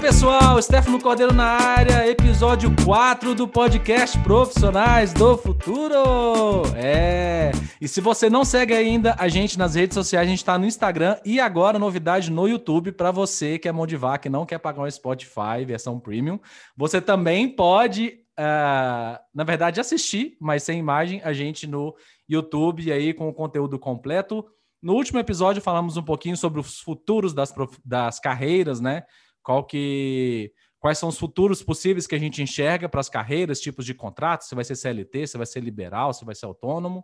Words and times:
pessoal, 0.00 0.62
Stefano 0.62 1.00
Cordeiro 1.00 1.34
na 1.34 1.44
área, 1.44 2.08
episódio 2.08 2.70
4 2.84 3.34
do 3.34 3.48
podcast 3.48 4.16
Profissionais 4.20 5.12
do 5.12 5.36
Futuro. 5.36 6.62
É, 6.76 7.50
e 7.80 7.88
se 7.88 8.00
você 8.00 8.30
não 8.30 8.44
segue 8.44 8.72
ainda 8.74 9.16
a 9.18 9.26
gente 9.28 9.58
nas 9.58 9.74
redes 9.74 9.94
sociais, 9.94 10.26
a 10.26 10.30
gente 10.30 10.38
está 10.38 10.56
no 10.56 10.66
Instagram 10.66 11.16
e 11.24 11.40
agora 11.40 11.80
novidade 11.80 12.30
no 12.30 12.46
YouTube 12.46 12.92
para 12.92 13.10
você 13.10 13.58
que 13.58 13.68
é 13.68 13.72
mão 13.72 13.88
de 13.88 13.96
vaca 13.96 14.28
e 14.28 14.30
não 14.30 14.46
quer 14.46 14.58
pagar 14.58 14.82
um 14.82 14.90
Spotify 14.90 15.64
versão 15.66 15.98
premium. 15.98 16.38
Você 16.76 17.00
também 17.00 17.48
pode, 17.48 18.20
uh, 18.38 19.18
na 19.34 19.44
verdade, 19.44 19.80
assistir, 19.80 20.36
mas 20.40 20.62
sem 20.62 20.78
imagem, 20.78 21.20
a 21.24 21.32
gente 21.32 21.66
no 21.66 21.92
YouTube 22.28 22.92
aí 22.92 23.12
com 23.12 23.28
o 23.28 23.34
conteúdo 23.34 23.76
completo. 23.80 24.44
No 24.80 24.94
último 24.94 25.18
episódio 25.18 25.60
falamos 25.60 25.96
um 25.96 26.02
pouquinho 26.04 26.36
sobre 26.36 26.60
os 26.60 26.78
futuros 26.78 27.34
das, 27.34 27.52
das 27.84 28.20
carreiras, 28.20 28.80
né? 28.80 29.02
Qual 29.48 29.64
que 29.64 30.52
quais 30.78 30.98
são 30.98 31.08
os 31.08 31.18
futuros 31.18 31.62
possíveis 31.62 32.06
que 32.06 32.14
a 32.14 32.18
gente 32.18 32.42
enxerga 32.42 32.86
para 32.86 33.00
as 33.00 33.08
carreiras, 33.08 33.58
tipos 33.58 33.86
de 33.86 33.94
contratos, 33.94 34.46
se 34.46 34.54
vai 34.54 34.62
ser 34.62 34.76
CLT, 34.76 35.26
se 35.26 35.38
vai 35.38 35.46
ser 35.46 35.60
liberal, 35.60 36.12
se 36.12 36.22
vai 36.22 36.34
ser 36.34 36.44
autônomo, 36.44 37.02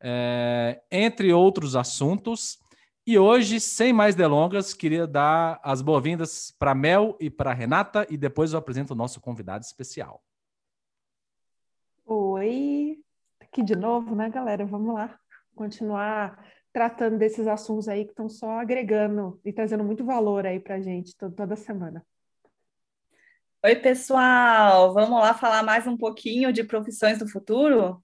é, 0.00 0.80
entre 0.92 1.32
outros 1.32 1.74
assuntos. 1.74 2.60
E 3.04 3.18
hoje, 3.18 3.58
sem 3.58 3.92
mais 3.92 4.14
delongas, 4.14 4.72
queria 4.72 5.08
dar 5.08 5.58
as 5.60 5.82
boas-vindas 5.82 6.54
para 6.56 6.72
Mel 6.72 7.16
e 7.18 7.28
para 7.28 7.52
Renata 7.52 8.06
e 8.08 8.16
depois 8.16 8.52
eu 8.52 8.60
apresento 8.60 8.92
o 8.92 8.96
nosso 8.96 9.20
convidado 9.20 9.64
especial. 9.64 10.22
Oi, 12.06 12.96
aqui 13.40 13.60
de 13.60 13.74
novo, 13.74 14.14
né, 14.14 14.30
galera? 14.30 14.64
Vamos 14.64 14.94
lá 14.94 15.18
continuar 15.56 16.46
tratando 16.72 17.18
desses 17.18 17.46
assuntos 17.46 17.88
aí 17.88 18.04
que 18.04 18.10
estão 18.10 18.28
só 18.28 18.60
agregando 18.60 19.40
e 19.44 19.52
trazendo 19.52 19.84
muito 19.84 20.04
valor 20.04 20.46
aí 20.46 20.58
para 20.58 20.76
a 20.76 20.80
gente 20.80 21.16
toda, 21.16 21.34
toda 21.34 21.56
semana. 21.56 22.04
Oi, 23.64 23.76
pessoal! 23.76 24.92
Vamos 24.92 25.20
lá 25.20 25.34
falar 25.34 25.62
mais 25.62 25.86
um 25.86 25.96
pouquinho 25.96 26.52
de 26.52 26.64
profissões 26.64 27.18
do 27.18 27.28
futuro? 27.28 28.02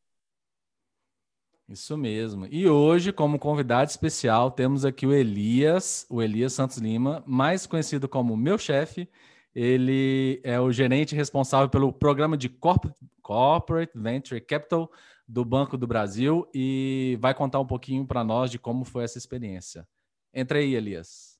Isso 1.69 1.97
mesmo. 1.99 2.47
E 2.51 2.69
hoje, 2.69 3.13
como 3.13 3.39
convidado 3.39 3.91
especial, 3.91 4.51
temos 4.51 4.85
aqui 4.85 5.07
o 5.07 5.13
Elias, 5.13 6.07
o 6.09 6.23
Elias 6.23 6.53
Santos 6.53 6.79
Lima, 6.79 7.23
mais 7.27 7.67
conhecido 7.67 8.09
como 8.09 8.37
meu 8.37 8.57
chefe. 8.57 9.09
Ele 9.55 10.41
é 10.45 10.61
o 10.61 10.71
gerente 10.71 11.15
responsável 11.15 11.69
pelo 11.69 11.93
programa 11.93 12.37
de 12.37 12.49
Corporate 12.49 13.93
Venture 13.95 14.41
Capital 14.41 14.91
do 15.29 15.45
Banco 15.45 15.77
do 15.77 15.87
Brasil 15.87 16.49
e 16.55 17.19
vai 17.21 17.35
contar 17.35 17.61
um 17.61 17.67
pouquinho 17.67 18.07
para 18.07 18.25
nós 18.25 18.51
de 18.51 18.59
como 18.59 18.85
foi 18.85 19.05
essa 19.05 19.19
experiência. 19.19 19.87
Entra 20.33 20.59
aí, 20.59 20.75
Elias. 20.75 21.39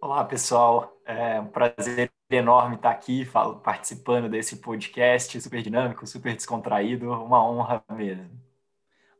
Olá, 0.00 0.22
pessoal. 0.22 1.00
É 1.06 1.40
um 1.40 1.46
prazer 1.46 2.12
enorme 2.28 2.76
estar 2.76 2.90
aqui 2.90 3.26
participando 3.62 4.28
desse 4.28 4.56
podcast 4.56 5.40
super 5.40 5.62
dinâmico, 5.62 6.06
super 6.06 6.36
descontraído. 6.36 7.10
Uma 7.10 7.48
honra 7.48 7.82
mesmo. 7.90 8.30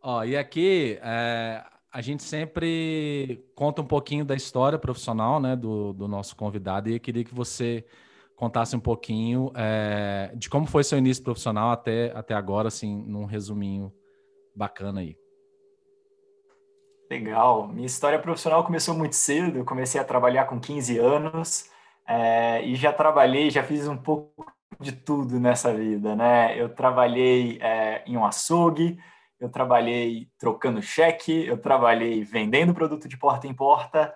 Ó, 0.03 0.23
e 0.23 0.37
aqui 0.37 0.99
é, 1.01 1.65
a 1.91 2.03
gente 2.03 2.23
sempre 2.23 3.43
conta 3.55 3.81
um 3.81 3.87
pouquinho 3.87 4.27
da 4.27 4.35
história 4.35 4.79
profissional 4.79 5.41
né, 5.41 5.57
do, 5.57 5.95
do 5.95 6.07
nosso 6.07 6.37
convidado 6.37 6.91
e 6.91 6.95
eu 6.95 7.01
queria 7.01 7.25
que 7.25 7.35
você 7.35 7.87
contasse 8.37 8.75
um 8.75 8.81
pouquinho 8.81 9.53
é, 9.55 10.33
de 10.35 10.49
como 10.49 10.67
foi 10.67 10.85
seu 10.85 10.99
início 10.99 11.23
profissional 11.23 11.71
até, 11.71 12.13
até 12.15 12.35
agora, 12.35 12.69
assim, 12.69 12.97
num 13.07 13.25
resuminho 13.25 13.93
bacana 14.55 15.01
aí. 15.01 15.17
Legal. 17.11 17.69
Minha 17.69 17.87
história 17.87 18.19
profissional 18.19 18.65
começou 18.65 18.95
muito 18.95 19.15
cedo. 19.15 19.59
Eu 19.59 19.65
comecei 19.65 20.01
a 20.01 20.05
trabalhar 20.05 20.47
com 20.47 20.59
15 20.59 20.99
anos 20.99 21.71
é, 22.09 22.63
e 22.65 22.75
já 22.75 22.93
trabalhei, 22.93 23.51
já 23.51 23.63
fiz 23.63 23.87
um 23.87 23.97
pouco 23.97 24.53
de 24.81 24.93
tudo 24.93 25.39
nessa 25.39 25.73
vida, 25.73 26.17
né? 26.17 26.61
Eu 26.61 26.69
trabalhei 26.69 27.59
é, 27.61 28.03
em 28.07 28.17
um 28.17 28.25
açougue, 28.25 28.99
eu 29.39 29.49
trabalhei 29.49 30.29
trocando 30.39 30.83
cheque, 30.83 31.47
eu 31.47 31.57
trabalhei 31.57 32.25
vendendo 32.25 32.75
produto 32.75 33.07
de 33.07 33.17
porta 33.17 33.47
em 33.47 33.55
porta, 33.55 34.13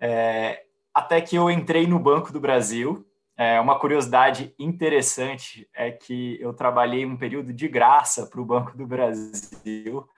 é, 0.00 0.64
até 0.92 1.20
que 1.20 1.36
eu 1.36 1.50
entrei 1.50 1.86
no 1.86 1.98
Banco 1.98 2.32
do 2.32 2.40
Brasil 2.40 3.06
é, 3.36 3.60
uma 3.60 3.78
curiosidade 3.78 4.54
interessante 4.58 5.68
é 5.74 5.90
que 5.90 6.40
eu 6.40 6.54
trabalhei 6.54 7.04
um 7.04 7.16
período 7.16 7.52
de 7.52 7.68
graça 7.68 8.26
para 8.26 8.40
o 8.40 8.44
Banco 8.44 8.76
do 8.76 8.86
Brasil, 8.86 10.08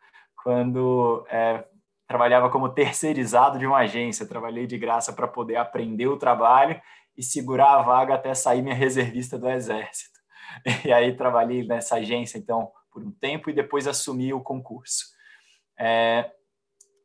quando 0.42 1.26
é, 1.28 1.64
trabalhava 2.06 2.48
como 2.48 2.68
terceirizado 2.68 3.58
de 3.58 3.66
uma 3.66 3.78
agência. 3.78 4.26
Trabalhei 4.26 4.66
de 4.66 4.78
graça 4.78 5.12
para 5.12 5.26
poder 5.26 5.56
aprender 5.56 6.06
o 6.06 6.16
trabalho 6.16 6.80
e 7.16 7.22
segurar 7.22 7.74
a 7.74 7.82
vaga 7.82 8.14
até 8.14 8.32
sair 8.34 8.62
minha 8.62 8.74
reservista 8.74 9.38
do 9.38 9.48
Exército. 9.48 10.18
E 10.84 10.92
aí 10.92 11.14
trabalhei 11.14 11.64
nessa 11.64 11.96
agência, 11.96 12.38
então, 12.38 12.72
por 12.90 13.02
um 13.02 13.12
tempo 13.12 13.50
e 13.50 13.52
depois 13.52 13.86
assumi 13.86 14.32
o 14.32 14.40
concurso. 14.40 15.04
É, 15.78 16.30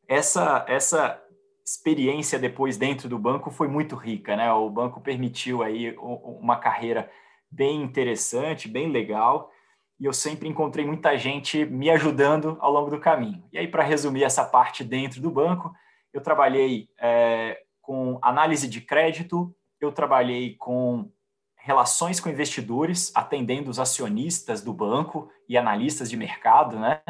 essa, 0.08 0.64
essa 0.66 1.22
experiência 1.64 2.38
depois 2.38 2.76
dentro 2.76 3.08
do 3.08 3.18
banco 3.18 3.50
foi 3.50 3.68
muito 3.68 3.96
rica, 3.96 4.36
né? 4.36 4.52
O 4.52 4.68
banco 4.68 5.00
permitiu 5.00 5.62
aí 5.62 5.96
uma 5.96 6.56
carreira 6.56 7.10
bem 7.50 7.82
interessante, 7.82 8.68
bem 8.68 8.90
legal, 8.90 9.50
e 9.98 10.04
eu 10.04 10.12
sempre 10.12 10.48
encontrei 10.48 10.84
muita 10.84 11.16
gente 11.16 11.64
me 11.64 11.88
ajudando 11.90 12.58
ao 12.60 12.72
longo 12.72 12.90
do 12.90 13.00
caminho. 13.00 13.44
E 13.52 13.58
aí, 13.58 13.68
para 13.68 13.82
resumir 13.82 14.24
essa 14.24 14.44
parte 14.44 14.84
dentro 14.84 15.20
do 15.20 15.30
banco, 15.30 15.72
eu 16.12 16.20
trabalhei 16.20 16.88
é, 17.00 17.60
com 17.80 18.18
análise 18.20 18.68
de 18.68 18.80
crédito, 18.80 19.54
eu 19.80 19.92
trabalhei 19.92 20.56
com 20.56 21.10
relações 21.56 22.20
com 22.20 22.28
investidores, 22.28 23.10
atendendo 23.14 23.70
os 23.70 23.78
acionistas 23.78 24.62
do 24.62 24.72
banco 24.72 25.30
e 25.48 25.56
analistas 25.56 26.10
de 26.10 26.16
mercado, 26.16 26.78
né? 26.78 27.00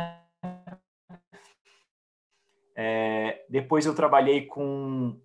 É, 2.76 3.44
depois 3.48 3.86
eu 3.86 3.94
trabalhei 3.94 4.46
com 4.46 5.18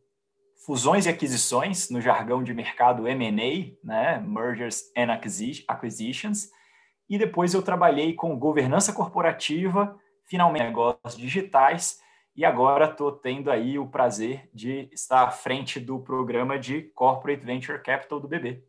fusões 0.65 1.05
e 1.05 1.09
aquisições, 1.09 1.89
no 1.89 1.99
jargão 2.01 2.43
de 2.43 2.53
mercado 2.53 3.07
M&A, 3.07 3.85
né, 3.85 4.19
Mergers 4.19 4.83
and 4.95 5.11
Acquisitions, 5.67 6.49
e 7.09 7.17
depois 7.17 7.53
eu 7.53 7.61
trabalhei 7.61 8.13
com 8.13 8.37
governança 8.37 8.93
corporativa, 8.93 9.97
finalmente 10.25 10.65
negócios 10.65 11.17
digitais, 11.17 11.99
e 12.35 12.45
agora 12.45 12.85
estou 12.85 13.11
tendo 13.11 13.49
aí 13.49 13.79
o 13.79 13.87
prazer 13.87 14.49
de 14.53 14.87
estar 14.93 15.23
à 15.23 15.31
frente 15.31 15.79
do 15.79 15.99
programa 15.99 16.59
de 16.59 16.83
Corporate 16.93 17.43
Venture 17.43 17.81
Capital 17.81 18.19
do 18.19 18.27
BB. 18.27 18.63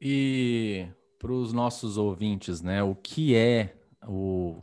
E 0.00 0.88
para 1.18 1.32
os 1.32 1.52
nossos 1.52 1.96
ouvintes, 1.96 2.60
né, 2.60 2.82
o 2.82 2.94
que 2.94 3.36
é 3.36 3.74
o 4.06 4.60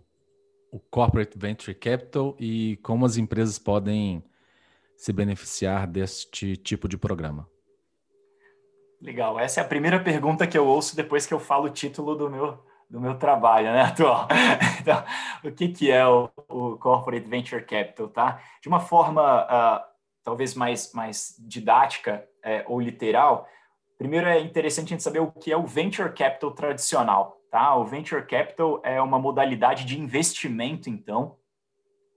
o 0.73 0.79
Corporate 0.79 1.37
Venture 1.37 1.75
Capital 1.75 2.35
e 2.39 2.77
como 2.77 3.05
as 3.05 3.15
empresas 3.15 3.59
podem 3.59 4.23
se 4.97 5.13
beneficiar 5.13 5.85
deste 5.85 6.57
tipo 6.57 6.87
de 6.87 6.97
programa? 6.97 7.47
Legal. 8.99 9.39
Essa 9.39 9.61
é 9.61 9.63
a 9.63 9.67
primeira 9.67 9.99
pergunta 9.99 10.47
que 10.47 10.57
eu 10.57 10.65
ouço 10.65 10.95
depois 10.95 11.27
que 11.27 11.33
eu 11.33 11.39
falo 11.39 11.65
o 11.65 11.69
título 11.69 12.15
do 12.15 12.27
meu, 12.27 12.57
do 12.89 12.99
meu 12.99 13.19
trabalho, 13.19 13.71
né, 13.71 13.81
atual. 13.83 14.27
Então, 14.81 15.01
o 15.45 15.51
que, 15.51 15.69
que 15.69 15.91
é 15.91 16.05
o, 16.05 16.29
o 16.49 16.75
Corporate 16.77 17.25
Venture 17.25 17.63
Capital, 17.63 18.09
tá? 18.09 18.41
De 18.61 18.67
uma 18.67 18.81
forma 18.81 19.43
uh, 19.43 19.83
talvez 20.23 20.55
mais, 20.55 20.91
mais 20.91 21.35
didática 21.39 22.27
uh, 22.39 22.73
ou 22.73 22.81
literal, 22.81 23.47
primeiro 23.97 24.27
é 24.27 24.41
interessante 24.41 24.87
a 24.87 24.89
gente 24.89 25.03
saber 25.03 25.19
o 25.19 25.31
que 25.31 25.51
é 25.51 25.55
o 25.55 25.67
Venture 25.67 26.11
Capital 26.13 26.51
tradicional, 26.51 27.42
Tá? 27.53 27.75
O 27.75 27.85
venture 27.85 28.25
capital 28.25 28.81
é 28.83 28.99
uma 28.99 29.19
modalidade 29.19 29.85
de 29.85 30.01
investimento, 30.01 30.89
então, 30.89 31.35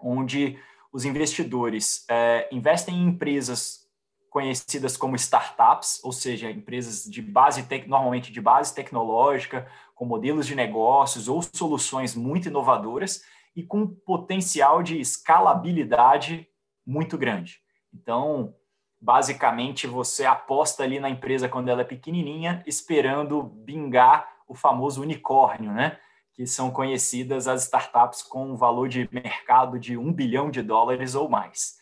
onde 0.00 0.58
os 0.90 1.04
investidores 1.04 2.06
é, 2.08 2.48
investem 2.50 2.94
em 2.94 3.08
empresas 3.08 3.86
conhecidas 4.30 4.96
como 4.96 5.14
startups, 5.14 6.02
ou 6.02 6.10
seja, 6.10 6.50
empresas 6.50 7.04
de 7.04 7.20
base 7.20 7.66
normalmente 7.86 8.32
de 8.32 8.40
base 8.40 8.74
tecnológica, 8.74 9.70
com 9.94 10.06
modelos 10.06 10.46
de 10.46 10.54
negócios 10.54 11.28
ou 11.28 11.42
soluções 11.42 12.14
muito 12.14 12.48
inovadoras 12.48 13.22
e 13.54 13.62
com 13.62 13.86
potencial 13.86 14.82
de 14.82 14.98
escalabilidade 14.98 16.48
muito 16.86 17.18
grande. 17.18 17.60
Então, 17.92 18.54
basicamente, 18.98 19.86
você 19.86 20.24
aposta 20.24 20.82
ali 20.82 20.98
na 20.98 21.10
empresa 21.10 21.46
quando 21.46 21.68
ela 21.68 21.82
é 21.82 21.84
pequenininha, 21.84 22.64
esperando 22.66 23.42
bingar 23.42 24.35
o 24.46 24.54
famoso 24.54 25.02
unicórnio, 25.02 25.72
né? 25.72 25.98
que 26.36 26.46
são 26.46 26.70
conhecidas 26.70 27.48
as 27.48 27.62
startups 27.62 28.22
com 28.22 28.52
um 28.52 28.56
valor 28.56 28.88
de 28.88 29.08
mercado 29.10 29.78
de 29.78 29.96
um 29.96 30.12
bilhão 30.12 30.50
de 30.50 30.62
dólares 30.62 31.14
ou 31.14 31.30
mais. 31.30 31.78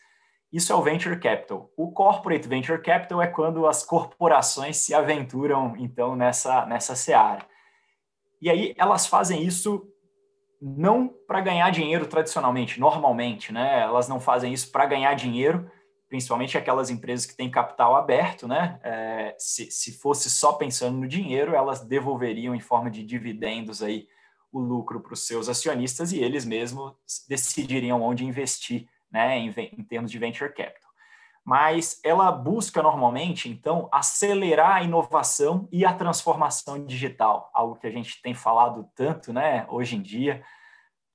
Isso 0.51 0.71
é 0.71 0.75
o 0.75 0.81
venture 0.81 1.19
capital. 1.19 1.69
O 1.75 1.91
corporate 1.91 2.47
venture 2.47 2.81
capital 2.81 3.21
é 3.21 3.27
quando 3.27 3.67
as 3.67 3.83
corporações 3.83 4.77
se 4.77 4.93
aventuram 4.93 5.75
então 5.77 6.15
nessa 6.15 6.65
nessa 6.65 6.95
seara. 6.95 7.45
E 8.41 8.49
aí 8.49 8.73
elas 8.77 9.05
fazem 9.05 9.43
isso 9.43 9.85
não 10.61 11.09
para 11.27 11.41
ganhar 11.41 11.69
dinheiro 11.69 12.07
tradicionalmente, 12.07 12.79
normalmente, 12.79 13.51
né? 13.51 13.81
Elas 13.81 14.07
não 14.07 14.21
fazem 14.21 14.53
isso 14.53 14.71
para 14.71 14.85
ganhar 14.85 15.13
dinheiro, 15.15 15.69
principalmente 16.15 16.57
aquelas 16.57 16.89
empresas 16.89 17.25
que 17.25 17.35
têm 17.35 17.51
capital 17.51 17.93
aberto, 17.93 18.47
né? 18.47 18.79
É, 18.81 19.35
se, 19.37 19.69
se 19.69 19.91
fosse 19.99 20.29
só 20.29 20.53
pensando 20.53 20.97
no 20.97 21.05
dinheiro, 21.05 21.53
elas 21.53 21.81
devolveriam 21.81 22.55
em 22.55 22.59
forma 22.61 22.89
de 22.89 23.03
dividendos 23.03 23.83
aí 23.83 24.07
o 24.49 24.57
lucro 24.57 25.01
para 25.01 25.13
os 25.13 25.27
seus 25.27 25.49
acionistas 25.49 26.13
e 26.13 26.19
eles 26.19 26.45
mesmos 26.45 26.93
decidiriam 27.27 28.01
onde 28.01 28.23
investir, 28.23 28.87
né? 29.11 29.37
Em, 29.37 29.53
em 29.77 29.83
termos 29.83 30.09
de 30.09 30.17
venture 30.17 30.53
capital. 30.53 30.89
Mas 31.43 31.99
ela 32.01 32.31
busca 32.31 32.81
normalmente, 32.81 33.49
então, 33.49 33.89
acelerar 33.91 34.77
a 34.77 34.83
inovação 34.83 35.67
e 35.69 35.85
a 35.85 35.93
transformação 35.93 36.85
digital, 36.85 37.51
algo 37.53 37.75
que 37.75 37.87
a 37.87 37.91
gente 37.91 38.21
tem 38.21 38.33
falado 38.33 38.89
tanto, 38.95 39.33
né? 39.33 39.67
Hoje 39.69 39.97
em 39.97 40.01
dia 40.01 40.41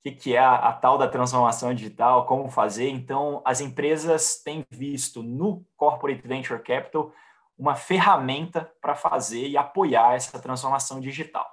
que, 0.03 0.11
que 0.11 0.35
é 0.35 0.39
a, 0.39 0.55
a, 0.55 0.73
tal 0.73 0.97
da 0.97 1.07
transformação 1.07 1.73
digital, 1.73 2.25
como 2.25 2.49
fazer. 2.49 2.89
Então, 2.89 3.41
as 3.45 3.61
empresas 3.61 4.41
têm 4.43 4.65
visto 4.69 5.21
no 5.21 5.63
Corporate 5.77 6.27
Venture 6.27 6.61
Capital 6.61 7.11
uma 7.57 7.75
ferramenta 7.75 8.71
para 8.81 8.95
fazer 8.95 9.47
e 9.47 9.57
apoiar 9.57 10.15
essa 10.15 10.39
transformação 10.39 10.99
digital. 10.99 11.47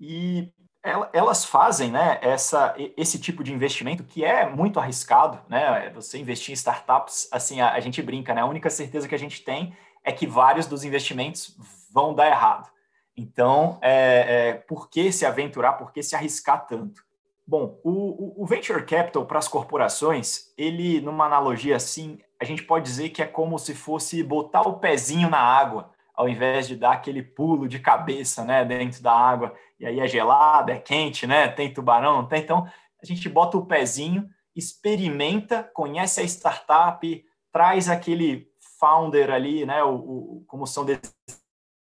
E 0.00 0.52
elas 1.12 1.44
fazem 1.44 1.90
né, 1.90 2.18
essa, 2.22 2.74
esse 2.96 3.18
tipo 3.18 3.44
de 3.44 3.52
investimento 3.52 4.04
que 4.04 4.24
é 4.24 4.48
muito 4.48 4.80
arriscado, 4.80 5.40
né? 5.48 5.90
Você 5.90 6.18
investir 6.18 6.50
em 6.50 6.54
startups, 6.54 7.28
assim, 7.32 7.60
a, 7.60 7.72
a 7.72 7.80
gente 7.80 8.00
brinca, 8.00 8.32
né? 8.32 8.40
A 8.40 8.46
única 8.46 8.70
certeza 8.70 9.06
que 9.06 9.14
a 9.14 9.18
gente 9.18 9.42
tem 9.42 9.76
é 10.04 10.12
que 10.12 10.26
vários 10.26 10.66
dos 10.66 10.84
investimentos 10.84 11.56
vão 11.92 12.14
dar 12.14 12.28
errado. 12.28 12.70
Então, 13.16 13.78
é, 13.82 14.48
é, 14.48 14.54
por 14.54 14.88
que 14.88 15.10
se 15.10 15.26
aventurar, 15.26 15.72
por 15.74 15.92
que 15.92 16.02
se 16.02 16.14
arriscar 16.14 16.66
tanto? 16.66 17.07
Bom, 17.48 17.80
o, 17.82 18.42
o, 18.42 18.46
venture 18.46 18.84
capital 18.84 19.24
para 19.24 19.38
as 19.38 19.48
corporações, 19.48 20.52
ele, 20.54 21.00
numa 21.00 21.24
analogia 21.24 21.76
assim, 21.76 22.18
a 22.38 22.44
gente 22.44 22.62
pode 22.62 22.84
dizer 22.84 23.08
que 23.08 23.22
é 23.22 23.26
como 23.26 23.58
se 23.58 23.74
fosse 23.74 24.22
botar 24.22 24.68
o 24.68 24.78
pezinho 24.78 25.30
na 25.30 25.38
água, 25.38 25.90
ao 26.14 26.28
invés 26.28 26.68
de 26.68 26.76
dar 26.76 26.92
aquele 26.92 27.22
pulo 27.22 27.66
de 27.66 27.78
cabeça, 27.78 28.44
né, 28.44 28.66
dentro 28.66 29.02
da 29.02 29.14
água. 29.14 29.54
E 29.80 29.86
aí 29.86 29.98
é 29.98 30.06
gelado, 30.06 30.70
é 30.72 30.78
quente, 30.78 31.26
né? 31.26 31.48
Tem 31.48 31.72
tubarão, 31.72 32.16
não 32.20 32.28
tem. 32.28 32.42
Então, 32.42 32.68
a 33.02 33.06
gente 33.06 33.26
bota 33.30 33.56
o 33.56 33.64
pezinho, 33.64 34.28
experimenta, 34.54 35.62
conhece 35.72 36.20
a 36.20 36.24
startup, 36.24 37.24
traz 37.50 37.88
aquele 37.88 38.46
founder 38.78 39.30
ali, 39.30 39.64
né? 39.64 39.82
O, 39.82 39.94
o 39.94 40.44
como 40.46 40.66
são 40.66 40.84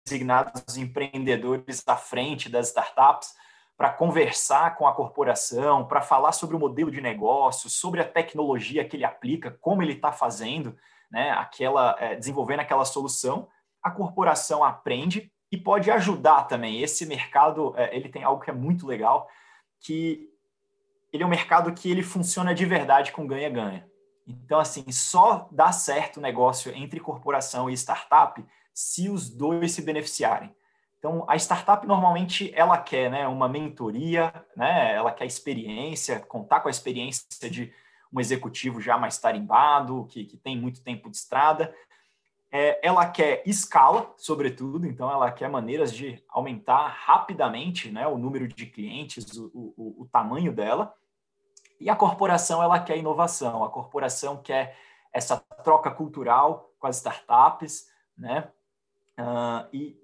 designados 0.07 0.63
os 0.67 0.75
empreendedores 0.75 1.83
à 1.85 1.95
frente 1.95 2.49
das 2.49 2.69
startups 2.69 3.35
para 3.81 3.89
conversar 3.89 4.75
com 4.75 4.85
a 4.85 4.93
corporação, 4.93 5.87
para 5.87 6.03
falar 6.03 6.33
sobre 6.33 6.55
o 6.55 6.59
modelo 6.59 6.91
de 6.91 7.01
negócio, 7.01 7.67
sobre 7.67 7.99
a 7.99 8.07
tecnologia 8.07 8.85
que 8.85 8.95
ele 8.95 9.03
aplica, 9.03 9.57
como 9.59 9.81
ele 9.81 9.93
está 9.93 10.11
fazendo, 10.11 10.77
né, 11.09 11.31
aquela, 11.31 11.95
é, 11.99 12.15
desenvolvendo 12.15 12.59
aquela 12.59 12.85
solução, 12.85 13.47
a 13.81 13.89
corporação 13.89 14.63
aprende 14.63 15.31
e 15.51 15.57
pode 15.57 15.89
ajudar 15.89 16.43
também. 16.43 16.79
Esse 16.79 17.07
mercado, 17.07 17.73
é, 17.75 17.95
ele 17.95 18.07
tem 18.07 18.23
algo 18.23 18.43
que 18.43 18.51
é 18.51 18.53
muito 18.53 18.85
legal, 18.85 19.27
que 19.79 20.29
ele 21.11 21.23
é 21.23 21.25
um 21.25 21.29
mercado 21.29 21.73
que 21.73 21.89
ele 21.89 22.03
funciona 22.03 22.53
de 22.53 22.67
verdade 22.67 23.11
com 23.11 23.25
ganha-ganha. 23.25 23.89
Então, 24.27 24.59
assim, 24.59 24.91
só 24.91 25.49
dá 25.51 25.71
certo 25.71 26.17
o 26.17 26.21
negócio 26.21 26.71
entre 26.75 26.99
corporação 26.99 27.67
e 27.67 27.73
startup 27.73 28.45
se 28.75 29.09
os 29.09 29.27
dois 29.27 29.71
se 29.71 29.81
beneficiarem. 29.81 30.55
Então, 31.01 31.25
a 31.27 31.35
startup 31.35 31.87
normalmente 31.87 32.53
ela 32.55 32.77
quer 32.77 33.09
né, 33.09 33.27
uma 33.27 33.49
mentoria, 33.49 34.31
né, 34.55 34.93
ela 34.93 35.11
quer 35.11 35.25
experiência, 35.25 36.19
contar 36.19 36.59
com 36.59 36.67
a 36.67 36.71
experiência 36.71 37.49
de 37.49 37.73
um 38.13 38.19
executivo 38.19 38.79
já 38.79 38.99
mais 38.99 39.17
tarimbado, 39.17 40.05
que, 40.11 40.25
que 40.25 40.37
tem 40.37 40.55
muito 40.55 40.83
tempo 40.83 41.09
de 41.09 41.17
estrada. 41.17 41.73
É, 42.51 42.79
ela 42.87 43.07
quer 43.07 43.41
escala, 43.47 44.13
sobretudo, 44.15 44.85
então 44.85 45.09
ela 45.09 45.31
quer 45.31 45.49
maneiras 45.49 45.91
de 45.91 46.23
aumentar 46.29 46.85
rapidamente 46.89 47.89
né, 47.89 48.05
o 48.05 48.15
número 48.15 48.47
de 48.47 48.67
clientes, 48.67 49.25
o, 49.35 49.73
o, 49.75 50.03
o 50.03 50.05
tamanho 50.11 50.53
dela. 50.53 50.93
E 51.79 51.89
a 51.89 51.95
corporação 51.95 52.61
ela 52.61 52.79
quer 52.79 52.95
inovação, 52.95 53.63
a 53.63 53.69
corporação 53.71 54.37
quer 54.37 54.77
essa 55.11 55.35
troca 55.63 55.89
cultural 55.89 56.71
com 56.77 56.85
as 56.85 56.97
startups, 56.97 57.89
né? 58.15 58.51
Uh, 59.17 59.67
e 59.73 60.00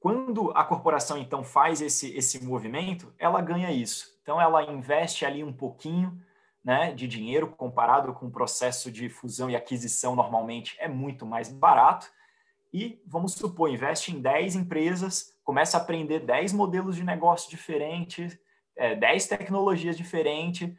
quando 0.00 0.52
a 0.54 0.64
corporação, 0.64 1.18
então, 1.18 1.42
faz 1.42 1.80
esse, 1.80 2.16
esse 2.16 2.44
movimento, 2.44 3.12
ela 3.18 3.40
ganha 3.40 3.72
isso. 3.72 4.16
Então, 4.22 4.40
ela 4.40 4.62
investe 4.62 5.24
ali 5.24 5.42
um 5.42 5.52
pouquinho 5.52 6.20
né, 6.64 6.92
de 6.92 7.08
dinheiro 7.08 7.48
comparado 7.48 8.12
com 8.12 8.26
o 8.26 8.30
processo 8.30 8.92
de 8.92 9.08
fusão 9.08 9.50
e 9.50 9.56
aquisição, 9.56 10.14
normalmente 10.14 10.76
é 10.78 10.86
muito 10.86 11.26
mais 11.26 11.50
barato. 11.50 12.08
E, 12.72 13.02
vamos 13.06 13.32
supor, 13.32 13.70
investe 13.70 14.14
em 14.14 14.20
10 14.20 14.56
empresas, 14.56 15.34
começa 15.42 15.76
a 15.78 15.80
aprender 15.80 16.20
10 16.20 16.52
modelos 16.52 16.94
de 16.94 17.02
negócio 17.02 17.50
diferentes, 17.50 18.38
é, 18.76 18.94
10 18.94 19.26
tecnologias 19.26 19.96
diferentes. 19.96 20.70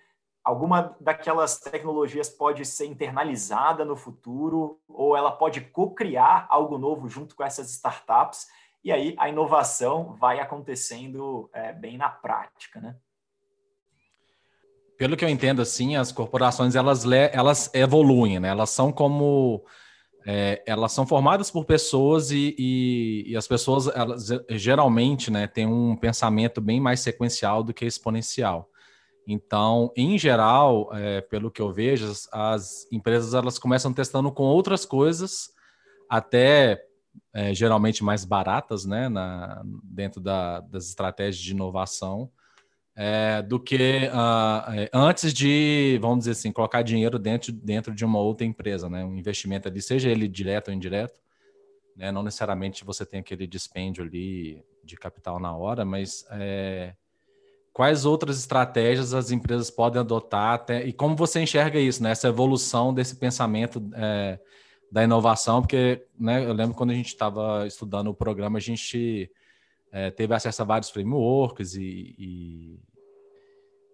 Alguma 0.43 0.95
daquelas 1.01 1.59
tecnologias 1.59 2.29
pode 2.29 2.63
ser 2.65 2.85
internalizada 2.85 3.83
no 3.83 3.97
futuro, 3.97 4.79
ou 4.87 5.17
ela 5.17 5.31
pode 5.31 5.61
co-criar 5.61 6.45
algo 6.49 6.77
novo 6.77 7.09
junto 7.09 7.35
com 7.35 7.43
essas 7.43 7.69
startups 7.71 8.47
e 8.83 8.91
aí 8.91 9.15
a 9.17 9.29
inovação 9.29 10.15
vai 10.19 10.39
acontecendo 10.39 11.49
é, 11.53 11.73
bem 11.73 11.97
na 11.97 12.09
prática, 12.09 12.79
né? 12.79 12.95
Pelo 14.97 15.15
que 15.15 15.23
eu 15.23 15.29
entendo, 15.29 15.61
assim, 15.61 15.95
as 15.95 16.11
corporações 16.11 16.75
elas, 16.75 17.05
elas 17.05 17.73
evoluem, 17.73 18.39
né? 18.39 18.49
Elas 18.49 18.69
são 18.69 18.91
como 18.91 19.63
é, 20.25 20.61
elas 20.65 20.91
são 20.91 21.07
formadas 21.07 21.49
por 21.49 21.65
pessoas 21.65 22.31
e, 22.31 22.53
e, 22.57 23.23
e, 23.31 23.37
as 23.37 23.47
pessoas 23.47 23.87
elas, 23.87 24.27
geralmente 24.49 25.31
né, 25.31 25.47
têm 25.47 25.65
um 25.65 25.95
pensamento 25.95 26.59
bem 26.59 26.79
mais 26.79 26.99
sequencial 26.99 27.63
do 27.63 27.73
que 27.73 27.85
exponencial. 27.85 28.69
Então, 29.25 29.91
em 29.95 30.17
geral, 30.17 30.89
é, 30.93 31.21
pelo 31.21 31.51
que 31.51 31.61
eu 31.61 31.71
vejo, 31.71 32.09
as, 32.09 32.27
as, 32.33 32.87
empresas 32.91 33.33
elas 33.33 33.57
começam 33.57 33.93
testando 33.93 34.31
com 34.31 34.43
outras 34.43 34.85
coisas, 34.85 35.51
até 36.09 36.83
é, 37.33 37.53
geralmente 37.53 38.03
mais 38.03 38.25
baratas, 38.25 38.85
né, 38.85 39.07
na, 39.09 39.61
dentro 39.83 40.19
da, 40.19 40.59
das 40.61 40.87
estratégias 40.87 41.37
de 41.37 41.51
inovação, 41.51 42.31
é, 42.95 43.41
do 43.41 43.59
que 43.59 44.09
uh, 44.11 44.89
antes 44.93 45.33
de, 45.33 45.97
vamos 46.01 46.19
dizer 46.19 46.31
assim, 46.31 46.51
colocar 46.51 46.81
dinheiro 46.81 47.17
dentro, 47.17 47.51
dentro 47.51 47.95
de 47.95 48.03
uma 48.03 48.19
outra 48.19 48.45
empresa, 48.45 48.89
né, 48.89 49.05
um 49.05 49.15
investimento 49.15 49.67
ali, 49.67 49.81
seja 49.81 50.09
ele 50.09 50.27
direto 50.27 50.67
ou 50.67 50.73
indireto, 50.73 51.17
né, 51.95 52.11
não 52.11 52.23
necessariamente 52.23 52.83
você 52.83 53.05
tem 53.05 53.19
aquele 53.19 53.47
dispêndio 53.47 54.03
ali 54.03 54.61
de 54.83 54.97
capital 54.97 55.39
na 55.39 55.55
hora, 55.55 55.85
mas 55.85 56.25
é, 56.31 56.93
quais 57.71 58.05
outras 58.05 58.37
estratégias 58.39 59.13
as 59.13 59.31
empresas 59.31 59.69
podem 59.69 60.01
adotar 60.01 60.55
até, 60.55 60.85
e 60.85 60.91
como 60.91 61.15
você 61.15 61.39
enxerga 61.39 61.79
isso, 61.79 62.03
né, 62.03 62.11
essa 62.11 62.27
evolução 62.27 62.93
desse 62.93 63.15
pensamento 63.15 63.81
é, 63.93 64.39
da 64.91 65.03
inovação, 65.03 65.61
porque 65.61 66.05
né, 66.19 66.45
eu 66.45 66.53
lembro 66.53 66.75
quando 66.75 66.91
a 66.91 66.95
gente 66.95 67.07
estava 67.07 67.67
estudando 67.67 68.07
o 68.07 68.13
programa, 68.13 68.57
a 68.57 68.61
gente 68.61 69.31
é, 69.91 70.09
teve 70.09 70.33
acesso 70.33 70.61
a 70.61 70.65
vários 70.65 70.89
frameworks 70.89 71.75
e, 71.75 72.15
e, 72.17 72.79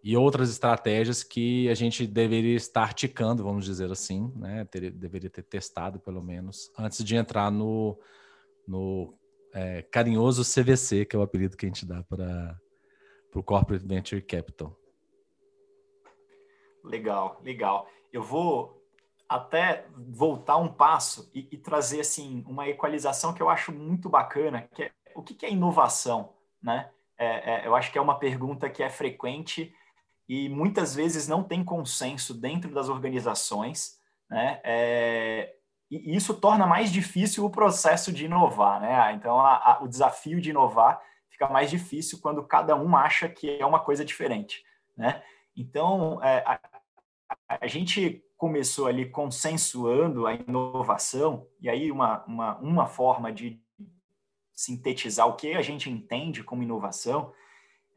e, 0.03 0.17
outras 0.17 0.49
estratégias 0.49 1.23
que 1.23 1.69
a 1.69 1.73
gente 1.73 2.07
deveria 2.07 2.55
estar 2.55 2.93
ticando, 2.93 3.43
vamos 3.43 3.65
dizer 3.65 3.91
assim, 3.91 4.31
né? 4.35 4.65
Ter, 4.65 4.91
deveria 4.91 5.29
ter 5.29 5.43
testado, 5.43 5.99
pelo 5.99 6.21
menos, 6.21 6.71
antes 6.77 7.03
de 7.03 7.15
entrar 7.15 7.51
no, 7.51 7.97
no 8.67 9.13
é, 9.53 9.81
carinhoso 9.81 10.43
CVC, 10.43 11.05
que 11.05 11.15
é 11.15 11.19
o 11.19 11.21
apelido 11.21 11.57
que 11.57 11.65
a 11.65 11.69
gente 11.69 11.85
dá 11.85 12.03
para 12.03 12.59
o 13.33 13.43
Corporate 13.43 13.85
Venture 13.85 14.21
Capital. 14.21 14.77
Legal, 16.83 17.41
legal. 17.43 17.87
Eu 18.13 18.21
vou 18.21 18.84
até 19.27 19.85
voltar 19.95 20.57
um 20.57 20.67
passo 20.67 21.29
e, 21.33 21.47
e, 21.51 21.57
trazer 21.57 22.01
assim 22.01 22.43
uma 22.47 22.67
equalização 22.67 23.33
que 23.33 23.41
eu 23.41 23.49
acho 23.49 23.71
muito 23.71 24.07
bacana, 24.09 24.67
que 24.73 24.83
é 24.83 24.91
o 25.15 25.23
que, 25.23 25.33
que 25.33 25.45
é 25.45 25.51
inovação, 25.51 26.33
né? 26.61 26.89
É, 27.17 27.53
é, 27.53 27.67
eu 27.67 27.75
acho 27.75 27.91
que 27.91 27.97
é 27.97 28.01
uma 28.01 28.19
pergunta 28.19 28.69
que 28.69 28.83
é 28.83 28.89
frequente 28.89 29.73
e 30.27 30.49
muitas 30.49 30.93
vezes 30.93 31.27
não 31.27 31.43
tem 31.43 31.63
consenso 31.63 32.33
dentro 32.33 32.73
das 32.73 32.89
organizações, 32.89 33.99
né? 34.29 34.59
É, 34.63 35.55
e 35.89 36.15
isso 36.15 36.33
torna 36.33 36.67
mais 36.67 36.91
difícil 36.91 37.45
o 37.45 37.49
processo 37.49 38.11
de 38.11 38.25
inovar, 38.25 38.81
né? 38.81 39.13
Então, 39.13 39.39
a, 39.39 39.55
a, 39.55 39.83
o 39.83 39.87
desafio 39.87 40.41
de 40.41 40.49
inovar 40.49 41.01
fica 41.29 41.47
mais 41.47 41.69
difícil 41.69 42.19
quando 42.21 42.43
cada 42.43 42.75
um 42.75 42.95
acha 42.95 43.29
que 43.29 43.57
é 43.57 43.65
uma 43.65 43.79
coisa 43.79 44.03
diferente, 44.03 44.63
né? 44.97 45.23
Então, 45.55 46.21
é, 46.23 46.43
a, 46.45 46.59
a 47.47 47.67
gente 47.67 48.24
começou 48.37 48.87
ali 48.87 49.09
consensuando 49.09 50.27
a 50.27 50.33
inovação, 50.33 51.47
e 51.61 51.69
aí 51.69 51.91
uma, 51.91 52.23
uma, 52.25 52.57
uma 52.57 52.85
forma 52.87 53.31
de 53.31 53.59
sintetizar 54.53 55.27
o 55.27 55.35
que 55.35 55.53
a 55.53 55.61
gente 55.61 55.89
entende 55.89 56.43
como 56.43 56.63
inovação 56.63 57.33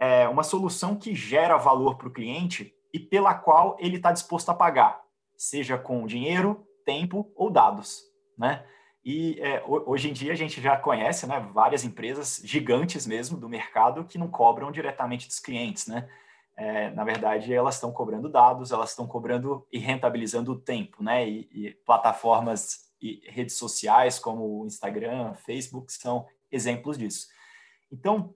é 0.00 0.28
uma 0.28 0.42
solução 0.42 0.96
que 0.96 1.14
gera 1.14 1.56
valor 1.56 1.96
para 1.96 2.08
o 2.08 2.12
cliente 2.12 2.72
e 2.92 2.98
pela 2.98 3.34
qual 3.34 3.76
ele 3.80 3.96
está 3.96 4.12
disposto 4.12 4.48
a 4.48 4.54
pagar, 4.54 5.00
seja 5.36 5.76
com 5.76 6.06
dinheiro, 6.06 6.66
tempo 6.84 7.30
ou 7.34 7.50
dados, 7.50 8.02
né? 8.36 8.64
E 9.04 9.40
é, 9.40 9.62
hoje 9.66 10.10
em 10.10 10.12
dia 10.12 10.32
a 10.32 10.36
gente 10.36 10.60
já 10.60 10.76
conhece 10.76 11.26
né, 11.26 11.40
várias 11.52 11.84
empresas 11.84 12.40
gigantes 12.44 13.06
mesmo 13.06 13.38
do 13.38 13.48
mercado 13.48 14.04
que 14.04 14.18
não 14.18 14.28
cobram 14.28 14.70
diretamente 14.70 15.26
dos 15.26 15.38
clientes, 15.38 15.86
né? 15.86 16.08
É, 16.60 16.90
na 16.90 17.04
verdade, 17.04 17.54
elas 17.54 17.76
estão 17.76 17.92
cobrando 17.92 18.28
dados, 18.28 18.72
elas 18.72 18.90
estão 18.90 19.06
cobrando 19.06 19.64
e 19.70 19.78
rentabilizando 19.78 20.50
o 20.50 20.58
tempo, 20.58 21.04
né? 21.04 21.28
E, 21.28 21.48
e, 21.52 21.70
plataformas 21.86 22.92
e 23.00 23.22
redes 23.28 23.56
sociais 23.56 24.18
como 24.18 24.66
Instagram, 24.66 25.34
Facebook 25.34 25.92
são 25.92 26.26
exemplos 26.50 26.98
disso. 26.98 27.28
Então, 27.92 28.34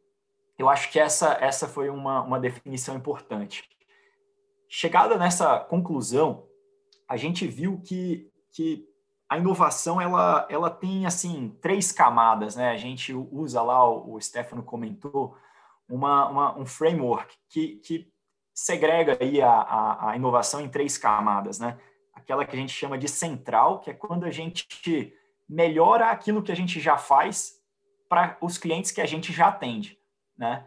eu 0.56 0.68
acho 0.68 0.88
que 0.92 1.00
essa, 1.00 1.36
essa 1.40 1.66
foi 1.66 1.90
uma, 1.90 2.22
uma 2.22 2.38
definição 2.38 2.94
importante. 2.94 3.68
Chegada 4.68 5.18
nessa 5.18 5.58
conclusão, 5.58 6.46
a 7.08 7.16
gente 7.16 7.44
viu 7.48 7.80
que, 7.84 8.30
que 8.52 8.88
a 9.28 9.36
inovação 9.36 10.00
ela, 10.00 10.46
ela 10.48 10.70
tem 10.70 11.06
assim 11.06 11.58
três 11.60 11.90
camadas, 11.90 12.54
né? 12.54 12.70
A 12.70 12.76
gente 12.76 13.12
usa 13.12 13.60
lá, 13.62 13.84
o, 13.84 14.14
o 14.14 14.20
Stefano 14.20 14.62
comentou, 14.62 15.36
uma, 15.88 16.28
uma, 16.28 16.58
um 16.58 16.64
framework 16.64 17.36
que, 17.48 17.76
que 17.76 18.11
segrega 18.62 19.18
aí 19.20 19.42
a, 19.42 19.50
a, 19.50 20.10
a, 20.10 20.16
inovação 20.16 20.60
em 20.60 20.68
três 20.68 20.96
camadas, 20.96 21.58
né? 21.58 21.76
Aquela 22.14 22.44
que 22.44 22.54
a 22.54 22.58
gente 22.58 22.72
chama 22.72 22.96
de 22.96 23.08
central, 23.08 23.80
que 23.80 23.90
é 23.90 23.94
quando 23.94 24.24
a 24.24 24.30
gente 24.30 25.12
melhora 25.48 26.10
aquilo 26.10 26.42
que 26.42 26.52
a 26.52 26.56
gente 26.56 26.78
já 26.78 26.96
faz 26.96 27.60
para 28.08 28.36
os 28.40 28.56
clientes 28.58 28.92
que 28.92 29.00
a 29.00 29.06
gente 29.06 29.32
já 29.32 29.48
atende, 29.48 29.98
né? 30.38 30.64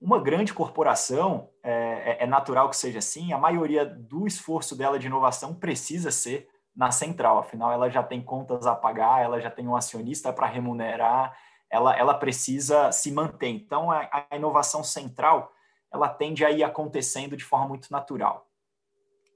Uma 0.00 0.20
grande 0.20 0.52
corporação, 0.52 1.48
é, 1.62 2.16
é, 2.20 2.24
é 2.24 2.26
natural 2.26 2.68
que 2.70 2.76
seja 2.76 2.98
assim, 2.98 3.32
a 3.32 3.38
maioria 3.38 3.86
do 3.86 4.26
esforço 4.26 4.76
dela 4.76 4.98
de 4.98 5.06
inovação 5.06 5.54
precisa 5.54 6.10
ser 6.10 6.48
na 6.74 6.90
central, 6.90 7.38
afinal 7.38 7.72
ela 7.72 7.88
já 7.88 8.02
tem 8.02 8.20
contas 8.20 8.66
a 8.66 8.74
pagar, 8.74 9.22
ela 9.22 9.40
já 9.40 9.50
tem 9.50 9.66
um 9.66 9.76
acionista 9.76 10.32
para 10.32 10.46
remunerar, 10.46 11.36
ela, 11.70 11.96
ela 11.96 12.14
precisa 12.14 12.90
se 12.90 13.12
manter. 13.12 13.48
Então, 13.48 13.90
a, 13.90 14.08
a, 14.30 14.36
inovação 14.36 14.82
central, 14.82 15.52
ela 15.92 16.08
tende 16.08 16.44
a 16.44 16.50
ir 16.50 16.62
acontecendo 16.62 17.36
de 17.36 17.44
forma 17.44 17.68
muito 17.68 17.90
natural. 17.90 18.46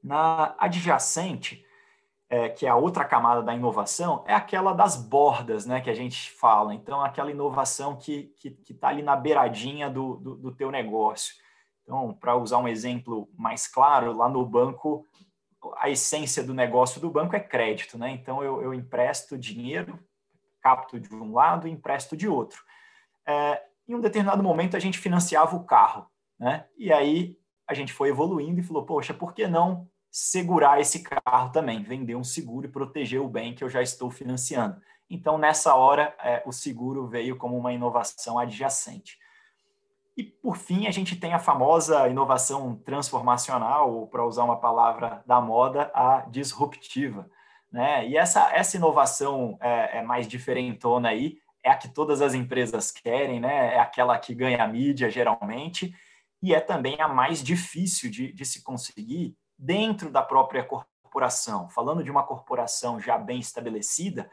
Na 0.03 0.55
adjacente, 0.59 1.65
é, 2.29 2.49
que 2.49 2.67
é 2.67 2.69
a 2.69 2.77
outra 2.77 3.05
camada 3.05 3.43
da 3.43 3.55
inovação, 3.55 4.25
é 4.27 4.35
aquela 4.35 4.73
das 4.73 4.97
bordas, 4.97 5.67
né, 5.67 5.81
que 5.81 5.91
a 5.91 5.95
gente 5.95 6.31
fala. 6.33 6.75
Então, 6.75 7.03
aquela 7.03 7.31
inovação 7.31 7.97
que 7.97 8.33
está 8.35 8.41
que, 8.41 8.51
que 8.51 8.75
tá 8.75 8.89
ali 8.89 9.03
na 9.03 9.15
beiradinha 9.15 9.91
do, 9.91 10.17
do, 10.17 10.37
do 10.37 10.53
teu 10.53 10.71
negócio. 10.71 11.35
Então, 11.83 12.15
para 12.15 12.37
usar 12.37 12.59
um 12.59 12.69
exemplo 12.69 13.29
mais 13.37 13.67
claro, 13.67 14.17
lá 14.17 14.29
no 14.29 14.45
banco, 14.47 15.07
a 15.77 15.89
essência 15.89 16.43
do 16.43 16.55
negócio 16.55 17.01
do 17.01 17.11
banco 17.11 17.37
é 17.37 17.41
crédito, 17.41 17.99
né? 17.99 18.11
Então 18.11 18.43
eu, 18.43 18.63
eu 18.63 18.75
empresto 18.75 19.39
dinheiro, 19.39 19.99
capto 20.61 20.99
de 20.99 21.15
um 21.15 21.33
lado 21.33 21.69
e 21.69 21.71
empresto 21.71 22.17
de 22.17 22.29
outro. 22.29 22.63
É, 23.27 23.63
em 23.87 23.95
um 23.95 24.01
determinado 24.01 24.43
momento 24.43 24.77
a 24.77 24.81
gente 24.81 24.99
financiava 24.99 25.55
o 25.55 25.65
carro, 25.65 26.07
né? 26.39 26.65
E 26.77 26.93
aí 26.93 27.37
a 27.67 27.75
gente 27.75 27.93
foi 27.93 28.09
evoluindo 28.09 28.61
e 28.61 28.63
falou, 28.63 28.85
poxa, 28.85 29.15
por 29.15 29.35
que 29.35 29.47
não 29.47 29.89
segurar 30.11 30.81
esse 30.81 31.03
carro 31.03 31.51
também, 31.51 31.83
vender 31.83 32.15
um 32.15 32.25
seguro 32.25 32.67
e 32.67 32.71
proteger 32.71 33.21
o 33.21 33.29
bem 33.29 33.55
que 33.55 33.65
eu 33.65 33.69
já 33.69 33.83
estou 33.83 34.11
financiando? 34.11 34.81
Então 35.09 35.39
nessa 35.39 35.75
hora 35.75 36.15
é, 36.23 36.43
o 36.45 36.53
seguro 36.53 37.07
veio 37.07 37.37
como 37.37 37.57
uma 37.57 37.73
inovação 37.73 38.39
adjacente. 38.39 39.19
E, 40.17 40.23
por 40.23 40.57
fim, 40.57 40.87
a 40.87 40.91
gente 40.91 41.17
tem 41.17 41.33
a 41.33 41.39
famosa 41.39 42.07
inovação 42.09 42.77
transformacional, 42.77 43.93
ou, 43.93 44.07
para 44.07 44.25
usar 44.25 44.45
uma 44.45 44.61
palavra 44.61 45.23
da 45.27 45.41
moda, 45.41 45.91
a 45.95 46.27
disruptiva. 46.31 47.31
Né? 47.71 48.07
E 48.09 48.17
essa, 48.17 48.53
essa 48.53 48.77
inovação 48.77 49.57
é, 49.61 49.99
é, 49.99 50.03
mais 50.03 50.29
diferentona 50.29 51.09
aí, 51.09 51.39
é 51.65 51.71
a 51.71 51.77
que 51.77 51.89
todas 51.89 52.21
as 52.21 52.35
empresas 52.35 52.91
querem, 52.91 53.41
né? 53.41 53.75
é 53.75 53.79
aquela 53.79 54.19
que 54.19 54.35
ganha 54.35 54.67
mídia, 54.67 55.11
geralmente, 55.11 55.95
e 56.43 56.55
é 56.55 56.61
também 56.61 57.01
a 57.01 57.09
mais 57.09 57.43
difícil 57.43 58.11
de, 58.11 58.33
de 58.33 58.45
se 58.45 58.63
conseguir 58.63 59.37
dentro 59.57 60.11
da 60.11 60.23
própria 60.23 60.65
corporação. 60.65 61.69
Falando 61.69 62.03
de 62.03 62.11
uma 62.11 62.25
corporação 62.25 62.99
já 62.99 63.17
bem 63.17 63.39
estabelecida, 63.39 64.29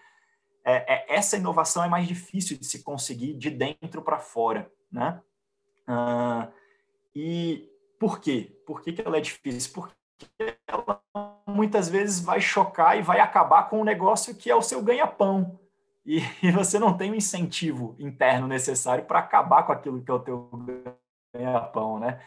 é, 0.65 0.95
é, 0.95 1.15
essa 1.15 1.37
inovação 1.37 1.83
é 1.83 1.87
mais 1.87 2.07
difícil 2.07 2.57
de 2.57 2.65
se 2.65 2.83
conseguir 2.83 3.35
de 3.35 3.49
dentro 3.49 4.01
para 4.01 4.17
fora, 4.17 4.71
né? 4.91 5.21
E 7.15 7.69
por 7.99 8.19
quê? 8.19 8.55
Por 8.65 8.81
que, 8.81 8.93
que 8.93 9.01
ela 9.01 9.17
é 9.17 9.21
difícil? 9.21 9.73
Porque 9.73 9.95
ela 10.67 11.01
muitas 11.47 11.89
vezes 11.89 12.21
vai 12.21 12.39
chocar 12.39 12.97
e 12.97 13.01
vai 13.01 13.19
acabar 13.19 13.69
com 13.69 13.81
um 13.81 13.83
negócio 13.83 14.35
que 14.35 14.49
é 14.49 14.55
o 14.55 14.61
seu 14.61 14.81
ganha-pão. 14.81 15.59
E, 16.05 16.19
e, 16.41 16.51
você 16.51 16.79
não 16.79 16.95
tem 16.95 17.11
o 17.11 17.15
incentivo 17.15 17.95
interno 17.99 18.47
necessário 18.47 19.05
para 19.05 19.19
acabar 19.19 19.63
com 19.63 19.71
aquilo 19.71 20.01
que 20.01 20.09
é 20.09 20.13
o 20.13 20.19
teu 20.19 20.49
ganha-pão, 21.33 21.99
né? 21.99 22.19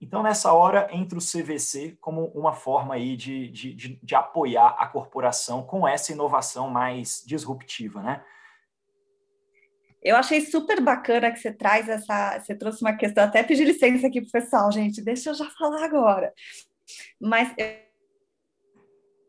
Então, 0.00 0.22
nessa 0.22 0.52
hora, 0.52 0.88
entra 0.92 1.18
o 1.18 1.22
CVC 1.22 1.96
como 2.00 2.26
uma 2.26 2.52
forma 2.52 2.94
aí 2.94 3.16
de, 3.16 3.48
de, 3.48 3.74
de, 3.74 4.00
de 4.00 4.14
apoiar 4.14 4.76
a 4.78 4.86
corporação 4.86 5.64
com 5.64 5.86
essa 5.86 6.12
inovação 6.12 6.70
mais 6.70 7.22
disruptiva, 7.26 8.00
né? 8.00 8.24
Eu 10.00 10.14
achei 10.16 10.40
super 10.40 10.80
bacana 10.80 11.32
que 11.32 11.40
você 11.40 11.52
traz 11.52 11.88
essa. 11.88 12.38
Você 12.38 12.54
trouxe 12.54 12.82
uma 12.82 12.96
questão, 12.96 13.24
até 13.24 13.42
pedir 13.42 13.64
licença 13.64 14.06
aqui 14.06 14.20
para 14.20 14.28
o 14.28 14.42
pessoal, 14.42 14.70
gente, 14.70 15.02
deixa 15.02 15.30
eu 15.30 15.34
já 15.34 15.50
falar 15.50 15.84
agora. 15.84 16.32
Mas 17.20 17.52
eu 17.58 17.66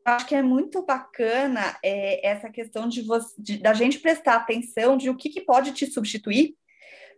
acho 0.06 0.28
que 0.28 0.36
é 0.36 0.44
muito 0.44 0.86
bacana 0.86 1.76
é, 1.84 2.28
essa 2.28 2.50
questão 2.52 2.88
de, 2.88 3.02
você, 3.02 3.34
de, 3.40 3.58
da 3.58 3.74
gente 3.74 4.00
prestar 4.00 4.36
atenção 4.36 4.96
de 4.96 5.10
o 5.10 5.18
que, 5.18 5.30
que 5.30 5.42
pode 5.42 5.72
te 5.74 5.88
substituir. 5.88 6.56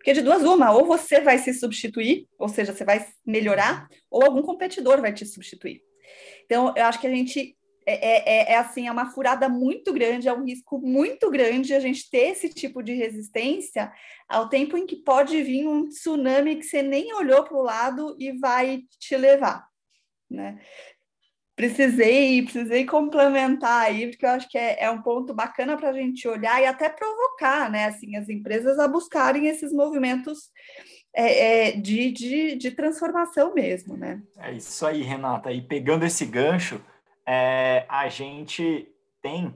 Porque 0.02 0.14
de 0.14 0.22
duas, 0.24 0.42
uma, 0.42 0.72
ou 0.72 0.84
você 0.84 1.22
vai 1.22 1.38
se 1.38 1.54
substituir, 1.54 2.28
ou 2.40 2.50
seja, 2.50 2.74
você 2.74 2.84
vai 2.84 3.06
melhorar, 3.24 3.88
ou 4.10 4.24
algum 4.24 4.42
competidor 4.42 5.00
vai 5.00 5.14
te 5.14 5.28
substituir. 5.28 5.84
Então, 6.44 6.74
eu 6.76 6.86
acho 6.86 7.00
que 7.00 7.06
a 7.06 7.16
gente 7.16 7.56
é, 7.86 7.94
é, 7.94 8.24
é, 8.26 8.52
é, 8.54 8.58
assim, 8.58 8.88
é 8.88 8.92
uma 8.92 9.12
furada 9.12 9.48
muito 9.48 9.94
grande, 9.94 10.28
é 10.28 10.34
um 10.34 10.44
risco 10.44 10.80
muito 10.80 11.30
grande 11.30 11.76
a 11.76 11.80
gente 11.80 12.10
ter 12.10 12.32
esse 12.32 12.50
tipo 12.50 12.82
de 12.82 12.94
resistência 12.94 13.94
ao 14.28 14.50
tempo 14.50 14.76
em 14.76 14.88
que 14.88 14.96
pode 14.96 15.40
vir 15.44 15.68
um 15.68 15.88
tsunami 15.88 16.56
que 16.56 16.64
você 16.64 16.82
nem 16.82 17.14
olhou 17.14 17.44
para 17.44 17.58
o 17.58 17.62
lado 17.62 18.18
e 18.20 18.32
vai 18.40 18.82
te 19.00 19.16
levar, 19.16 19.64
né? 20.28 20.60
Precisei, 21.56 22.42
precisei 22.44 22.86
complementar 22.86 23.86
aí, 23.86 24.08
porque 24.08 24.26
eu 24.26 24.30
acho 24.32 24.50
que 24.50 24.58
é, 24.58 24.84
é 24.84 24.90
um 24.90 25.02
ponto 25.02 25.34
bacana 25.34 25.78
para 25.78 25.90
a 25.90 25.94
gente 25.94 26.28
olhar 26.28 26.62
e 26.62 26.66
até 26.66 26.90
provocar, 26.90 27.70
né, 27.70 27.86
assim, 27.86 28.16
as 28.16 28.30
empresas 28.30 28.80
a 28.80 28.88
buscarem 28.88 29.48
esses 29.48 29.72
movimentos 29.72 30.50
é, 31.14 31.68
é, 31.68 31.72
de, 31.72 32.12
de, 32.12 32.56
de 32.56 32.72
transformação 32.72 33.54
mesmo, 33.54 33.98
né? 33.98 34.22
É 34.38 34.54
isso 34.54 34.86
aí, 34.86 35.02
Renata. 35.02 35.52
E 35.52 35.62
pegando 35.62 36.06
esse 36.06 36.26
gancho, 36.26 36.82
é, 37.26 37.86
a 37.90 38.08
gente 38.08 38.88
tem, 39.22 39.54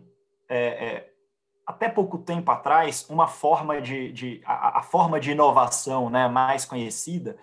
é, 0.50 0.58
é, 0.58 1.10
até 1.66 1.90
pouco 1.90 2.18
tempo 2.18 2.52
atrás, 2.52 3.06
uma 3.10 3.28
forma 3.28 3.82
de, 3.82 4.12
de 4.12 4.42
a, 4.46 4.80
a, 4.80 4.82
forma 4.84 5.20
de 5.20 5.32
inovação 5.32 6.10
né, 6.10 6.28
mais 6.28 6.66
conhecida 6.66 7.38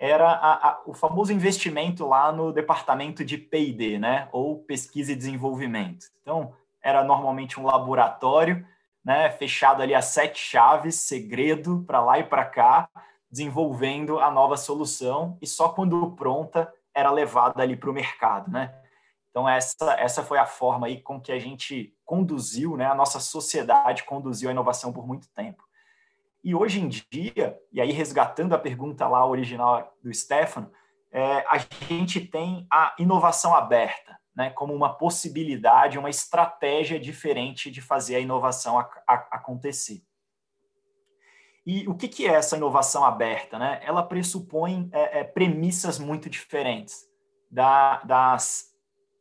era 0.00 0.30
a, 0.30 0.68
a, 0.68 0.82
o 0.86 0.94
famoso 0.94 1.30
investimento 1.30 2.08
lá 2.08 2.32
no 2.32 2.52
departamento 2.52 3.22
de 3.22 3.36
P&D, 3.36 3.98
né, 3.98 4.30
ou 4.32 4.64
pesquisa 4.64 5.12
e 5.12 5.16
desenvolvimento. 5.16 6.06
Então, 6.22 6.54
era 6.82 7.04
normalmente 7.04 7.60
um 7.60 7.66
laboratório, 7.66 8.66
né, 9.04 9.30
fechado 9.30 9.82
ali 9.82 9.94
a 9.94 10.00
sete 10.00 10.40
chaves, 10.40 10.94
segredo 10.94 11.84
para 11.86 12.00
lá 12.00 12.18
e 12.18 12.24
para 12.24 12.46
cá, 12.46 12.88
desenvolvendo 13.30 14.18
a 14.18 14.30
nova 14.30 14.56
solução 14.56 15.36
e 15.40 15.46
só 15.46 15.68
quando 15.68 16.12
pronta 16.12 16.72
era 16.94 17.10
levada 17.10 17.62
ali 17.62 17.76
para 17.76 17.90
o 17.90 17.92
mercado, 17.92 18.50
né? 18.50 18.74
Então, 19.30 19.48
essa, 19.48 19.92
essa 19.92 20.24
foi 20.24 20.38
a 20.38 20.46
forma 20.46 20.86
aí 20.86 21.00
com 21.00 21.20
que 21.20 21.30
a 21.30 21.38
gente 21.38 21.94
conduziu, 22.06 22.74
né, 22.74 22.86
a 22.86 22.94
nossa 22.94 23.20
sociedade 23.20 24.04
conduziu 24.04 24.48
a 24.48 24.52
inovação 24.52 24.92
por 24.94 25.06
muito 25.06 25.28
tempo. 25.34 25.62
E 26.42 26.54
hoje 26.54 26.80
em 26.80 26.88
dia, 26.88 27.58
e 27.72 27.80
aí 27.80 27.92
resgatando 27.92 28.54
a 28.54 28.58
pergunta 28.58 29.06
lá 29.06 29.26
original 29.26 29.94
do 30.02 30.12
Stefano, 30.12 30.72
é, 31.12 31.44
a 31.48 31.58
gente 31.88 32.20
tem 32.20 32.66
a 32.70 32.94
inovação 32.98 33.54
aberta, 33.54 34.18
né, 34.34 34.50
como 34.50 34.72
uma 34.74 34.94
possibilidade, 34.96 35.98
uma 35.98 36.08
estratégia 36.08 36.98
diferente 36.98 37.70
de 37.70 37.80
fazer 37.80 38.16
a 38.16 38.20
inovação 38.20 38.78
a, 38.78 38.88
a, 39.06 39.14
acontecer. 39.32 40.02
E 41.66 41.86
o 41.86 41.94
que, 41.94 42.08
que 42.08 42.26
é 42.26 42.32
essa 42.32 42.56
inovação 42.56 43.04
aberta? 43.04 43.58
Né? 43.58 43.80
Ela 43.84 44.02
pressupõe 44.02 44.88
é, 44.92 45.20
é, 45.20 45.24
premissas 45.24 45.98
muito 45.98 46.30
diferentes 46.30 47.04
da, 47.50 48.02
das 48.02 48.74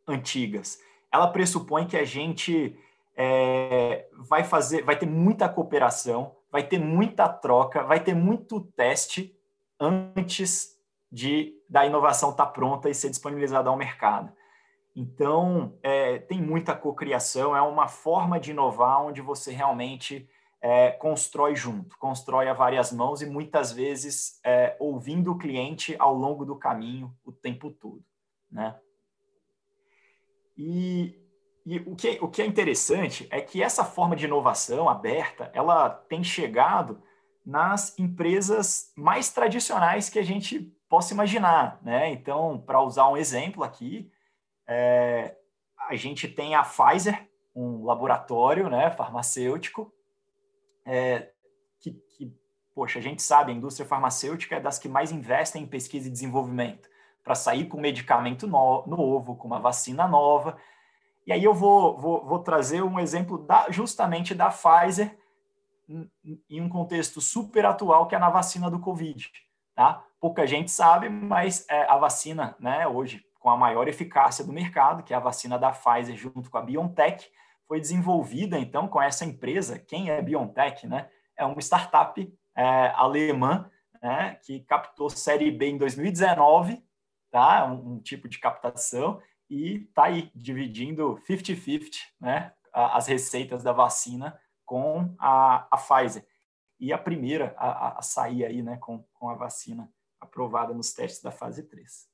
antigas. 0.08 0.80
Ela 1.12 1.28
pressupõe 1.28 1.86
que 1.86 1.98
a 1.98 2.06
gente 2.06 2.78
é, 3.18 4.08
vai 4.14 4.44
fazer, 4.44 4.84
vai 4.84 4.98
ter 4.98 5.06
muita 5.06 5.50
cooperação, 5.50 6.39
vai 6.52 6.64
ter 6.64 6.80
muita 6.80 7.28
troca, 7.30 7.84
vai 7.84 8.00
ter 8.00 8.14
muito 8.14 8.62
teste 8.76 9.36
antes 9.80 10.78
de 11.12 11.56
da 11.70 11.86
inovação 11.86 12.32
estar 12.32 12.48
tá 12.48 12.52
pronta 12.52 12.90
e 12.90 12.96
ser 12.96 13.10
disponibilizada 13.10 13.70
ao 13.70 13.78
mercado. 13.78 14.32
Então, 14.96 15.78
é, 15.84 16.18
tem 16.18 16.42
muita 16.42 16.76
cocriação, 16.76 17.56
é 17.56 17.62
uma 17.62 17.88
forma 17.88 18.40
de 18.40 18.52
inovar 18.52 19.06
onde 19.06 19.22
você 19.22 19.52
realmente 19.52 20.28
é, 20.62 20.92
constrói 20.92 21.56
junto, 21.56 21.98
constrói 21.98 22.50
a 22.50 22.54
várias 22.54 22.92
mãos 22.92 23.22
e 23.22 23.26
muitas 23.26 23.72
vezes 23.72 24.40
é, 24.44 24.76
ouvindo 24.80 25.32
o 25.32 25.38
cliente 25.38 25.96
ao 26.00 26.14
longo 26.14 26.44
do 26.44 26.56
caminho 26.56 27.16
o 27.24 27.32
tempo 27.32 27.72
todo, 27.72 28.04
né? 28.52 28.76
E, 30.58 31.19
e 31.70 31.78
o, 31.86 31.96
que, 31.96 32.18
o 32.20 32.28
que 32.28 32.42
é 32.42 32.46
interessante 32.48 33.28
é 33.30 33.40
que 33.40 33.62
essa 33.62 33.86
forma 33.86 34.16
de 34.16 34.26
inovação 34.26 34.90
aberta, 34.90 35.52
ela 35.54 35.88
tem 35.88 36.24
chegado 36.24 37.00
nas 37.46 37.98
empresas 38.00 38.92
mais 38.98 39.32
tradicionais 39.32 40.10
que 40.10 40.18
a 40.18 40.24
gente 40.24 40.62
possa 40.90 41.14
imaginar, 41.14 41.80
né? 41.84 42.10
Então, 42.10 42.60
para 42.66 42.82
usar 42.82 43.08
um 43.08 43.16
exemplo 43.16 43.64
aqui, 43.64 44.12
é, 44.68 45.36
a 45.88 45.96
gente 45.96 46.28
tem 46.28 46.56
a 46.56 46.64
Pfizer, 46.64 47.30
um 47.56 47.86
laboratório, 47.86 48.68
né, 48.68 48.90
farmacêutico, 48.90 49.94
é, 50.84 51.30
que, 51.80 51.92
que, 51.92 52.34
poxa, 52.74 52.98
a 52.98 53.02
gente 53.02 53.22
sabe, 53.22 53.52
a 53.52 53.56
indústria 53.56 53.86
farmacêutica 53.86 54.56
é 54.56 54.60
das 54.60 54.80
que 54.80 54.90
mais 54.90 55.12
investem 55.12 55.62
em 55.62 55.68
pesquisa 55.68 56.08
e 56.08 56.12
desenvolvimento, 56.12 56.90
para 57.24 57.36
sair 57.36 57.68
com 57.68 57.80
medicamento 57.80 58.48
no, 58.48 58.88
novo, 58.88 59.36
com 59.36 59.46
uma 59.46 59.60
vacina 59.60 60.08
nova. 60.08 60.58
E 61.30 61.32
aí 61.32 61.44
eu 61.44 61.54
vou, 61.54 61.96
vou, 61.96 62.26
vou 62.26 62.40
trazer 62.40 62.82
um 62.82 63.00
exemplo 63.00 63.38
da, 63.38 63.70
justamente 63.70 64.34
da 64.34 64.50
Pfizer 64.50 65.16
em 66.50 66.60
um 66.60 66.68
contexto 66.68 67.22
super 67.22 67.68
atual, 67.68 68.08
que 68.08 68.16
é 68.16 68.20
na 68.20 68.32
vacina 68.32 68.68
do 68.68 68.80
Covid. 68.80 69.32
Tá? 69.76 70.04
Pouca 70.20 70.48
gente 70.48 70.72
sabe, 70.72 71.08
mas 71.08 71.68
é, 71.70 71.84
a 71.84 71.98
vacina, 71.98 72.56
né, 72.60 72.88
hoje, 72.88 73.24
com 73.40 73.48
a 73.48 73.56
maior 73.56 73.88
eficácia 73.88 74.44
do 74.44 74.52
mercado, 74.52 75.04
que 75.04 75.14
é 75.14 75.18
a 75.18 75.20
vacina 75.20 75.60
da 75.60 75.72
Pfizer 75.72 76.18
junto 76.18 76.50
com 76.50 76.58
a 76.58 76.64
BioNTech, 76.64 77.30
foi 77.68 77.80
desenvolvida, 77.80 78.58
então, 78.58 78.88
com 78.88 79.00
essa 79.00 79.24
empresa. 79.24 79.78
Quem 79.78 80.10
é 80.10 80.20
BioNTech? 80.24 80.88
Né? 80.88 81.08
É 81.38 81.46
uma 81.46 81.62
startup 81.62 82.20
é, 82.56 82.92
alemã 82.96 83.70
né, 84.02 84.40
que 84.44 84.62
captou 84.62 85.12
Série 85.12 85.52
B 85.52 85.68
em 85.68 85.78
2019, 85.78 86.84
tá? 87.30 87.68
Um, 87.68 87.94
um 87.94 88.00
tipo 88.00 88.28
de 88.28 88.40
captação, 88.40 89.22
e 89.50 89.88
está 89.88 90.06
aí, 90.06 90.32
dividindo 90.36 91.20
50-50 91.28 91.90
né, 92.20 92.54
as 92.72 93.08
receitas 93.08 93.64
da 93.64 93.72
vacina 93.72 94.40
com 94.66 95.16
a, 95.18 95.68
a 95.72 95.78
Pfizer. 95.78 96.26
E 96.80 96.94
a 96.94 96.98
primeira 96.98 97.54
a, 97.58 98.00
a 98.00 98.02
sair 98.02 98.46
aí 98.46 98.62
né, 98.62 98.78
com, 98.78 99.04
com 99.14 99.30
a 99.30 99.36
vacina 99.36 99.92
aprovada 100.20 100.74
nos 100.74 100.94
testes 100.94 101.22
da 101.22 101.32
fase 101.32 101.64
3. 101.64 102.08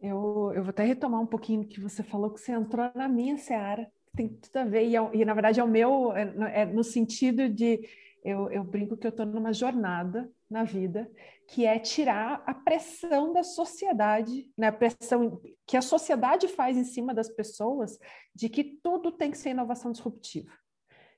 Eu, 0.00 0.52
eu 0.54 0.62
vou 0.62 0.70
até 0.70 0.82
retomar 0.82 1.20
um 1.20 1.26
pouquinho 1.26 1.66
que 1.66 1.80
você 1.80 2.02
falou, 2.02 2.30
que 2.30 2.40
você 2.40 2.52
entrou 2.52 2.90
na 2.94 3.06
minha 3.06 3.36
seara, 3.36 3.90
tem 4.16 4.28
tudo 4.28 4.56
a 4.56 4.64
ver, 4.64 4.86
e, 4.86 4.96
é, 4.96 5.10
e 5.12 5.24
na 5.24 5.34
verdade 5.34 5.60
é 5.60 5.64
o 5.64 5.68
meu, 5.68 6.12
é, 6.16 6.62
é 6.62 6.66
no 6.66 6.82
sentido 6.82 7.48
de, 7.48 7.86
eu, 8.22 8.50
eu 8.50 8.62
brinco 8.62 8.96
que 8.96 9.06
eu 9.06 9.10
estou 9.10 9.26
numa 9.26 9.52
jornada 9.52 10.30
na 10.48 10.64
vida, 10.64 11.10
que 11.48 11.64
é 11.64 11.78
tirar 11.78 12.42
a 12.46 12.52
pressão 12.52 13.32
da 13.32 13.42
sociedade, 13.42 14.50
né, 14.56 14.68
a 14.68 14.72
pressão 14.72 15.40
que 15.66 15.76
a 15.76 15.82
sociedade 15.82 16.48
faz 16.48 16.76
em 16.76 16.84
cima 16.84 17.14
das 17.14 17.28
pessoas, 17.28 17.98
de 18.34 18.48
que 18.48 18.78
tudo 18.82 19.12
tem 19.12 19.30
que 19.30 19.38
ser 19.38 19.50
inovação 19.50 19.92
disruptiva. 19.92 20.52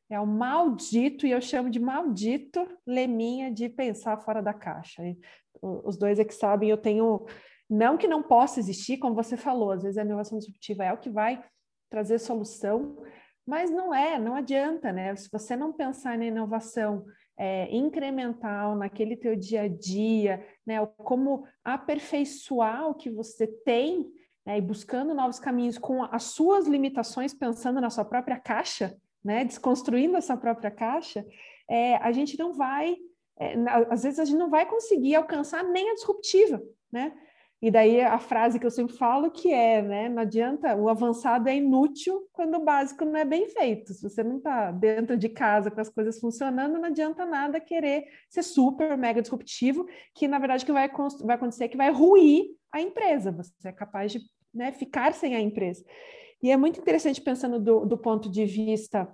É 0.08 0.20
o 0.20 0.26
maldito, 0.26 1.26
e 1.26 1.30
eu 1.30 1.40
chamo 1.40 1.70
de 1.70 1.80
maldito, 1.80 2.66
leminha 2.86 3.50
de 3.50 3.68
pensar 3.68 4.18
fora 4.18 4.42
da 4.42 4.52
caixa. 4.52 5.02
E 5.02 5.18
os 5.62 5.96
dois 5.96 6.18
é 6.18 6.24
que 6.24 6.34
sabem, 6.34 6.68
eu 6.68 6.76
tenho 6.76 7.24
não 7.68 7.96
que 7.96 8.06
não 8.06 8.22
possa 8.22 8.60
existir, 8.60 8.98
como 8.98 9.14
você 9.14 9.36
falou, 9.36 9.70
às 9.70 9.82
vezes 9.82 9.96
a 9.96 10.02
inovação 10.02 10.38
disruptiva 10.38 10.84
é 10.84 10.92
o 10.92 10.98
que 10.98 11.08
vai 11.08 11.42
trazer 11.88 12.18
solução, 12.18 13.02
mas 13.46 13.70
não 13.70 13.94
é, 13.94 14.18
não 14.18 14.34
adianta, 14.34 14.92
né? 14.92 15.14
Se 15.16 15.28
você 15.30 15.56
não 15.56 15.72
pensar 15.72 16.16
na 16.16 16.26
inovação 16.26 17.04
é, 17.36 17.74
incremental 17.74 18.76
naquele 18.76 19.16
teu 19.16 19.34
dia 19.34 19.62
a 19.62 19.68
dia, 19.68 20.46
né? 20.66 20.84
Como 20.98 21.44
aperfeiçoar 21.64 22.88
o 22.88 22.94
que 22.94 23.10
você 23.10 23.46
tem, 23.46 24.06
né? 24.46 24.58
E 24.58 24.60
buscando 24.60 25.14
novos 25.14 25.40
caminhos 25.40 25.78
com 25.78 26.04
as 26.04 26.24
suas 26.24 26.66
limitações, 26.66 27.34
pensando 27.34 27.80
na 27.80 27.90
sua 27.90 28.04
própria 28.04 28.38
caixa, 28.38 28.96
né? 29.24 29.44
Desconstruindo 29.44 30.16
essa 30.16 30.36
própria 30.36 30.70
caixa, 30.70 31.26
é, 31.68 31.96
a 31.96 32.12
gente 32.12 32.38
não 32.38 32.52
vai, 32.52 32.96
é, 33.38 33.54
às 33.90 34.02
vezes 34.04 34.18
a 34.18 34.24
gente 34.24 34.38
não 34.38 34.50
vai 34.50 34.66
conseguir 34.66 35.14
alcançar 35.14 35.64
nem 35.64 35.90
a 35.90 35.94
disruptiva, 35.94 36.62
né? 36.92 37.12
E 37.62 37.70
daí 37.70 38.00
a 38.00 38.18
frase 38.18 38.58
que 38.58 38.66
eu 38.66 38.70
sempre 38.72 38.96
falo 38.96 39.30
que 39.30 39.52
é, 39.52 39.80
né? 39.80 40.08
Não 40.08 40.22
adianta, 40.22 40.74
o 40.74 40.88
avançado 40.88 41.48
é 41.48 41.54
inútil 41.54 42.28
quando 42.32 42.56
o 42.56 42.64
básico 42.64 43.04
não 43.04 43.16
é 43.16 43.24
bem 43.24 43.48
feito. 43.50 43.94
Se 43.94 44.02
você 44.02 44.24
não 44.24 44.38
está 44.38 44.72
dentro 44.72 45.16
de 45.16 45.28
casa 45.28 45.70
com 45.70 45.80
as 45.80 45.88
coisas 45.88 46.18
funcionando, 46.18 46.74
não 46.74 46.86
adianta 46.86 47.24
nada 47.24 47.60
querer 47.60 48.04
ser 48.28 48.42
super, 48.42 48.98
mega 48.98 49.22
disruptivo, 49.22 49.86
que 50.12 50.26
na 50.26 50.40
verdade 50.40 50.66
que 50.66 50.72
vai, 50.72 50.90
vai 51.22 51.36
acontecer 51.36 51.64
é 51.64 51.68
que 51.68 51.76
vai 51.76 51.92
ruir 51.92 52.46
a 52.72 52.80
empresa. 52.80 53.30
Você 53.30 53.68
é 53.68 53.72
capaz 53.72 54.10
de 54.10 54.20
né, 54.52 54.72
ficar 54.72 55.14
sem 55.14 55.36
a 55.36 55.40
empresa. 55.40 55.84
E 56.42 56.50
é 56.50 56.56
muito 56.56 56.80
interessante 56.80 57.20
pensando 57.20 57.60
do, 57.60 57.86
do 57.86 57.96
ponto 57.96 58.28
de 58.28 58.44
vista 58.44 59.08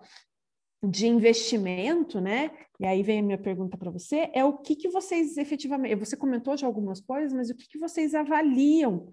de 0.83 1.07
investimento, 1.07 2.21
né? 2.21 2.51
E 2.79 2.87
aí 2.87 3.03
vem 3.03 3.19
a 3.19 3.23
minha 3.23 3.38
pergunta 3.38 3.77
para 3.77 3.91
você: 3.91 4.31
é 4.33 4.45
o 4.45 4.59
que, 4.59 4.77
que 4.77 4.88
vocês 4.88 5.37
efetivamente. 5.37 5.95
Você 5.97 6.17
comentou 6.17 6.55
de 6.55 6.64
algumas 6.64 7.01
coisas, 7.01 7.33
mas 7.33 7.51
o 7.51 7.55
que, 7.55 7.69
que 7.69 7.79
vocês 7.79 8.14
avaliam, 8.14 9.09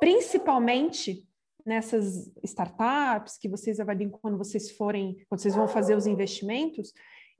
principalmente 0.00 1.24
nessas 1.64 2.30
startups 2.42 3.36
que 3.38 3.48
vocês 3.48 3.78
avaliam 3.80 4.10
quando 4.10 4.38
vocês 4.38 4.70
forem, 4.70 5.16
quando 5.28 5.40
vocês 5.40 5.54
vão 5.54 5.68
fazer 5.68 5.94
os 5.94 6.06
investimentos, 6.06 6.92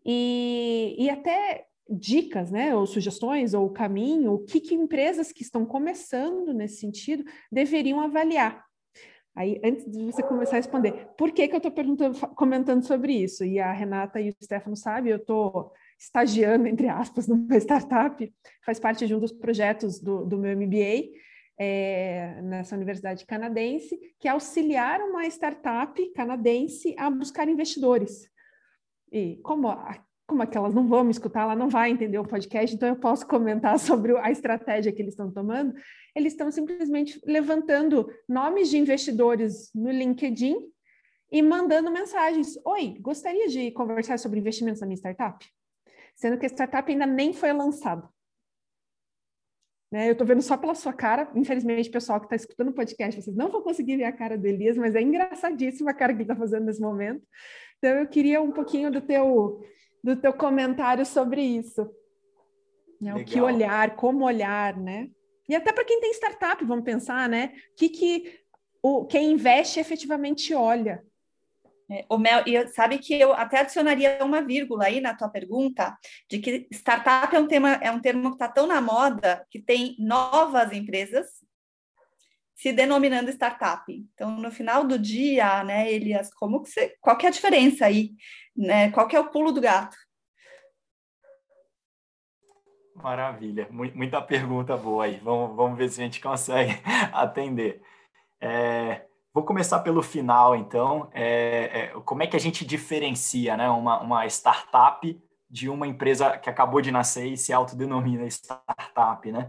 e, 0.04 0.94
e 0.98 1.10
até 1.10 1.66
dicas, 1.88 2.50
né, 2.50 2.74
ou 2.76 2.86
sugestões, 2.86 3.54
ou 3.54 3.70
caminho, 3.70 4.34
o 4.34 4.44
que, 4.44 4.60
que 4.60 4.74
empresas 4.74 5.32
que 5.32 5.42
estão 5.42 5.64
começando 5.64 6.52
nesse 6.52 6.80
sentido 6.80 7.24
deveriam 7.50 8.00
avaliar 8.00 8.67
Aí, 9.38 9.60
antes 9.62 9.88
de 9.88 10.04
você 10.04 10.20
começar 10.20 10.56
a 10.56 10.58
responder, 10.58 11.10
por 11.16 11.30
que, 11.30 11.46
que 11.46 11.54
eu 11.54 11.58
estou 11.58 12.28
comentando 12.34 12.82
sobre 12.82 13.12
isso? 13.12 13.44
E 13.44 13.60
a 13.60 13.70
Renata 13.70 14.20
e 14.20 14.30
o 14.30 14.36
Stefano 14.42 14.74
sabem, 14.74 15.12
eu 15.12 15.18
estou 15.18 15.72
estagiando, 15.96 16.66
entre 16.66 16.88
aspas, 16.88 17.28
numa 17.30 17.56
startup, 17.56 18.34
faz 18.66 18.80
parte 18.80 19.06
de 19.06 19.14
um 19.14 19.20
dos 19.20 19.30
projetos 19.30 20.00
do, 20.00 20.26
do 20.26 20.36
meu 20.36 20.56
MBA, 20.56 21.12
é, 21.56 22.42
nessa 22.42 22.74
universidade 22.74 23.24
canadense, 23.24 23.96
que 24.18 24.26
é 24.26 24.32
auxiliar 24.32 25.00
uma 25.02 25.24
startup 25.26 26.12
canadense 26.14 26.96
a 26.98 27.08
buscar 27.08 27.48
investidores. 27.48 28.28
E 29.12 29.36
como 29.44 29.68
como 30.28 30.42
aquelas 30.42 30.74
não 30.74 30.86
vão 30.86 31.02
me 31.02 31.10
escutar, 31.10 31.40
ela 31.40 31.56
não 31.56 31.70
vai 31.70 31.90
entender 31.90 32.18
o 32.18 32.24
podcast, 32.24 32.76
então 32.76 32.86
eu 32.86 32.96
posso 32.96 33.26
comentar 33.26 33.78
sobre 33.80 34.16
a 34.18 34.30
estratégia 34.30 34.92
que 34.92 35.00
eles 35.00 35.14
estão 35.14 35.32
tomando. 35.32 35.74
Eles 36.14 36.34
estão 36.34 36.50
simplesmente 36.50 37.18
levantando 37.24 38.08
nomes 38.28 38.68
de 38.68 38.76
investidores 38.76 39.70
no 39.74 39.90
LinkedIn 39.90 40.54
e 41.32 41.40
mandando 41.40 41.90
mensagens. 41.90 42.58
Oi, 42.62 42.98
gostaria 43.00 43.48
de 43.48 43.70
conversar 43.70 44.18
sobre 44.18 44.38
investimentos 44.38 44.82
na 44.82 44.86
minha 44.86 44.98
startup? 44.98 45.44
Sendo 46.14 46.38
que 46.38 46.44
a 46.44 46.48
startup 46.50 46.92
ainda 46.92 47.06
nem 47.06 47.32
foi 47.32 47.52
lançada. 47.52 48.06
Né, 49.90 50.08
eu 50.08 50.12
estou 50.12 50.26
vendo 50.26 50.42
só 50.42 50.58
pela 50.58 50.74
sua 50.74 50.92
cara, 50.92 51.32
infelizmente, 51.34 51.88
pessoal 51.88 52.20
que 52.20 52.26
está 52.26 52.36
escutando 52.36 52.68
o 52.68 52.74
podcast, 52.74 53.22
vocês 53.22 53.34
não 53.34 53.48
vão 53.48 53.62
conseguir 53.62 53.96
ver 53.96 54.04
a 54.04 54.12
cara 54.12 54.36
do 54.36 54.46
Elias, 54.46 54.76
mas 54.76 54.94
é 54.94 55.00
engraçadíssima 55.00 55.92
a 55.92 55.94
cara 55.94 56.12
que 56.12 56.18
ele 56.18 56.24
está 56.24 56.36
fazendo 56.36 56.66
nesse 56.66 56.82
momento. 56.82 57.26
Então, 57.78 57.96
eu 57.96 58.06
queria 58.06 58.42
um 58.42 58.52
pouquinho 58.52 58.90
do 58.90 59.00
teu 59.00 59.64
do 60.02 60.16
teu 60.16 60.32
comentário 60.32 61.04
sobre 61.04 61.42
isso. 61.42 61.88
Né? 63.00 63.14
O 63.14 63.24
que 63.24 63.40
olhar, 63.40 63.96
como 63.96 64.24
olhar, 64.24 64.76
né? 64.76 65.08
E 65.48 65.54
até 65.54 65.72
para 65.72 65.84
quem 65.84 66.00
tem 66.00 66.12
startup, 66.12 66.62
vamos 66.64 66.84
pensar, 66.84 67.28
né? 67.28 67.52
O 67.72 67.76
que, 67.76 67.88
que 67.88 68.40
o, 68.82 69.06
quem 69.06 69.32
investe 69.32 69.80
efetivamente 69.80 70.54
olha. 70.54 71.02
É, 71.90 72.04
o 72.10 72.18
Mel, 72.18 72.42
e 72.46 72.68
sabe 72.68 72.98
que 72.98 73.14
eu 73.14 73.32
até 73.32 73.60
adicionaria 73.60 74.18
uma 74.22 74.42
vírgula 74.42 74.84
aí 74.84 75.00
na 75.00 75.14
tua 75.14 75.28
pergunta, 75.28 75.96
de 76.28 76.38
que 76.38 76.68
startup 76.70 77.34
é 77.34 77.40
um 77.40 77.46
tema, 77.46 77.74
é 77.82 77.90
um 77.90 78.00
termo 78.00 78.28
que 78.28 78.34
está 78.34 78.48
tão 78.48 78.66
na 78.66 78.80
moda 78.80 79.46
que 79.50 79.58
tem 79.58 79.96
novas 79.98 80.70
empresas 80.72 81.26
se 82.58 82.72
denominando 82.72 83.30
startup. 83.30 83.84
Então, 83.88 84.32
no 84.32 84.50
final 84.50 84.84
do 84.84 84.98
dia, 84.98 85.62
né, 85.62 85.92
Elias, 85.92 86.28
como 86.34 86.60
que 86.60 86.68
você, 86.68 86.96
qual 87.00 87.16
que 87.16 87.24
é 87.24 87.28
a 87.28 87.32
diferença 87.32 87.86
aí? 87.86 88.10
Né? 88.56 88.90
Qual 88.90 89.06
que 89.06 89.14
é 89.14 89.20
o 89.20 89.30
pulo 89.30 89.52
do 89.52 89.60
gato? 89.60 89.96
Maravilha, 92.96 93.68
muita 93.70 94.20
pergunta 94.20 94.76
boa 94.76 95.04
aí. 95.04 95.20
Vamos, 95.22 95.54
vamos 95.54 95.78
ver 95.78 95.88
se 95.88 96.00
a 96.00 96.04
gente 96.04 96.20
consegue 96.20 96.72
atender. 97.14 97.80
É, 98.40 99.06
vou 99.32 99.44
começar 99.44 99.78
pelo 99.78 100.02
final, 100.02 100.56
então. 100.56 101.08
É, 101.14 101.92
é, 101.94 102.00
como 102.04 102.24
é 102.24 102.26
que 102.26 102.34
a 102.34 102.40
gente 102.40 102.66
diferencia 102.66 103.56
né, 103.56 103.70
uma, 103.70 104.00
uma 104.00 104.26
startup 104.26 105.16
de 105.48 105.68
uma 105.68 105.86
empresa 105.86 106.36
que 106.36 106.50
acabou 106.50 106.80
de 106.80 106.90
nascer 106.90 107.26
e 107.28 107.36
se 107.36 107.52
autodenomina 107.52 108.26
startup, 108.26 109.30
né? 109.30 109.48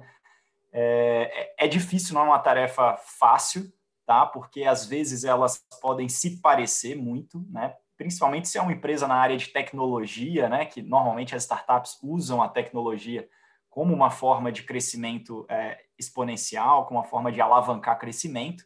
É, 0.71 1.53
é, 1.57 1.65
é 1.65 1.67
difícil, 1.67 2.13
não 2.13 2.21
é 2.21 2.25
uma 2.25 2.39
tarefa 2.39 2.97
fácil, 2.97 3.71
tá? 4.05 4.25
Porque 4.25 4.63
às 4.63 4.85
vezes 4.85 5.23
elas 5.23 5.63
podem 5.81 6.09
se 6.09 6.41
parecer 6.41 6.95
muito, 6.95 7.45
né? 7.49 7.75
Principalmente 7.97 8.47
se 8.47 8.57
é 8.57 8.61
uma 8.61 8.71
empresa 8.71 9.07
na 9.07 9.15
área 9.15 9.37
de 9.37 9.47
tecnologia, 9.47 10.47
né? 10.47 10.65
Que 10.65 10.81
normalmente 10.81 11.35
as 11.35 11.43
startups 11.43 11.99
usam 12.01 12.41
a 12.41 12.47
tecnologia 12.47 13.27
como 13.69 13.93
uma 13.93 14.09
forma 14.09 14.51
de 14.51 14.63
crescimento 14.63 15.45
é, 15.49 15.79
exponencial, 15.97 16.85
como 16.85 16.99
uma 16.99 17.05
forma 17.05 17.31
de 17.31 17.39
alavancar 17.39 17.99
crescimento. 17.99 18.63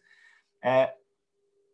É, 0.61 0.93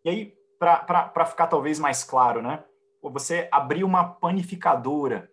e 0.04 0.10
aí, 0.10 0.34
para 0.58 1.26
ficar 1.26 1.48
talvez 1.48 1.80
mais 1.80 2.04
claro, 2.04 2.42
né? 2.42 2.64
Você 3.02 3.48
abrir 3.52 3.84
uma 3.84 4.04
panificadora 4.04 5.29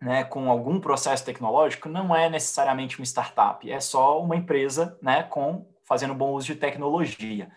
né, 0.00 0.24
com 0.24 0.50
algum 0.50 0.80
processo 0.80 1.24
tecnológico 1.24 1.88
não 1.88 2.14
é 2.14 2.28
necessariamente 2.28 2.98
uma 2.98 3.04
startup, 3.04 3.70
é 3.70 3.80
só 3.80 4.22
uma 4.22 4.36
empresa 4.36 4.98
né, 5.02 5.24
com 5.24 5.66
fazendo 5.84 6.14
bom 6.14 6.32
uso 6.32 6.48
de 6.48 6.54
tecnologia. 6.54 7.50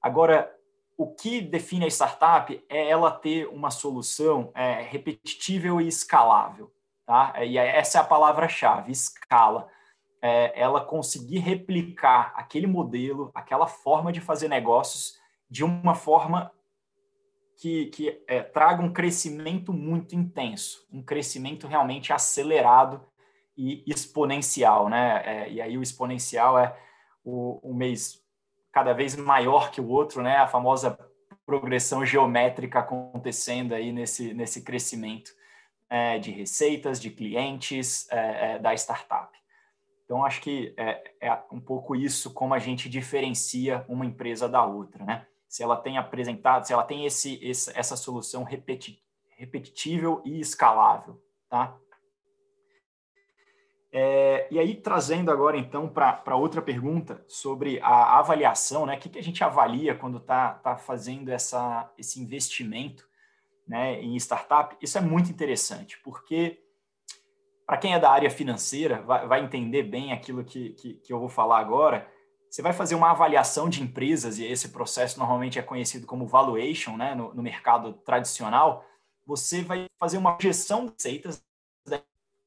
Agora, 0.00 0.54
o 0.96 1.06
que 1.06 1.40
define 1.40 1.86
a 1.86 1.88
startup 1.88 2.62
é 2.68 2.88
ela 2.90 3.10
ter 3.10 3.46
uma 3.48 3.70
solução 3.70 4.52
é, 4.54 4.82
repetitível 4.82 5.80
e 5.80 5.88
escalável. 5.88 6.70
Tá? 7.06 7.42
E 7.42 7.56
essa 7.56 7.98
é 7.98 8.00
a 8.00 8.04
palavra-chave, 8.04 8.92
escala. 8.92 9.66
É, 10.22 10.52
ela 10.60 10.84
conseguir 10.84 11.38
replicar 11.38 12.34
aquele 12.36 12.66
modelo, 12.66 13.30
aquela 13.34 13.66
forma 13.66 14.12
de 14.12 14.20
fazer 14.20 14.48
negócios 14.48 15.18
de 15.48 15.64
uma 15.64 15.94
forma 15.94 16.52
que, 17.60 17.86
que 17.86 18.24
é, 18.26 18.42
traga 18.42 18.82
um 18.82 18.90
crescimento 18.90 19.70
muito 19.70 20.16
intenso, 20.16 20.88
um 20.90 21.02
crescimento 21.02 21.66
realmente 21.66 22.10
acelerado 22.10 23.06
e 23.54 23.84
exponencial, 23.86 24.88
né? 24.88 25.22
É, 25.26 25.50
e 25.50 25.60
aí 25.60 25.76
o 25.76 25.82
exponencial 25.82 26.58
é 26.58 26.74
o, 27.22 27.60
o 27.62 27.74
mês 27.74 28.24
cada 28.72 28.94
vez 28.94 29.14
maior 29.14 29.70
que 29.70 29.78
o 29.78 29.88
outro, 29.88 30.22
né? 30.22 30.38
A 30.38 30.46
famosa 30.46 30.98
progressão 31.44 32.02
geométrica 32.06 32.78
acontecendo 32.78 33.74
aí 33.74 33.92
nesse, 33.92 34.32
nesse 34.32 34.62
crescimento 34.62 35.30
é, 35.90 36.18
de 36.18 36.30
receitas, 36.30 36.98
de 36.98 37.10
clientes 37.10 38.10
é, 38.10 38.54
é 38.54 38.58
da 38.58 38.72
startup. 38.72 39.36
Então, 40.06 40.24
acho 40.24 40.40
que 40.40 40.72
é, 40.78 41.12
é, 41.20 41.38
um 41.52 41.60
pouco 41.60 41.94
isso 41.94 42.32
como 42.32 42.54
a 42.54 42.58
gente 42.58 42.88
diferencia 42.88 43.84
uma 43.86 44.06
empresa 44.06 44.48
da 44.48 44.64
outra, 44.64 45.04
né? 45.04 45.26
Se 45.50 45.64
ela 45.64 45.76
tem 45.76 45.98
apresentado, 45.98 46.64
se 46.64 46.72
ela 46.72 46.84
tem 46.84 47.04
esse, 47.04 47.44
esse 47.44 47.76
essa 47.76 47.96
solução 47.96 48.44
repeti, 48.44 49.02
repetitível 49.36 50.22
e 50.24 50.38
escalável, 50.38 51.20
tá? 51.48 51.76
É, 53.92 54.46
e 54.48 54.60
aí, 54.60 54.76
trazendo 54.76 55.28
agora, 55.28 55.58
então, 55.58 55.88
para 55.88 56.36
outra 56.36 56.62
pergunta 56.62 57.24
sobre 57.26 57.80
a 57.80 58.20
avaliação, 58.20 58.86
né? 58.86 58.94
O 58.94 59.00
que, 59.00 59.08
que 59.08 59.18
a 59.18 59.22
gente 59.22 59.42
avalia 59.42 59.96
quando 59.96 60.18
está 60.18 60.54
tá 60.54 60.76
fazendo 60.76 61.30
essa, 61.30 61.92
esse 61.98 62.20
investimento 62.20 63.08
né, 63.66 64.00
em 64.00 64.14
startup? 64.14 64.76
Isso 64.80 64.98
é 64.98 65.00
muito 65.00 65.32
interessante, 65.32 65.98
porque 66.04 66.62
para 67.66 67.76
quem 67.76 67.92
é 67.92 67.98
da 67.98 68.12
área 68.12 68.30
financeira, 68.30 69.02
vai, 69.02 69.26
vai 69.26 69.44
entender 69.44 69.82
bem 69.82 70.12
aquilo 70.12 70.44
que, 70.44 70.70
que, 70.74 70.94
que 70.94 71.12
eu 71.12 71.18
vou 71.18 71.28
falar 71.28 71.58
agora, 71.58 72.08
você 72.50 72.62
vai 72.62 72.72
fazer 72.72 72.96
uma 72.96 73.12
avaliação 73.12 73.68
de 73.68 73.80
empresas, 73.80 74.38
e 74.38 74.44
esse 74.44 74.70
processo 74.70 75.18
normalmente 75.20 75.58
é 75.58 75.62
conhecido 75.62 76.04
como 76.04 76.26
valuation 76.26 76.96
né, 76.96 77.14
no, 77.14 77.32
no 77.32 77.42
mercado 77.42 77.92
tradicional. 77.92 78.84
Você 79.24 79.62
vai 79.62 79.86
fazer 80.00 80.18
uma 80.18 80.36
projeção 80.36 80.86
de 80.86 80.92
receitas, 80.94 81.44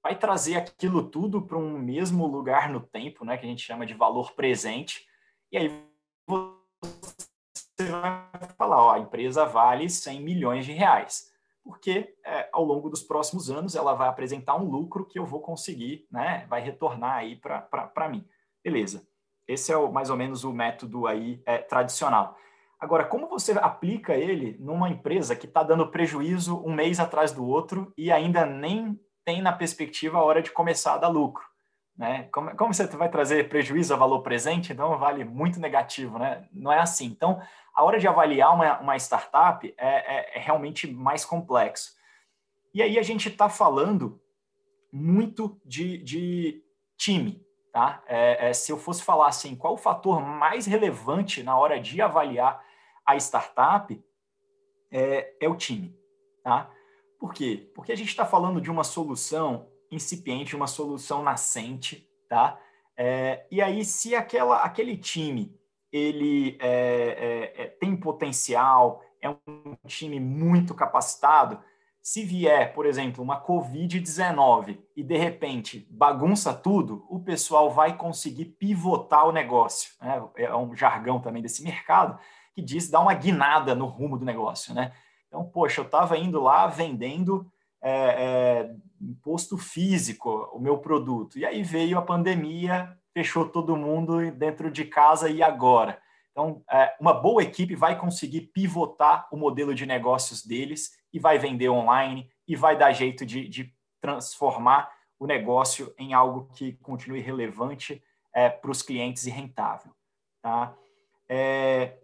vai 0.04 0.20
trazer 0.20 0.58
aquilo 0.58 1.10
tudo 1.10 1.42
para 1.42 1.58
um 1.58 1.80
mesmo 1.80 2.28
lugar 2.28 2.70
no 2.70 2.82
tempo, 2.82 3.24
né, 3.24 3.38
que 3.38 3.46
a 3.46 3.50
gente 3.50 3.64
chama 3.64 3.86
de 3.86 3.94
valor 3.94 4.34
presente, 4.34 5.08
e 5.50 5.58
aí 5.58 5.88
você 6.28 7.90
vai 7.90 8.50
falar: 8.58 8.84
ó, 8.84 8.92
a 8.92 9.00
empresa 9.00 9.46
vale 9.46 9.90
100 9.90 10.22
milhões 10.22 10.66
de 10.66 10.74
reais 10.74 11.32
porque 11.64 12.14
é, 12.26 12.50
ao 12.52 12.66
longo 12.66 12.90
dos 12.90 13.02
próximos 13.02 13.50
anos 13.50 13.74
ela 13.74 13.94
vai 13.94 14.10
apresentar 14.10 14.58
um 14.58 14.70
lucro 14.70 15.06
que 15.06 15.18
eu 15.18 15.26
vou 15.26 15.40
conseguir, 15.40 16.06
né? 16.12 16.46
Vai 16.50 16.62
retornar 16.62 17.16
aí 17.16 17.38
para 17.38 18.10
mim. 18.10 18.28
Beleza. 18.62 19.08
Esse 19.48 19.72
é 19.72 19.78
o, 19.78 19.92
mais 19.92 20.10
ou 20.10 20.18
menos 20.18 20.44
o 20.44 20.54
método 20.54 21.08
aí 21.08 21.42
é, 21.46 21.58
tradicional. 21.58 22.38
Agora, 22.80 23.06
como 23.06 23.28
você 23.28 23.54
aplica 23.54 24.14
ele 24.14 24.58
numa 24.60 24.90
empresa 24.90 25.36
que 25.36 25.46
está 25.46 25.64
dando 25.64 25.88
prejuízo 25.88 26.62
um 26.66 26.74
mês 26.74 27.00
atrás 27.00 27.32
do 27.32 27.48
outro 27.48 27.94
e 27.98 28.12
ainda 28.12 28.46
nem 28.46 29.00
tem 29.24 29.42
na 29.42 29.54
perspectiva 29.54 30.18
a 30.18 30.24
hora 30.24 30.42
de 30.42 30.52
começar 30.52 30.96
a 30.96 30.98
dar 30.98 31.08
lucro? 31.08 31.46
Né? 31.98 32.28
Como, 32.32 32.56
como 32.58 32.74
você 32.74 32.86
vai 32.88 33.10
trazer 33.10 33.48
prejuízo 33.48 33.94
a 33.94 33.98
valor 33.98 34.22
presente, 34.22 34.74
então 34.74 34.98
vale 34.98 35.24
muito 35.24 35.60
negativo, 35.60 36.18
né? 36.18 36.48
Não 36.52 36.72
é 36.72 36.80
assim. 36.80 37.06
Então, 37.06 37.42
a 37.74 37.84
hora 37.84 38.00
de 38.00 38.08
avaliar 38.08 38.54
uma, 38.54 38.80
uma 38.80 38.96
startup 38.98 39.74
é, 39.78 39.88
é, 39.88 40.38
é 40.38 40.40
realmente 40.40 40.92
mais 40.92 41.24
complexo. 41.24 41.94
E 42.74 42.82
aí 42.82 42.98
a 42.98 43.04
gente 43.04 43.30
está 43.30 43.48
falando 43.48 44.20
muito 44.92 45.60
de, 45.66 46.00
de 46.00 46.64
time, 46.98 47.43
Tá? 47.74 48.04
É, 48.06 48.50
é, 48.50 48.54
se 48.54 48.72
eu 48.72 48.78
fosse 48.78 49.04
falar 49.04 49.28
assim, 49.28 49.56
qual 49.56 49.74
o 49.74 49.78
fator 49.78 50.22
mais 50.22 50.68
relevante 50.68 51.42
na 51.42 51.58
hora 51.58 51.80
de 51.80 52.00
avaliar 52.04 52.64
a 53.04 53.16
startup, 53.18 54.00
é, 54.92 55.34
é 55.42 55.50
o 55.50 55.56
time. 55.56 55.98
Tá? 56.44 56.70
Por 57.20 57.34
quê? 57.34 57.72
Porque 57.74 57.92
a 57.92 57.98
gente 57.98 58.10
está 58.10 58.28
falando 58.28 58.62
de 58.62 58.70
uma 58.70 58.84
solução 58.84 59.68
incipiente, 59.92 60.56
uma 60.56 60.68
solução 60.68 61.24
nascente, 61.24 62.08
tá? 62.30 62.60
É, 62.96 63.48
e 63.50 63.60
aí, 63.60 63.84
se 63.84 64.16
aquela, 64.16 64.58
aquele 64.58 64.96
time 64.96 65.60
ele 65.92 66.58
é, 66.62 67.54
é, 67.56 67.68
tem 67.80 67.96
potencial, 67.96 69.04
é 69.20 69.30
um 69.30 69.76
time 69.88 70.20
muito 70.20 70.76
capacitado, 70.76 71.60
se 72.04 72.26
vier, 72.26 72.74
por 72.74 72.86
exemplo, 72.86 73.24
uma 73.24 73.42
Covid-19 73.42 74.78
e 74.94 75.02
de 75.02 75.18
repente 75.18 75.88
bagunça 75.90 76.54
tudo, 76.54 77.06
o 77.10 77.18
pessoal 77.22 77.72
vai 77.72 77.96
conseguir 77.96 78.44
pivotar 78.44 79.26
o 79.26 79.32
negócio. 79.32 79.94
Né? 80.02 80.22
É 80.36 80.54
um 80.54 80.76
jargão 80.76 81.22
também 81.22 81.42
desse 81.42 81.64
mercado 81.64 82.20
que 82.54 82.62
diz 82.62 82.90
dar 82.90 83.00
uma 83.00 83.14
guinada 83.14 83.74
no 83.74 83.86
rumo 83.86 84.18
do 84.18 84.26
negócio. 84.26 84.74
Né? 84.74 84.92
Então, 85.30 85.46
poxa, 85.46 85.80
eu 85.80 85.86
estava 85.86 86.18
indo 86.18 86.42
lá 86.42 86.68
vendendo 86.68 87.50
é, 87.82 87.92
é, 87.92 88.76
imposto 89.02 89.58
físico 89.58 90.50
o 90.52 90.60
meu 90.60 90.80
produto, 90.80 91.40
e 91.40 91.46
aí 91.46 91.64
veio 91.64 91.98
a 91.98 92.02
pandemia, 92.02 92.98
fechou 93.14 93.48
todo 93.48 93.78
mundo 93.78 94.30
dentro 94.32 94.70
de 94.70 94.84
casa 94.84 95.30
e 95.30 95.42
agora? 95.42 95.98
Então, 96.32 96.64
é, 96.70 96.94
uma 97.00 97.14
boa 97.14 97.42
equipe 97.42 97.76
vai 97.76 97.98
conseguir 97.98 98.42
pivotar 98.54 99.26
o 99.32 99.38
modelo 99.38 99.74
de 99.74 99.86
negócios 99.86 100.46
deles 100.46 101.02
e 101.14 101.20
vai 101.20 101.38
vender 101.38 101.70
online 101.70 102.30
e 102.48 102.56
vai 102.56 102.76
dar 102.76 102.92
jeito 102.92 103.26
de, 103.26 103.48
de 103.48 103.74
transformar 104.02 104.92
o 105.20 105.28
negócio 105.28 105.94
em 105.98 106.14
algo 106.14 106.50
que 106.54 106.74
continue 106.74 107.22
relevante 107.22 108.04
é, 108.34 108.50
para 108.50 108.72
os 108.72 108.82
clientes 108.82 109.26
e 109.26 109.30
rentável. 109.30 109.94
Tá? 110.42 110.76
É, 111.30 111.98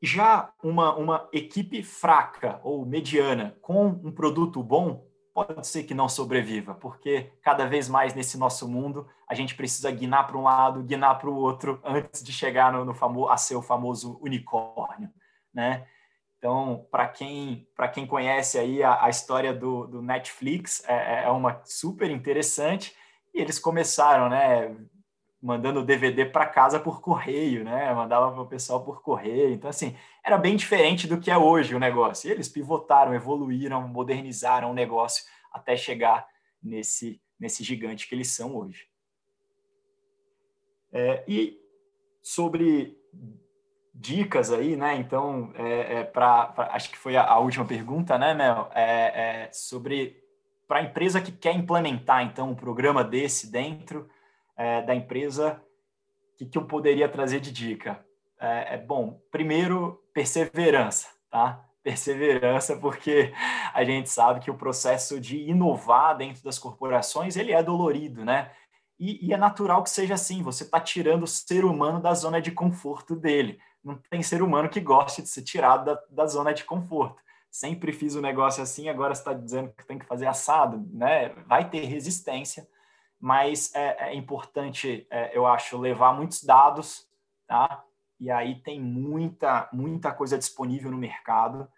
já 0.00 0.52
uma, 0.62 0.94
uma 0.96 1.28
equipe 1.32 1.82
fraca 1.82 2.60
ou 2.62 2.86
mediana 2.86 3.56
com 3.60 3.86
um 3.86 4.10
produto 4.10 4.62
bom 4.62 5.06
pode 5.34 5.66
ser 5.66 5.84
que 5.84 5.94
não 5.94 6.08
sobreviva, 6.08 6.74
porque 6.74 7.32
cada 7.42 7.66
vez 7.66 7.88
mais 7.88 8.14
nesse 8.14 8.36
nosso 8.36 8.68
mundo 8.68 9.08
a 9.28 9.34
gente 9.34 9.54
precisa 9.54 9.90
guinar 9.90 10.26
para 10.26 10.36
um 10.36 10.42
lado, 10.42 10.82
guinar 10.82 11.18
para 11.18 11.30
o 11.30 11.36
outro 11.36 11.80
antes 11.84 12.22
de 12.22 12.32
chegar 12.32 12.72
no, 12.72 12.84
no 12.84 13.28
a 13.28 13.36
ser 13.36 13.56
o 13.56 13.62
famoso 13.62 14.18
unicórnio, 14.20 15.10
né? 15.52 15.86
Então, 16.42 16.84
para 16.90 17.06
quem, 17.06 17.68
quem 17.94 18.04
conhece 18.04 18.58
aí 18.58 18.82
a, 18.82 19.04
a 19.04 19.08
história 19.08 19.54
do, 19.54 19.86
do 19.86 20.02
Netflix, 20.02 20.82
é, 20.88 21.20
é, 21.20 21.24
é, 21.26 21.30
uma 21.30 21.62
super 21.64 22.10
interessante. 22.10 22.96
E 23.32 23.40
eles 23.40 23.60
começaram, 23.60 24.28
né, 24.28 24.74
mandando 25.40 25.84
DVD 25.84 26.26
para 26.26 26.44
casa 26.46 26.80
por 26.80 27.00
correio, 27.00 27.62
né? 27.62 27.94
Mandava 27.94 28.32
para 28.32 28.42
o 28.42 28.48
pessoal 28.48 28.82
por 28.82 29.02
correio. 29.02 29.50
Então, 29.52 29.70
assim, 29.70 29.96
era 30.24 30.36
bem 30.36 30.56
diferente 30.56 31.06
do 31.06 31.20
que 31.20 31.30
é 31.30 31.38
hoje 31.38 31.76
o 31.76 31.78
negócio. 31.78 32.28
E 32.28 32.32
eles 32.32 32.48
pivotaram, 32.48 33.14
evoluíram, 33.14 33.86
modernizaram 33.86 34.72
o 34.72 34.74
negócio 34.74 35.24
até 35.52 35.76
chegar 35.76 36.26
nesse, 36.60 37.22
nesse 37.38 37.62
gigante 37.62 38.08
que 38.08 38.16
eles 38.16 38.32
são 38.32 38.56
hoje. 38.56 38.88
É, 40.92 41.22
e 41.28 41.56
sobre 42.20 42.98
dicas 43.94 44.50
aí, 44.50 44.76
né? 44.76 44.96
Então, 44.96 45.52
é, 45.54 46.00
é 46.00 46.04
para 46.04 46.54
acho 46.72 46.90
que 46.90 46.96
foi 46.96 47.16
a, 47.16 47.24
a, 47.24 47.38
última 47.38 47.64
pergunta, 47.64 48.18
né, 48.18 48.34
Mel? 48.34 48.70
É, 48.74 49.44
é 49.46 49.52
sobre 49.52 50.22
para 50.66 50.78
a 50.78 50.82
empresa 50.82 51.20
que 51.20 51.30
quer 51.30 51.54
implementar 51.54 52.22
então 52.22 52.50
um 52.50 52.54
programa 52.54 53.04
desse 53.04 53.50
dentro 53.50 54.08
é, 54.56 54.80
da 54.82 54.94
empresa, 54.94 55.62
o 56.32 56.38
que, 56.38 56.46
que 56.46 56.58
eu 56.58 56.64
poderia 56.64 57.08
trazer 57.08 57.40
de 57.40 57.52
dica? 57.52 58.04
É, 58.40 58.74
é, 58.74 58.78
bom, 58.78 59.20
primeiro 59.30 60.02
perseverança, 60.14 61.08
tá? 61.30 61.62
Perseverança, 61.82 62.76
porque 62.76 63.32
a 63.74 63.84
gente 63.84 64.08
sabe 64.08 64.40
que 64.40 64.50
o 64.50 64.56
processo 64.56 65.20
de 65.20 65.36
inovar 65.36 66.16
dentro 66.16 66.42
das 66.42 66.58
corporações 66.58 67.36
ele 67.36 67.52
é 67.52 67.62
dolorido, 67.62 68.24
né? 68.24 68.50
E, 68.98 69.26
e 69.26 69.32
é 69.32 69.36
natural 69.36 69.82
que 69.82 69.90
seja 69.90 70.14
assim. 70.14 70.42
Você 70.42 70.62
está 70.62 70.80
tirando 70.80 71.24
o 71.24 71.26
ser 71.26 71.64
humano 71.64 72.00
da 72.00 72.14
zona 72.14 72.40
de 72.40 72.52
conforto 72.52 73.16
dele 73.16 73.58
não 73.84 73.96
tem 74.10 74.22
ser 74.22 74.42
humano 74.42 74.68
que 74.68 74.80
goste 74.80 75.22
de 75.22 75.28
ser 75.28 75.42
tirado 75.42 75.84
da, 75.84 76.02
da 76.10 76.26
zona 76.26 76.52
de 76.52 76.64
conforto. 76.64 77.20
Sempre 77.50 77.92
fiz 77.92 78.14
o 78.14 78.18
um 78.18 78.22
negócio 78.22 78.62
assim, 78.62 78.88
agora 78.88 79.12
está 79.12 79.32
dizendo 79.32 79.72
que 79.76 79.84
tem 79.84 79.98
que 79.98 80.06
fazer 80.06 80.26
assado, 80.26 80.86
né? 80.92 81.30
Vai 81.46 81.68
ter 81.68 81.84
resistência, 81.84 82.66
mas 83.20 83.74
é, 83.74 84.10
é 84.10 84.14
importante, 84.14 85.06
é, 85.10 85.36
eu 85.36 85.46
acho, 85.46 85.76
levar 85.76 86.14
muitos 86.14 86.42
dados, 86.42 87.06
tá? 87.46 87.84
E 88.18 88.30
aí 88.30 88.54
tem 88.60 88.80
muita, 88.80 89.68
muita 89.72 90.12
coisa 90.12 90.38
disponível 90.38 90.90
no 90.90 90.96
mercado, 90.96 91.68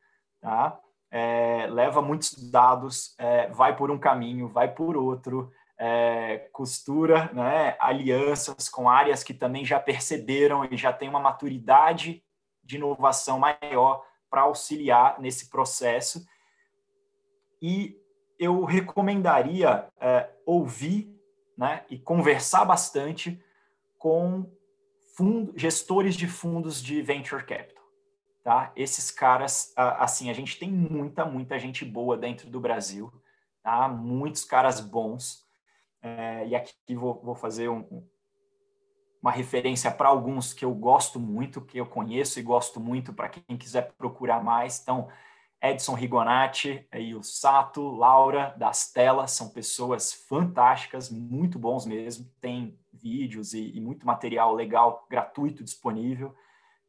tá? 0.40 0.78
É, 1.10 1.66
leva 1.70 2.02
muitos 2.02 2.50
dados, 2.50 3.14
é, 3.18 3.48
vai 3.48 3.74
por 3.74 3.90
um 3.90 3.98
caminho, 3.98 4.48
vai 4.48 4.72
por 4.72 4.96
outro, 4.96 5.50
é, 5.78 6.48
costura 6.52 7.30
né, 7.32 7.76
alianças 7.80 8.68
com 8.68 8.88
áreas 8.88 9.24
que 9.24 9.34
também 9.34 9.64
já 9.64 9.80
perceberam 9.80 10.64
e 10.64 10.76
já 10.76 10.92
têm 10.92 11.08
uma 11.08 11.20
maturidade 11.20 12.22
de 12.62 12.76
inovação 12.76 13.38
maior 13.38 14.04
para 14.30 14.42
auxiliar 14.42 15.20
nesse 15.20 15.50
processo. 15.50 16.24
E 17.60 17.96
eu 18.38 18.64
recomendaria 18.64 19.88
é, 20.00 20.28
ouvir 20.44 21.14
né, 21.56 21.84
e 21.88 21.98
conversar 21.98 22.64
bastante 22.64 23.42
com 23.98 24.50
gestores 25.54 26.16
de 26.16 26.26
fundos 26.26 26.82
de 26.82 27.00
venture 27.00 27.44
capital. 27.44 27.84
Tá? 28.42 28.72
Esses 28.76 29.10
caras, 29.10 29.72
assim, 29.76 30.28
a 30.28 30.34
gente 30.34 30.58
tem 30.58 30.70
muita, 30.70 31.24
muita 31.24 31.58
gente 31.58 31.84
boa 31.84 32.16
dentro 32.16 32.50
do 32.50 32.60
Brasil, 32.60 33.10
tá? 33.62 33.88
muitos 33.88 34.44
caras 34.44 34.80
bons, 34.80 35.43
é, 36.04 36.46
e 36.46 36.54
aqui 36.54 36.94
vou, 36.94 37.20
vou 37.22 37.34
fazer 37.34 37.70
um, 37.70 38.06
uma 39.22 39.32
referência 39.32 39.90
para 39.90 40.08
alguns 40.08 40.52
que 40.52 40.64
eu 40.64 40.74
gosto 40.74 41.18
muito, 41.18 41.62
que 41.62 41.78
eu 41.78 41.86
conheço 41.86 42.38
e 42.38 42.42
gosto 42.42 42.78
muito 42.78 43.14
para 43.14 43.30
quem 43.30 43.56
quiser 43.56 43.90
procurar 43.96 44.44
mais. 44.44 44.78
Então, 44.82 45.08
Edson 45.62 45.94
Rigonati 45.94 46.86
e 46.92 47.14
o 47.14 47.22
Sato, 47.22 47.90
Laura 47.90 48.54
das 48.58 48.92
Telas, 48.92 49.30
são 49.30 49.48
pessoas 49.48 50.12
fantásticas, 50.12 51.08
muito 51.10 51.58
bons 51.58 51.86
mesmo. 51.86 52.30
Tem 52.38 52.78
vídeos 52.92 53.54
e, 53.54 53.74
e 53.74 53.80
muito 53.80 54.06
material 54.06 54.54
legal, 54.54 55.06
gratuito 55.08 55.64
disponível. 55.64 56.34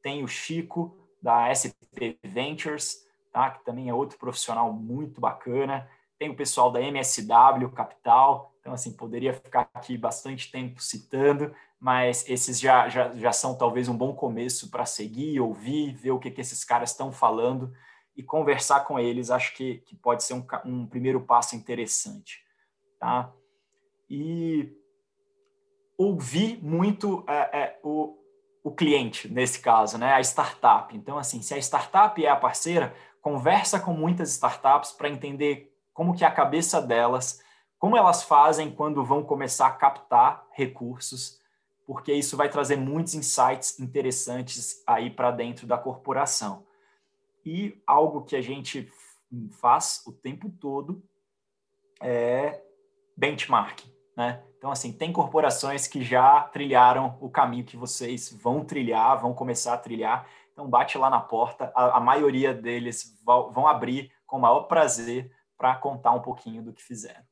Tem 0.02 0.22
o 0.22 0.28
Chico, 0.28 1.00
da 1.22 1.50
SP 1.56 2.20
Ventures, 2.22 3.08
tá? 3.32 3.50
que 3.50 3.64
também 3.64 3.88
é 3.88 3.94
outro 3.94 4.18
profissional 4.20 4.74
muito 4.74 5.22
bacana. 5.22 5.90
Tem 6.18 6.30
o 6.30 6.36
pessoal 6.36 6.72
da 6.72 6.82
MSW 6.82 7.70
Capital, 7.74 8.56
então, 8.66 8.74
assim, 8.74 8.94
poderia 8.94 9.32
ficar 9.32 9.70
aqui 9.76 9.96
bastante 9.96 10.52
tempo 10.52 10.82
citando, 10.82 11.54
mas 11.80 12.28
esses 12.28 12.60
já, 12.60 12.90
já, 12.90 13.14
já 13.14 13.32
são 13.32 13.56
talvez 13.56 13.88
um 13.88 13.96
bom 13.96 14.12
começo 14.16 14.72
para 14.72 14.88
seguir, 14.88 15.40
ouvir, 15.40 15.94
ver 15.94 16.10
o 16.10 16.20
que, 16.20 16.32
que 16.32 16.42
esses 16.42 16.64
caras 16.64 16.90
estão 16.90 17.12
falando 17.12 17.72
e 18.18 18.24
conversar 18.24 18.80
com 18.86 18.98
eles, 18.98 19.30
acho 19.30 19.54
que, 19.54 19.84
que 19.86 19.96
pode 19.96 20.24
ser 20.24 20.34
um, 20.34 20.44
um 20.66 20.88
primeiro 20.88 21.22
passo 21.22 21.56
interessante. 21.56 22.44
Tá? 23.00 23.32
E 24.10 24.74
ouvir 25.96 26.58
muito 26.64 27.24
é, 27.28 27.60
é, 27.60 27.80
o, 27.84 28.18
o 28.64 28.72
cliente, 28.72 29.32
nesse 29.32 29.60
caso, 29.60 30.00
né? 30.00 30.14
a 30.14 30.22
startup. 30.22 30.98
Então, 30.98 31.20
assim, 31.20 31.42
se 31.44 31.54
a 31.54 31.58
startup 31.58 32.26
é 32.26 32.30
a 32.30 32.36
parceira, 32.36 32.96
conversa 33.22 33.80
com 33.80 33.94
muitas 33.94 34.32
startups 34.32 34.92
para 34.92 35.08
entender 35.08 35.75
como 35.96 36.14
que 36.14 36.24
é 36.24 36.28
a 36.28 36.32
cabeça 36.32 36.80
delas 36.80 37.44
como 37.78 37.98
elas 37.98 38.24
fazem 38.24 38.72
quando 38.72 39.04
vão 39.04 39.24
começar 39.24 39.68
a 39.68 39.72
captar 39.72 40.44
recursos, 40.52 41.40
porque 41.86 42.12
isso 42.12 42.36
vai 42.36 42.50
trazer 42.50 42.78
muitos 42.78 43.14
insights 43.14 43.80
interessantes 43.80 44.82
aí 44.88 45.10
para 45.10 45.30
dentro 45.30 45.68
da 45.68 45.78
corporação. 45.78 46.66
E 47.46 47.80
algo 47.86 48.24
que 48.24 48.36
a 48.36 48.42
gente 48.42 48.92
faz 49.52 50.02
o 50.08 50.12
tempo 50.12 50.50
todo 50.50 51.04
é 52.02 52.60
benchmarking, 53.16 53.94
né? 54.18 54.42
Então, 54.58 54.72
assim, 54.72 54.92
tem 54.92 55.14
corporações 55.14 55.86
que 55.86 56.04
já 56.04 56.42
trilharam 56.42 57.20
o 57.22 57.30
caminho 57.30 57.66
que 57.66 57.78
vocês 57.78 58.32
vão 58.32 58.66
trilhar, 58.66 59.22
vão 59.22 59.32
começar 59.32 59.76
a 59.76 59.78
trilhar. 59.78 60.28
Então, 60.52 60.68
bate 60.68 60.98
lá 60.98 61.08
na 61.08 61.20
porta. 61.20 61.72
A, 61.76 61.98
a 61.98 62.00
maioria 62.00 62.52
deles 62.52 63.16
vão, 63.24 63.52
vão 63.52 63.68
abrir 63.68 64.12
com 64.26 64.38
o 64.38 64.42
maior 64.42 64.62
prazer 64.62 65.32
para 65.58 65.76
contar 65.76 66.14
um 66.14 66.22
pouquinho 66.22 66.64
do 66.64 66.74
que 66.74 66.84
fizeram. 66.84 67.24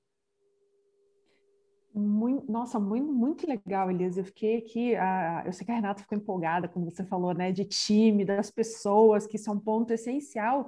Muito, 1.96 2.52
nossa, 2.52 2.80
muito, 2.80 3.12
muito 3.14 3.48
legal, 3.48 3.92
Elias. 3.92 4.18
Eu 4.18 4.24
fiquei 4.24 4.58
aqui, 4.58 4.96
a, 4.96 5.44
eu 5.46 5.54
sei 5.54 5.64
que 5.64 5.72
a 5.72 5.76
Renata 5.76 6.02
ficou 6.02 6.18
empolgada, 6.18 6.68
como 6.68 6.90
você 6.90 7.04
falou, 7.04 7.36
né, 7.36 7.52
de 7.52 7.66
time, 7.66 8.26
das 8.26 8.50
pessoas, 8.50 9.28
que 9.28 9.38
são 9.38 9.54
um 9.54 9.60
ponto 9.60 9.92
essencial. 9.92 10.68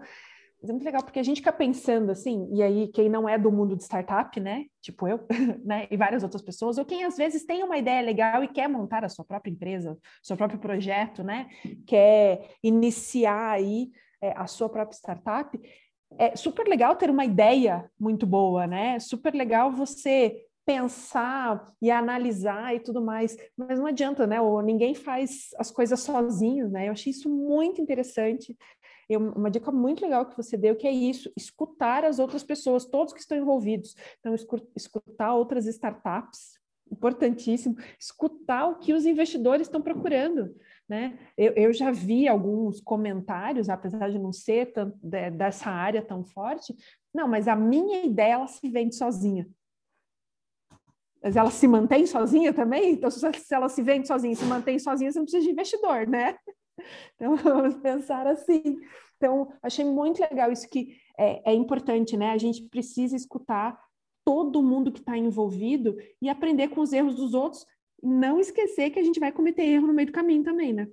Mas 0.61 0.69
é 0.69 0.73
muito 0.73 0.85
legal, 0.85 1.03
porque 1.03 1.19
a 1.19 1.23
gente 1.23 1.37
fica 1.37 1.51
pensando 1.51 2.11
assim, 2.11 2.47
e 2.53 2.61
aí 2.61 2.87
quem 2.89 3.09
não 3.09 3.27
é 3.27 3.37
do 3.37 3.51
mundo 3.51 3.75
de 3.75 3.83
startup, 3.83 4.39
né, 4.39 4.65
tipo 4.81 5.07
eu, 5.07 5.19
né, 5.65 5.87
e 5.89 5.97
várias 5.97 6.23
outras 6.23 6.41
pessoas, 6.41 6.77
ou 6.77 6.85
quem 6.85 7.03
às 7.03 7.17
vezes 7.17 7.43
tem 7.43 7.63
uma 7.63 7.77
ideia 7.77 8.01
legal 8.01 8.43
e 8.43 8.47
quer 8.47 8.67
montar 8.67 9.03
a 9.03 9.09
sua 9.09 9.25
própria 9.25 9.51
empresa, 9.51 9.97
seu 10.23 10.37
próprio 10.37 10.59
projeto, 10.59 11.23
né, 11.23 11.47
quer 11.85 12.49
iniciar 12.63 13.51
aí 13.51 13.91
é, 14.21 14.33
a 14.35 14.47
sua 14.47 14.69
própria 14.69 14.95
startup, 14.95 15.59
é 16.17 16.35
super 16.35 16.67
legal 16.67 16.95
ter 16.95 17.09
uma 17.09 17.25
ideia 17.25 17.89
muito 17.99 18.25
boa, 18.25 18.67
né? 18.67 18.99
Super 18.99 19.33
legal 19.33 19.71
você 19.71 20.45
pensar 20.65 21.71
e 21.81 21.91
analisar 21.91 22.75
e 22.75 22.79
tudo 22.79 23.01
mais, 23.01 23.37
mas 23.55 23.77
não 23.77 23.85
adianta, 23.85 24.25
né? 24.25 24.41
Ou 24.41 24.61
ninguém 24.61 24.95
faz 24.95 25.49
as 25.57 25.69
coisas 25.69 25.99
sozinho, 25.99 26.69
né? 26.69 26.87
Eu 26.87 26.91
achei 26.93 27.11
isso 27.11 27.29
muito 27.29 27.81
interessante. 27.81 28.57
Eu, 29.07 29.19
uma 29.19 29.51
dica 29.51 29.71
muito 29.71 30.03
legal 30.03 30.25
que 30.25 30.35
você 30.35 30.57
deu, 30.57 30.75
que 30.75 30.87
é 30.87 30.91
isso, 30.91 31.31
escutar 31.37 32.03
as 32.03 32.17
outras 32.17 32.43
pessoas, 32.43 32.85
todos 32.85 33.13
que 33.13 33.19
estão 33.19 33.37
envolvidos. 33.37 33.95
Então, 34.19 34.33
escutar 34.75 35.35
outras 35.35 35.67
startups, 35.67 36.59
importantíssimo, 36.91 37.75
escutar 37.99 38.67
o 38.67 38.79
que 38.79 38.93
os 38.93 39.05
investidores 39.05 39.67
estão 39.67 39.81
procurando. 39.81 40.55
Né? 40.87 41.17
Eu, 41.35 41.53
eu 41.53 41.73
já 41.73 41.91
vi 41.91 42.27
alguns 42.27 42.79
comentários, 42.79 43.69
apesar 43.69 44.09
de 44.11 44.19
não 44.19 44.31
ser 44.31 44.71
de, 45.01 45.31
dessa 45.31 45.69
área 45.69 46.01
tão 46.01 46.23
forte, 46.23 46.75
não, 47.13 47.27
mas 47.27 47.47
a 47.47 47.55
minha 47.55 48.03
ideia 48.05 48.33
ela 48.33 48.47
se 48.47 48.69
vende 48.69 48.95
sozinha. 48.95 49.47
Mas 51.23 51.35
ela 51.35 51.49
se 51.49 51.67
mantém 51.67 52.05
sozinha 52.05 52.53
também? 52.53 52.91
Então, 52.91 53.09
se 53.09 53.25
ela 53.51 53.67
se 53.67 53.81
vende 53.81 54.07
sozinha 54.07 54.35
se 54.35 54.45
mantém 54.45 54.77
sozinha, 54.77 55.11
você 55.11 55.17
não 55.17 55.25
precisa 55.25 55.43
de 55.43 55.51
investidor, 55.51 56.07
né? 56.07 56.37
Então, 57.15 57.37
vamos 57.37 57.75
pensar 57.75 58.27
assim. 58.27 58.77
Então, 59.15 59.49
achei 59.63 59.85
muito 59.85 60.19
legal 60.19 60.51
isso 60.51 60.69
que 60.69 60.97
é, 61.17 61.51
é 61.51 61.53
importante, 61.53 62.17
né? 62.17 62.31
A 62.31 62.37
gente 62.37 62.63
precisa 62.63 63.15
escutar 63.15 63.79
todo 64.25 64.61
mundo 64.61 64.91
que 64.91 64.99
está 64.99 65.17
envolvido 65.17 65.95
e 66.21 66.27
aprender 66.27 66.67
com 66.67 66.81
os 66.81 66.91
erros 66.91 67.15
dos 67.15 67.33
outros. 67.33 67.65
Não 68.01 68.39
esquecer 68.39 68.89
que 68.89 68.99
a 68.99 69.03
gente 69.03 69.19
vai 69.19 69.31
cometer 69.31 69.63
erro 69.63 69.87
no 69.87 69.93
meio 69.93 70.07
do 70.07 70.13
caminho 70.13 70.43
também, 70.43 70.73
né? 70.73 70.87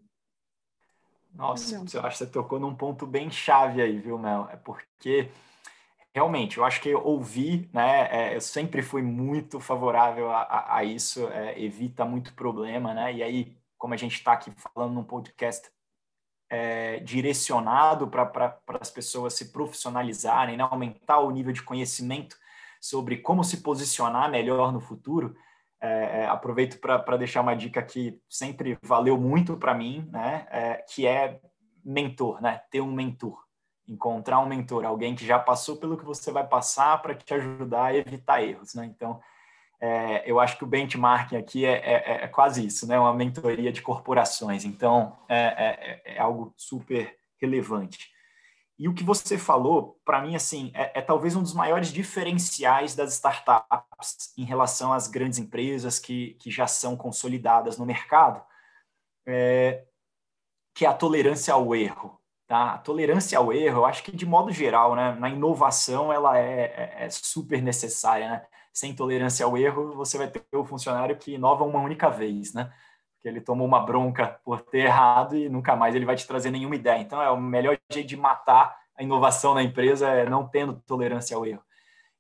Nossa, 1.35 1.77
eu 1.77 2.03
acho 2.03 2.19
que 2.19 2.25
você 2.25 2.27
tocou 2.27 2.61
num 2.61 2.75
ponto 2.75 3.07
bem 3.07 3.31
chave 3.31 3.81
aí, 3.81 3.99
viu, 3.99 4.19
Mel? 4.19 4.49
É 4.51 4.57
porque 4.57 5.31
realmente, 6.15 6.59
eu 6.59 6.65
acho 6.65 6.81
que 6.81 6.95
ouvir, 6.95 7.69
né, 7.73 8.09
é, 8.11 8.37
eu 8.37 8.41
sempre 8.41 8.83
fui 8.83 9.03
muito 9.03 9.59
favorável 9.59 10.31
a, 10.31 10.43
a, 10.43 10.77
a 10.79 10.85
isso, 10.85 11.27
é, 11.29 11.59
evita 11.61 12.05
muito 12.05 12.35
problema, 12.35 12.93
né, 12.93 13.15
e 13.15 13.23
aí, 13.23 13.57
como 13.79 13.95
a 13.95 13.97
gente 13.97 14.15
está 14.15 14.33
aqui 14.33 14.53
falando 14.75 14.93
num 14.95 15.05
podcast 15.05 15.71
é, 16.51 17.01
direcionado 17.01 18.09
para 18.09 18.27
pra, 18.27 18.61
as 18.79 18.91
pessoas 18.91 19.33
se 19.33 19.53
profissionalizarem, 19.53 20.57
né, 20.57 20.65
aumentar 20.65 21.21
o 21.21 21.31
nível 21.31 21.53
de 21.53 21.62
conhecimento 21.62 22.37
sobre 22.81 23.17
como 23.17 23.43
se 23.43 23.62
posicionar 23.62 24.31
melhor 24.31 24.71
no 24.71 24.81
futuro, 24.81 25.35
é, 25.83 26.21
é, 26.21 26.27
aproveito 26.27 26.79
para 26.79 27.16
deixar 27.16 27.40
uma 27.40 27.57
dica 27.57 27.83
que 27.83 28.18
sempre 28.29 28.79
valeu 28.83 29.18
muito 29.18 29.57
para 29.57 29.75
mim, 29.75 30.09
né, 30.11 30.47
é, 30.51 30.75
que 30.88 31.07
é 31.07 31.40
mentor, 31.85 32.40
né, 32.40 32.62
ter 32.71 32.81
um 32.81 32.92
mentor 32.92 33.42
encontrar 33.88 34.40
um 34.40 34.47
mentor, 34.47 34.85
alguém 34.85 35.14
que 35.14 35.27
já 35.27 35.38
passou 35.38 35.77
pelo 35.77 35.97
que 35.97 36.05
você 36.05 36.31
vai 36.31 36.47
passar 36.47 37.01
para 37.03 37.14
te 37.14 37.35
ajudar 37.35 37.87
a 37.87 37.95
evitar 37.95 38.42
erros, 38.42 38.75
né? 38.75 38.87
Então, 38.87 39.21
é, 39.81 40.23
eu 40.31 40.38
acho 40.38 40.57
que 40.57 40.64
o 40.64 40.66
benchmarking 40.66 41.37
aqui 41.37 41.66
é, 41.66 41.73
é, 41.73 42.25
é, 42.25 42.29
quase 42.29 42.64
isso, 42.64 42.87
né? 42.87 42.99
Uma 42.99 43.12
mentoria 43.12 43.73
de 43.73 43.83
corporações. 43.83 44.64
Então, 44.64 45.18
é, 45.29 46.16
algo 46.18 46.55
super 46.57 47.16
relevante. 47.40 48.12
E 48.83 48.88
o 48.88 48.95
que 48.95 49.05
você 49.05 49.38
falou, 49.38 50.01
para 50.05 50.21
mim, 50.21 50.35
assim, 50.35 50.73
é, 50.75 50.99
é, 50.99 51.01
talvez 51.01 51.37
um 51.37 51.42
dos 51.42 51.55
maiores 51.55 51.92
diferenciais 51.92 52.97
das 52.97 53.12
startups 53.12 54.35
em 54.37 54.42
relação 54.42 54.92
às 54.92 55.07
grandes 55.07 55.38
empresas 55.38 56.01
que, 56.01 56.35
que 56.40 56.51
já 56.51 56.66
são 56.66 56.97
consolidadas 56.97 57.79
no 57.79 57.87
mercado, 57.87 58.45
que 60.75 60.85
é 60.85 60.88
a 60.88 60.92
tolerância 60.92 61.55
ao 61.55 61.73
erro. 61.77 62.21
Tá? 62.49 62.73
A 62.73 62.79
tolerância 62.79 63.38
ao 63.38 63.53
erro, 63.53 63.79
eu 63.79 63.85
acho 63.85 64.03
que 64.03 64.11
de 64.11 64.27
modo 64.27 64.51
geral, 64.51 64.97
né, 64.97 65.14
na 65.14 65.31
inovação, 65.31 66.12
ela 66.12 66.37
é, 66.37 66.62
é, 66.99 67.05
é 67.05 67.11
super 67.11 67.62
necessária. 67.62 68.29
Né? 68.29 68.47
Sem 68.73 68.97
tolerância 68.97 69.47
ao 69.47 69.57
erro, 69.57 69.95
você 69.95 70.18
vai 70.18 70.29
ter 70.29 70.42
o 70.57 70.64
funcionário 70.64 71.16
que 71.16 71.35
inova 71.35 71.62
uma 71.62 71.79
única 71.79 72.11
vez, 72.11 72.53
né? 72.53 72.73
Porque 73.23 73.29
ele 73.29 73.41
tomou 73.41 73.65
uma 73.65 73.79
bronca 73.79 74.41
por 74.45 74.61
ter 74.63 74.87
errado 74.87 75.37
e 75.37 75.49
nunca 75.49 75.77
mais 75.77 75.95
ele 75.95 76.05
vai 76.05 76.17
te 76.17 76.27
trazer 76.27 76.51
nenhuma 76.51 76.75
ideia. 76.75 77.01
Então, 77.01 77.23
é 77.23 77.31
o 77.31 77.41
melhor 77.41 77.79
jeito 77.89 78.09
de 78.09 78.17
matar 78.17 78.77
a 78.97 79.03
inovação 79.03 79.55
na 79.55 79.63
empresa 79.63 80.09
é 80.09 80.29
não 80.29 80.49
tendo 80.49 80.83
tolerância 80.85 81.37
ao 81.37 81.47
erro. 81.47 81.63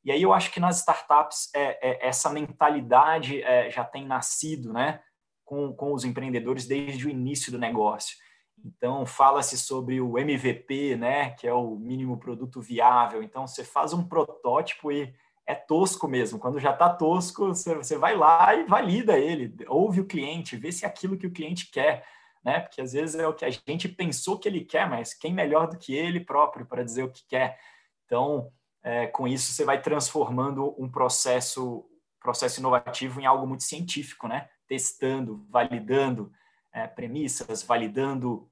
E 0.04 0.12
aí 0.12 0.22
eu 0.22 0.32
acho 0.32 0.52
que 0.52 0.60
nas 0.60 0.78
startups 0.78 1.50
é, 1.54 1.90
é, 1.90 2.06
essa 2.06 2.30
mentalidade 2.30 3.42
é, 3.42 3.68
já 3.68 3.84
tem 3.84 4.06
nascido, 4.06 4.72
né, 4.72 5.00
com, 5.44 5.72
com 5.72 5.92
os 5.92 6.04
empreendedores 6.04 6.66
desde 6.66 7.06
o 7.06 7.10
início 7.10 7.50
do 7.50 7.58
negócio. 7.58 8.16
Então 8.64 9.04
fala-se 9.04 9.58
sobre 9.58 10.00
o 10.00 10.16
MVP, 10.16 10.96
né, 10.96 11.30
que 11.30 11.48
é 11.48 11.52
o 11.52 11.76
mínimo 11.76 12.16
produto 12.16 12.60
viável. 12.60 13.24
Então 13.24 13.46
você 13.46 13.64
faz 13.64 13.92
um 13.92 14.06
protótipo 14.06 14.92
e 14.92 15.12
é 15.46 15.54
tosco 15.54 16.08
mesmo. 16.08 16.38
Quando 16.38 16.60
já 16.60 16.72
está 16.72 16.88
tosco, 16.88 17.48
você, 17.48 17.98
vai 17.98 18.16
lá 18.16 18.54
e 18.54 18.64
valida 18.64 19.18
ele, 19.18 19.54
ouve 19.68 20.00
o 20.00 20.06
cliente, 20.06 20.56
vê 20.56 20.70
se 20.70 20.84
é 20.84 20.88
aquilo 20.88 21.16
que 21.16 21.26
o 21.26 21.32
cliente 21.32 21.70
quer, 21.70 22.06
né? 22.44 22.60
Porque 22.60 22.80
às 22.80 22.92
vezes 22.92 23.16
é 23.16 23.26
o 23.26 23.34
que 23.34 23.44
a 23.44 23.50
gente 23.50 23.88
pensou 23.88 24.38
que 24.38 24.48
ele 24.48 24.64
quer, 24.64 24.88
mas 24.88 25.14
quem 25.14 25.32
melhor 25.32 25.68
do 25.68 25.78
que 25.78 25.94
ele 25.94 26.20
próprio 26.20 26.66
para 26.66 26.84
dizer 26.84 27.02
o 27.02 27.10
que 27.10 27.26
quer. 27.26 27.58
Então 28.06 28.52
é, 28.82 29.06
com 29.06 29.28
isso 29.28 29.52
você 29.52 29.64
vai 29.64 29.80
transformando 29.80 30.74
um 30.78 30.88
processo 30.88 31.88
processo 32.20 32.60
inovativo 32.60 33.20
em 33.20 33.26
algo 33.26 33.46
muito 33.46 33.64
científico, 33.64 34.28
né? 34.28 34.48
Testando, 34.68 35.44
validando 35.50 36.32
é, 36.72 36.86
premissas, 36.86 37.64
validando 37.64 38.48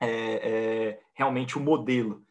é, 0.00 0.08
é, 0.08 1.00
realmente 1.14 1.56
o 1.56 1.60
modelo. 1.60 2.24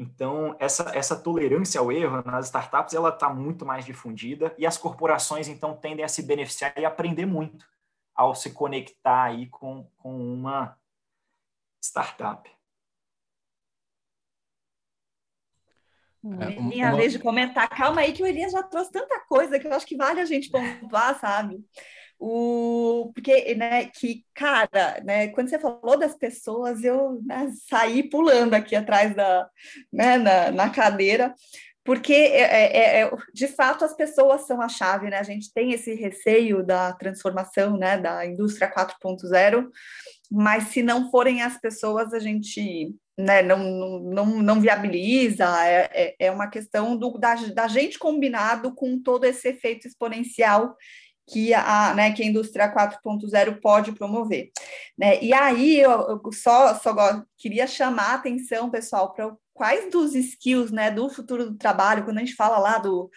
Então, 0.00 0.56
essa, 0.58 0.96
essa 0.96 1.14
tolerância 1.14 1.78
ao 1.78 1.92
erro 1.92 2.22
nas 2.24 2.46
startups, 2.46 2.94
ela 2.94 3.10
está 3.10 3.28
muito 3.28 3.66
mais 3.66 3.84
difundida 3.84 4.54
e 4.56 4.66
as 4.66 4.78
corporações, 4.78 5.46
então, 5.46 5.76
tendem 5.76 6.02
a 6.02 6.08
se 6.08 6.22
beneficiar 6.22 6.72
e 6.78 6.86
aprender 6.86 7.26
muito 7.26 7.68
ao 8.14 8.34
se 8.34 8.54
conectar 8.54 9.24
aí 9.24 9.46
com, 9.48 9.86
com 9.98 10.16
uma 10.16 10.74
startup. 11.84 12.50
É, 16.24 16.60
minha 16.60 16.88
uma... 16.88 16.96
vez 16.96 17.12
de 17.12 17.18
comentar. 17.18 17.68
Calma 17.68 18.00
aí 18.00 18.14
que 18.14 18.22
o 18.22 18.26
Elias 18.26 18.52
já 18.52 18.62
trouxe 18.62 18.90
tanta 18.90 19.20
coisa 19.20 19.60
que 19.60 19.66
eu 19.66 19.74
acho 19.74 19.86
que 19.86 19.98
vale 19.98 20.22
a 20.22 20.24
gente 20.24 20.48
pontuar, 20.80 21.20
sabe? 21.20 21.62
O, 22.22 23.10
porque, 23.14 23.54
né, 23.54 23.86
que, 23.86 24.26
cara, 24.34 25.00
né, 25.02 25.28
quando 25.28 25.48
você 25.48 25.58
falou 25.58 25.98
das 25.98 26.14
pessoas, 26.14 26.84
eu 26.84 27.18
né, 27.24 27.50
saí 27.66 28.02
pulando 28.10 28.52
aqui 28.52 28.76
atrás 28.76 29.16
da, 29.16 29.48
né, 29.90 30.18
na, 30.18 30.50
na 30.50 30.68
cadeira, 30.68 31.34
porque, 31.82 32.12
é, 32.12 32.42
é, 32.42 32.76
é, 32.76 33.00
é 33.00 33.10
de 33.32 33.48
fato, 33.48 33.86
as 33.86 33.96
pessoas 33.96 34.46
são 34.46 34.60
a 34.60 34.68
chave, 34.68 35.08
né, 35.08 35.18
a 35.18 35.22
gente 35.22 35.50
tem 35.50 35.72
esse 35.72 35.94
receio 35.94 36.62
da 36.62 36.92
transformação, 36.92 37.78
né, 37.78 37.96
da 37.96 38.26
indústria 38.26 38.70
4.0, 38.70 39.70
mas 40.30 40.64
se 40.64 40.82
não 40.82 41.10
forem 41.10 41.40
as 41.40 41.58
pessoas, 41.58 42.12
a 42.12 42.18
gente 42.18 42.94
né, 43.16 43.40
não, 43.42 43.98
não, 44.00 44.26
não 44.42 44.60
viabiliza, 44.60 45.46
é, 45.66 45.90
é, 45.92 46.14
é 46.26 46.30
uma 46.30 46.48
questão 46.48 46.98
do, 46.98 47.16
da, 47.16 47.34
da 47.34 47.66
gente 47.66 47.98
combinado 47.98 48.74
com 48.74 49.00
todo 49.02 49.24
esse 49.24 49.48
efeito 49.48 49.88
exponencial 49.88 50.76
que 51.30 51.54
a, 51.54 51.94
né, 51.94 52.12
que 52.12 52.22
a 52.22 52.26
indústria 52.26 52.72
4.0 52.72 53.60
pode 53.60 53.92
promover. 53.92 54.50
Né? 54.98 55.22
E 55.22 55.32
aí 55.32 55.78
eu, 55.78 55.90
eu 55.90 56.32
só, 56.32 56.74
só 56.74 57.24
queria 57.38 57.66
chamar 57.66 58.10
a 58.10 58.14
atenção, 58.14 58.70
pessoal, 58.70 59.12
para 59.12 59.32
quais 59.54 59.90
dos 59.90 60.14
skills 60.14 60.70
né, 60.70 60.90
do 60.90 61.08
futuro 61.08 61.50
do 61.50 61.56
trabalho, 61.56 62.04
quando 62.04 62.16
a 62.18 62.20
gente 62.20 62.34
fala 62.34 62.58
lá 62.58 62.78
do 62.78 63.10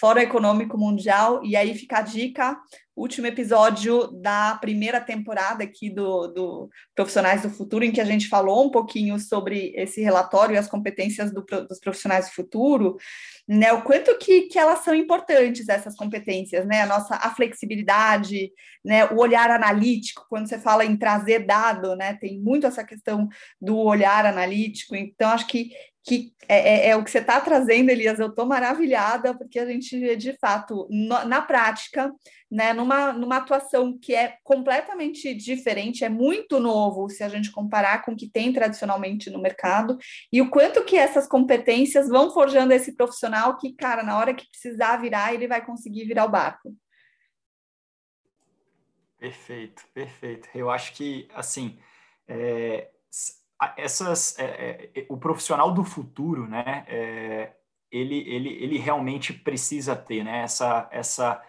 Fórum 0.00 0.20
Econômico 0.20 0.78
Mundial, 0.78 1.44
e 1.44 1.54
aí 1.54 1.74
fica 1.74 1.98
a 1.98 2.02
dica, 2.02 2.58
último 3.00 3.26
episódio 3.26 4.08
da 4.08 4.58
primeira 4.60 5.00
temporada 5.00 5.64
aqui 5.64 5.88
do, 5.88 6.26
do 6.28 6.70
Profissionais 6.94 7.42
do 7.42 7.50
Futuro, 7.50 7.84
em 7.84 7.90
que 7.90 8.00
a 8.00 8.04
gente 8.04 8.28
falou 8.28 8.66
um 8.66 8.70
pouquinho 8.70 9.18
sobre 9.18 9.72
esse 9.74 10.02
relatório 10.02 10.54
e 10.54 10.58
as 10.58 10.68
competências 10.68 11.32
do, 11.32 11.42
dos 11.42 11.80
profissionais 11.80 12.26
do 12.26 12.32
futuro, 12.32 12.96
né? 13.48 13.72
O 13.72 13.82
quanto 13.82 14.16
que, 14.18 14.42
que 14.42 14.58
elas 14.58 14.80
são 14.80 14.94
importantes, 14.94 15.68
essas 15.68 15.96
competências, 15.96 16.66
né? 16.66 16.82
A 16.82 16.86
nossa 16.86 17.14
a 17.16 17.34
flexibilidade, 17.34 18.52
né? 18.84 19.06
O 19.06 19.16
olhar 19.16 19.50
analítico, 19.50 20.26
quando 20.28 20.48
você 20.48 20.58
fala 20.58 20.84
em 20.84 20.96
trazer 20.96 21.46
dado, 21.46 21.96
né? 21.96 22.14
Tem 22.14 22.38
muito 22.38 22.66
essa 22.66 22.84
questão 22.84 23.28
do 23.60 23.78
olhar 23.78 24.26
analítico, 24.26 24.94
então 24.94 25.30
acho 25.30 25.46
que 25.46 25.70
que 26.02 26.32
é, 26.48 26.88
é, 26.88 26.88
é, 26.88 26.96
o 26.96 27.04
que 27.04 27.10
você 27.10 27.18
está 27.18 27.40
trazendo, 27.40 27.90
Elias. 27.90 28.18
Eu 28.18 28.28
estou 28.28 28.46
maravilhada, 28.46 29.36
porque 29.36 29.58
a 29.58 29.66
gente, 29.66 30.16
de 30.16 30.36
fato, 30.38 30.88
no, 30.90 31.24
na 31.24 31.42
prática, 31.42 32.12
né, 32.50 32.72
numa, 32.72 33.12
numa 33.12 33.36
atuação 33.36 33.96
que 33.98 34.14
é 34.14 34.36
completamente 34.42 35.34
diferente, 35.34 36.04
é 36.04 36.08
muito 36.08 36.58
novo 36.58 37.08
se 37.08 37.22
a 37.22 37.28
gente 37.28 37.52
comparar 37.52 38.02
com 38.02 38.12
o 38.12 38.16
que 38.16 38.28
tem 38.28 38.52
tradicionalmente 38.52 39.30
no 39.30 39.40
mercado, 39.40 39.98
e 40.32 40.40
o 40.40 40.50
quanto 40.50 40.84
que 40.84 40.96
essas 40.96 41.28
competências 41.28 42.08
vão 42.08 42.32
forjando 42.32 42.72
esse 42.72 42.96
profissional 42.96 43.56
que, 43.56 43.74
cara, 43.74 44.02
na 44.02 44.18
hora 44.18 44.34
que 44.34 44.48
precisar 44.50 44.96
virar, 44.96 45.34
ele 45.34 45.46
vai 45.46 45.64
conseguir 45.64 46.04
virar 46.06 46.24
o 46.24 46.30
barco. 46.30 46.74
Perfeito, 49.18 49.84
perfeito. 49.92 50.48
Eu 50.54 50.70
acho 50.70 50.94
que, 50.94 51.28
assim, 51.34 51.78
é, 52.26 52.88
essas, 53.76 54.38
é, 54.38 54.90
é, 54.94 55.06
o 55.08 55.16
profissional 55.16 55.72
do 55.72 55.84
futuro, 55.84 56.46
né, 56.46 56.84
é, 56.88 57.52
ele, 57.90 58.18
ele, 58.28 58.48
ele 58.62 58.78
realmente 58.78 59.32
precisa 59.32 59.94
ter, 59.96 60.24
né, 60.24 60.42
essa, 60.42 60.88
essa 60.90 61.42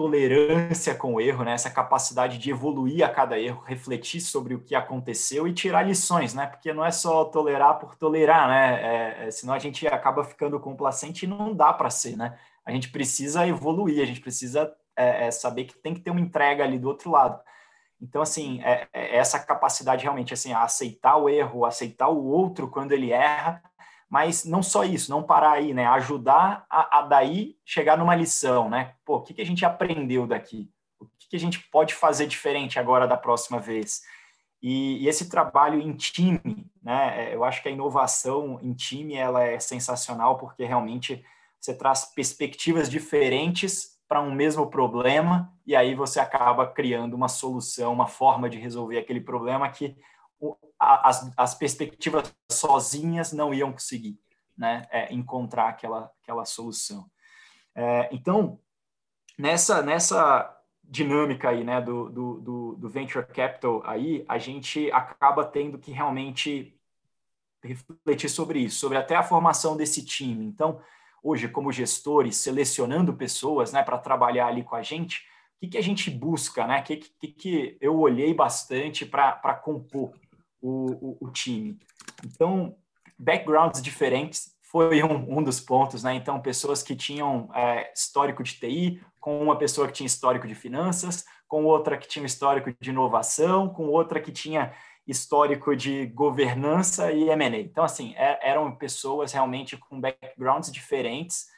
tolerância 0.00 0.94
com 0.94 1.12
o 1.12 1.20
erro, 1.20 1.44
né? 1.44 1.52
essa 1.52 1.68
capacidade 1.70 2.38
de 2.38 2.50
evoluir 2.50 3.04
a 3.04 3.08
cada 3.10 3.38
erro, 3.38 3.62
refletir 3.66 4.22
sobre 4.22 4.54
o 4.54 4.60
que 4.60 4.74
aconteceu 4.74 5.46
e 5.46 5.52
tirar 5.52 5.82
lições, 5.82 6.32
né? 6.32 6.46
Porque 6.46 6.72
não 6.72 6.82
é 6.82 6.90
só 6.90 7.22
tolerar 7.26 7.78
por 7.78 7.94
tolerar, 7.96 8.48
né? 8.48 8.80
É, 8.80 9.26
é, 9.26 9.30
senão 9.30 9.52
a 9.52 9.58
gente 9.58 9.86
acaba 9.86 10.24
ficando 10.24 10.58
complacente 10.58 11.26
e 11.26 11.28
não 11.28 11.54
dá 11.54 11.70
para 11.70 11.90
ser, 11.90 12.16
né? 12.16 12.38
A 12.64 12.70
gente 12.70 12.90
precisa 12.90 13.46
evoluir, 13.46 14.02
a 14.02 14.06
gente 14.06 14.22
precisa 14.22 14.74
é, 14.96 15.26
é, 15.26 15.30
saber 15.30 15.64
que 15.64 15.76
tem 15.76 15.92
que 15.92 16.00
ter 16.00 16.10
uma 16.10 16.20
entrega 16.20 16.64
ali 16.64 16.78
do 16.78 16.88
outro 16.88 17.10
lado. 17.10 17.38
Então, 18.00 18.22
assim, 18.22 18.62
é, 18.62 18.88
é 18.92 19.16
essa 19.16 19.38
capacidade 19.38 20.02
realmente, 20.02 20.32
assim, 20.32 20.52
aceitar 20.52 21.16
o 21.16 21.28
erro, 21.28 21.64
aceitar 21.64 22.08
o 22.08 22.24
outro 22.24 22.68
quando 22.68 22.92
ele 22.92 23.12
erra 23.12 23.62
mas 24.10 24.44
não 24.44 24.60
só 24.60 24.82
isso, 24.82 25.08
não 25.08 25.22
parar 25.22 25.52
aí, 25.52 25.72
né? 25.72 25.86
Ajudar 25.86 26.66
a, 26.68 26.98
a 26.98 27.02
daí 27.02 27.56
chegar 27.64 27.96
numa 27.96 28.16
lição, 28.16 28.68
né? 28.68 28.94
Pô, 29.04 29.18
o 29.18 29.22
que, 29.22 29.32
que 29.32 29.40
a 29.40 29.46
gente 29.46 29.64
aprendeu 29.64 30.26
daqui? 30.26 30.68
O 30.98 31.06
que, 31.06 31.28
que 31.30 31.36
a 31.36 31.38
gente 31.38 31.60
pode 31.70 31.94
fazer 31.94 32.26
diferente 32.26 32.76
agora 32.76 33.06
da 33.06 33.16
próxima 33.16 33.60
vez? 33.60 34.02
E, 34.60 35.04
e, 35.04 35.08
esse 35.08 35.30
trabalho 35.30 35.80
em 35.80 35.94
time, 35.94 36.68
né? 36.82 37.30
É, 37.30 37.34
eu 37.36 37.44
acho 37.44 37.62
que 37.62 37.68
a 37.68 37.72
inovação 37.72 38.58
em 38.60 38.74
time 38.74 39.14
ela 39.14 39.44
é 39.44 39.60
sensacional 39.60 40.36
porque 40.36 40.64
realmente 40.64 41.24
você 41.60 41.72
traz 41.72 42.04
perspectivas 42.04 42.90
diferentes 42.90 43.99
para 44.10 44.20
um 44.20 44.34
mesmo 44.34 44.68
problema 44.68 45.56
e 45.64 45.76
aí 45.76 45.94
você 45.94 46.18
acaba 46.18 46.66
criando 46.66 47.14
uma 47.14 47.28
solução, 47.28 47.92
uma 47.92 48.08
forma 48.08 48.50
de 48.50 48.58
resolver 48.58 48.98
aquele 48.98 49.20
problema 49.20 49.70
que 49.70 49.96
as, 50.76 51.30
as 51.36 51.54
perspectivas 51.54 52.34
sozinhas 52.50 53.32
não 53.32 53.54
iam 53.54 53.70
conseguir 53.70 54.18
né, 54.58 54.88
é, 54.90 55.14
encontrar 55.14 55.68
aquela, 55.68 56.10
aquela 56.20 56.44
solução. 56.44 57.08
É, 57.72 58.08
então, 58.10 58.58
nessa, 59.38 59.80
nessa 59.80 60.60
dinâmica 60.82 61.50
aí, 61.50 61.62
né, 61.62 61.80
do, 61.80 62.10
do, 62.10 62.40
do, 62.40 62.74
do, 62.74 62.88
venture 62.88 63.24
capital 63.24 63.80
aí, 63.86 64.24
a 64.28 64.38
gente 64.38 64.90
acaba 64.90 65.44
tendo 65.44 65.78
que 65.78 65.92
realmente 65.92 66.76
refletir 67.62 68.28
sobre 68.28 68.58
isso, 68.58 68.80
sobre 68.80 68.98
até 68.98 69.14
a 69.14 69.22
formação 69.22 69.76
desse 69.76 70.04
time. 70.04 70.44
Então, 70.44 70.80
hoje, 71.22 71.48
como 71.48 71.72
gestores, 71.72 72.36
selecionando 72.36 73.14
pessoas, 73.14 73.72
né, 73.72 73.82
para 73.82 73.98
trabalhar 73.98 74.46
ali 74.46 74.62
com 74.62 74.76
a 74.76 74.82
gente, 74.82 75.24
o 75.56 75.60
que, 75.60 75.68
que 75.68 75.78
a 75.78 75.82
gente 75.82 76.10
busca, 76.10 76.66
né? 76.66 76.80
O 76.80 76.82
que, 76.82 76.96
que, 76.96 77.28
que 77.28 77.76
eu 77.80 77.98
olhei 77.98 78.32
bastante 78.32 79.04
para 79.04 79.54
compor 79.62 80.12
o, 80.60 80.90
o, 80.92 81.18
o 81.20 81.30
time. 81.30 81.78
Então, 82.24 82.74
backgrounds 83.18 83.82
diferentes 83.82 84.56
foi 84.62 85.02
um, 85.02 85.38
um, 85.38 85.42
dos 85.42 85.60
pontos, 85.60 86.02
né? 86.02 86.14
Então, 86.14 86.40
pessoas 86.40 86.82
que 86.82 86.96
tinham 86.96 87.50
é, 87.54 87.92
histórico 87.92 88.42
de 88.42 88.54
TI, 88.54 89.02
com 89.18 89.42
uma 89.42 89.58
pessoa 89.58 89.86
que 89.86 89.92
tinha 89.92 90.06
histórico 90.06 90.46
de 90.46 90.54
finanças, 90.54 91.26
com 91.46 91.64
outra 91.64 91.98
que 91.98 92.08
tinha 92.08 92.24
histórico 92.24 92.72
de 92.80 92.90
inovação, 92.90 93.68
com 93.68 93.88
outra 93.88 94.20
que 94.20 94.32
tinha 94.32 94.72
histórico 95.10 95.74
de 95.74 96.06
governança 96.06 97.10
e 97.12 97.28
M&A. 97.28 97.58
Então, 97.58 97.82
assim, 97.82 98.14
é, 98.16 98.48
eram 98.48 98.76
pessoas 98.76 99.32
realmente 99.32 99.76
com 99.76 100.00
backgrounds 100.00 100.70
diferentes 100.70 101.48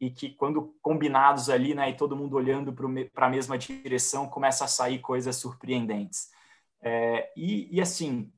e 0.00 0.10
que, 0.10 0.30
quando 0.30 0.74
combinados 0.80 1.50
ali, 1.50 1.74
né, 1.74 1.90
e 1.90 1.96
todo 1.96 2.16
mundo 2.16 2.34
olhando 2.36 2.72
para 3.12 3.26
a 3.26 3.30
mesma 3.30 3.58
direção, 3.58 4.28
começa 4.28 4.64
a 4.64 4.68
sair 4.68 4.98
coisas 4.98 5.36
surpreendentes. 5.36 6.30
É, 6.80 7.30
e, 7.36 7.76
e, 7.76 7.80
assim, 7.80 8.32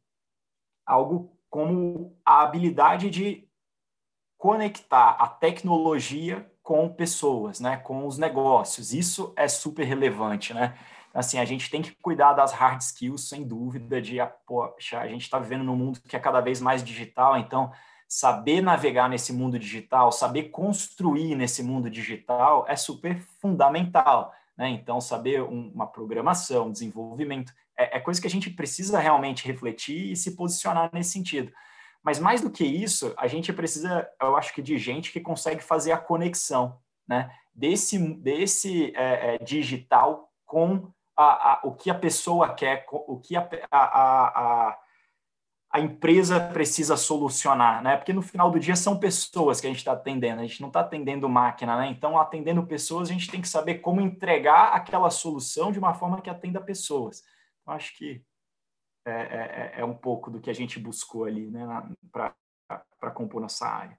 algo 0.84 1.38
como 1.48 2.18
a 2.24 2.42
habilidade 2.42 3.08
de 3.08 3.48
conectar 4.36 5.10
a 5.10 5.28
tecnologia 5.28 6.50
com 6.62 6.88
pessoas, 6.88 7.60
né, 7.60 7.76
com 7.76 8.06
os 8.06 8.18
negócios. 8.18 8.92
Isso 8.92 9.32
é 9.36 9.46
super 9.46 9.84
relevante, 9.84 10.52
né? 10.52 10.76
Assim, 11.14 11.38
a 11.38 11.44
gente 11.44 11.70
tem 11.70 11.80
que 11.80 11.94
cuidar 12.02 12.32
das 12.32 12.52
hard 12.52 12.80
skills, 12.80 13.28
sem 13.28 13.46
dúvida, 13.46 14.02
de, 14.02 14.18
ah, 14.18 14.26
poxa, 14.26 14.98
a 14.98 15.06
gente 15.06 15.22
está 15.22 15.38
vivendo 15.38 15.62
num 15.62 15.76
mundo 15.76 16.00
que 16.00 16.16
é 16.16 16.18
cada 16.18 16.40
vez 16.40 16.60
mais 16.60 16.82
digital, 16.82 17.38
então 17.38 17.70
saber 18.08 18.60
navegar 18.60 19.08
nesse 19.08 19.32
mundo 19.32 19.58
digital, 19.58 20.10
saber 20.10 20.44
construir 20.44 21.34
nesse 21.34 21.62
mundo 21.62 21.88
digital 21.88 22.64
é 22.68 22.76
super 22.76 23.20
fundamental. 23.40 24.32
Né? 24.56 24.70
Então, 24.70 25.00
saber 25.00 25.42
um, 25.42 25.70
uma 25.74 25.86
programação, 25.86 26.70
desenvolvimento, 26.70 27.52
é, 27.76 27.96
é 27.96 28.00
coisa 28.00 28.20
que 28.20 28.26
a 28.26 28.30
gente 28.30 28.50
precisa 28.50 28.98
realmente 28.98 29.46
refletir 29.46 30.12
e 30.12 30.16
se 30.16 30.36
posicionar 30.36 30.90
nesse 30.92 31.10
sentido. 31.10 31.52
Mas 32.02 32.18
mais 32.18 32.40
do 32.40 32.50
que 32.50 32.64
isso, 32.64 33.14
a 33.16 33.26
gente 33.26 33.52
precisa, 33.52 34.08
eu 34.20 34.36
acho 34.36 34.52
que, 34.52 34.60
de 34.60 34.76
gente 34.76 35.10
que 35.10 35.20
consegue 35.20 35.62
fazer 35.62 35.92
a 35.92 35.98
conexão 35.98 36.78
né, 37.08 37.30
desse, 37.54 37.98
desse 37.98 38.92
é, 38.94 39.34
é, 39.34 39.38
digital 39.38 40.30
com 40.44 40.92
a, 41.16 41.52
a, 41.52 41.60
o 41.64 41.74
que 41.74 41.90
a 41.90 41.94
pessoa 41.94 42.52
quer, 42.54 42.86
o 42.90 43.18
que 43.18 43.36
a, 43.36 43.48
a, 43.70 44.78
a, 45.72 45.80
empresa 45.80 46.40
precisa 46.40 46.96
solucionar, 46.96 47.82
né? 47.82 47.96
Porque 47.96 48.12
no 48.12 48.22
final 48.22 48.50
do 48.50 48.58
dia 48.58 48.76
são 48.76 48.98
pessoas 48.98 49.60
que 49.60 49.66
a 49.66 49.70
gente 49.70 49.78
está 49.78 49.92
atendendo, 49.92 50.40
a 50.40 50.46
gente 50.46 50.60
não 50.60 50.68
está 50.68 50.80
atendendo 50.80 51.28
máquina, 51.28 51.76
né? 51.76 51.88
Então, 51.88 52.18
atendendo 52.18 52.66
pessoas, 52.66 53.08
a 53.08 53.12
gente 53.12 53.30
tem 53.30 53.40
que 53.40 53.48
saber 53.48 53.76
como 53.76 54.00
entregar 54.00 54.72
aquela 54.72 55.10
solução 55.10 55.70
de 55.70 55.78
uma 55.78 55.94
forma 55.94 56.20
que 56.20 56.30
atenda 56.30 56.60
pessoas. 56.60 57.22
Então, 57.62 57.74
acho 57.74 57.96
que 57.96 58.24
é, 59.06 59.12
é, 59.12 59.72
é, 59.76 59.80
é 59.80 59.84
um 59.84 59.94
pouco 59.94 60.30
do 60.30 60.40
que 60.40 60.50
a 60.50 60.54
gente 60.54 60.78
buscou 60.78 61.24
ali, 61.24 61.50
né? 61.50 61.66
Para 62.10 63.10
compor 63.12 63.40
nossa 63.40 63.66
área. 63.66 63.98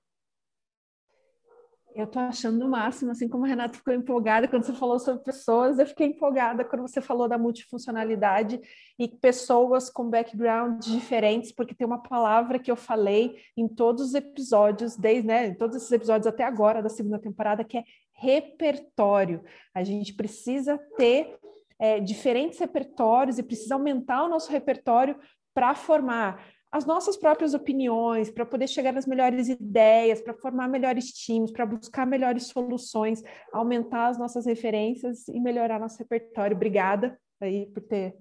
Eu 1.96 2.04
estou 2.04 2.22
achando 2.24 2.66
o 2.66 2.70
máximo, 2.70 3.12
assim 3.12 3.30
como 3.30 3.46
a 3.46 3.48
Renata 3.48 3.78
ficou 3.78 3.94
empolgada 3.94 4.50
quando 4.50 4.66
você 4.66 4.74
falou 4.74 5.00
sobre 5.00 5.24
pessoas, 5.24 5.80
eu 5.80 5.88
fiquei 5.88 6.08
empolgada 6.08 6.66
quando 6.66 6.82
você 6.82 7.00
falou 7.00 7.26
da 7.26 7.38
multifuncionalidade 7.38 8.60
e 9.00 9.08
pessoas 9.08 9.90
com 9.90 10.10
backgrounds 10.10 10.92
diferentes, 10.92 11.54
porque 11.54 11.74
tem 11.74 11.88
uma 11.88 12.04
palavra 12.04 12.60
que 12.60 12.70
eu 12.70 12.76
falei 12.76 13.38
em 13.56 13.66
todos 13.66 14.08
os 14.08 14.14
episódios, 14.14 14.98
desde, 14.98 15.26
né, 15.26 15.48
em 15.48 15.56
todos 15.56 15.78
esses 15.78 15.92
episódios 15.92 16.28
até 16.28 16.44
agora 16.44 16.84
da 16.84 16.90
segunda 16.90 17.18
temporada, 17.18 17.64
que 17.64 17.78
é 17.78 17.84
repertório. 18.12 19.42
A 19.74 19.82
gente 19.82 20.14
precisa 20.14 20.78
ter 20.98 21.38
é, 21.80 22.02
diferentes 22.02 22.60
repertórios 22.60 23.40
e 23.40 23.44
precisa 23.44 23.76
aumentar 23.76 24.26
o 24.26 24.30
nosso 24.30 24.52
repertório 24.52 25.18
para 25.54 25.74
formar 25.74 26.44
as 26.76 26.86
nossas 26.86 27.16
próprias 27.16 27.54
opiniões, 27.54 28.30
para 28.30 28.46
poder 28.46 28.68
chegar 28.68 28.92
nas 28.92 29.06
melhores 29.06 29.48
ideias, 29.48 30.22
para 30.22 30.34
formar 30.34 30.68
melhores 30.68 31.06
times, 31.06 31.50
para 31.50 31.66
buscar 31.66 32.06
melhores 32.06 32.48
soluções, 32.48 33.24
aumentar 33.54 34.08
as 34.08 34.18
nossas 34.18 34.46
referências 34.46 35.26
e 35.30 35.40
melhorar 35.40 35.80
nosso 35.80 35.98
repertório. 35.98 36.54
Obrigada 36.54 37.18
aí 37.40 37.66
por 37.68 37.82
ter 37.82 38.14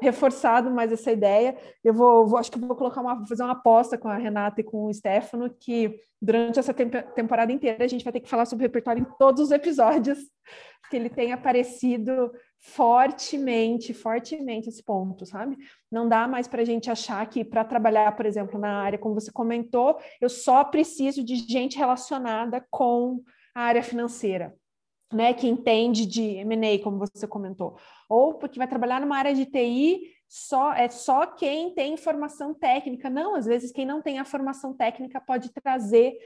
reforçado 0.00 0.70
mais 0.70 0.92
essa 0.92 1.10
ideia. 1.10 1.56
Eu 1.82 1.92
vou, 1.92 2.28
vou 2.28 2.38
acho 2.38 2.52
que 2.52 2.60
vou 2.60 2.76
colocar 2.76 3.00
uma, 3.00 3.26
fazer 3.26 3.42
uma 3.42 3.54
aposta 3.54 3.98
com 3.98 4.06
a 4.06 4.16
Renata 4.16 4.60
e 4.60 4.64
com 4.64 4.84
o 4.84 4.94
Stefano 4.94 5.50
que 5.50 5.98
durante 6.22 6.60
essa 6.60 6.72
temp 6.72 6.94
temporada 7.12 7.52
inteira 7.52 7.84
a 7.84 7.88
gente 7.88 8.04
vai 8.04 8.12
ter 8.12 8.20
que 8.20 8.30
falar 8.30 8.44
sobre 8.44 8.66
repertório 8.66 9.02
em 9.02 9.18
todos 9.18 9.42
os 9.42 9.50
episódios, 9.50 10.20
que 10.88 10.96
ele 10.96 11.10
tem 11.10 11.32
aparecido 11.32 12.30
fortemente, 12.58 13.94
fortemente 13.94 14.68
esse 14.68 14.82
ponto, 14.82 15.24
sabe? 15.24 15.56
Não 15.90 16.08
dá 16.08 16.26
mais 16.26 16.48
para 16.48 16.62
a 16.62 16.64
gente 16.64 16.90
achar 16.90 17.24
que 17.28 17.44
para 17.44 17.64
trabalhar, 17.64 18.14
por 18.16 18.26
exemplo, 18.26 18.58
na 18.58 18.82
área, 18.82 18.98
como 18.98 19.14
você 19.14 19.30
comentou, 19.30 19.98
eu 20.20 20.28
só 20.28 20.64
preciso 20.64 21.22
de 21.22 21.36
gente 21.36 21.78
relacionada 21.78 22.66
com 22.70 23.22
a 23.54 23.62
área 23.62 23.82
financeira 23.82 24.54
né, 25.12 25.32
que 25.32 25.46
entende 25.46 26.04
de 26.06 26.22
M&A, 26.22 26.82
como 26.82 26.98
você 26.98 27.26
comentou, 27.26 27.78
ou 28.08 28.34
porque 28.34 28.58
vai 28.58 28.68
trabalhar 28.68 29.00
numa 29.00 29.16
área 29.16 29.34
de 29.34 29.46
TI, 29.46 30.00
só 30.28 30.72
é 30.72 30.88
só 30.88 31.26
quem 31.26 31.72
tem 31.72 31.96
formação 31.96 32.52
técnica. 32.52 33.08
Não, 33.08 33.36
às 33.36 33.46
vezes 33.46 33.70
quem 33.70 33.86
não 33.86 34.02
tem 34.02 34.18
a 34.18 34.24
formação 34.24 34.74
técnica 34.74 35.20
pode 35.20 35.52
trazer 35.52 36.16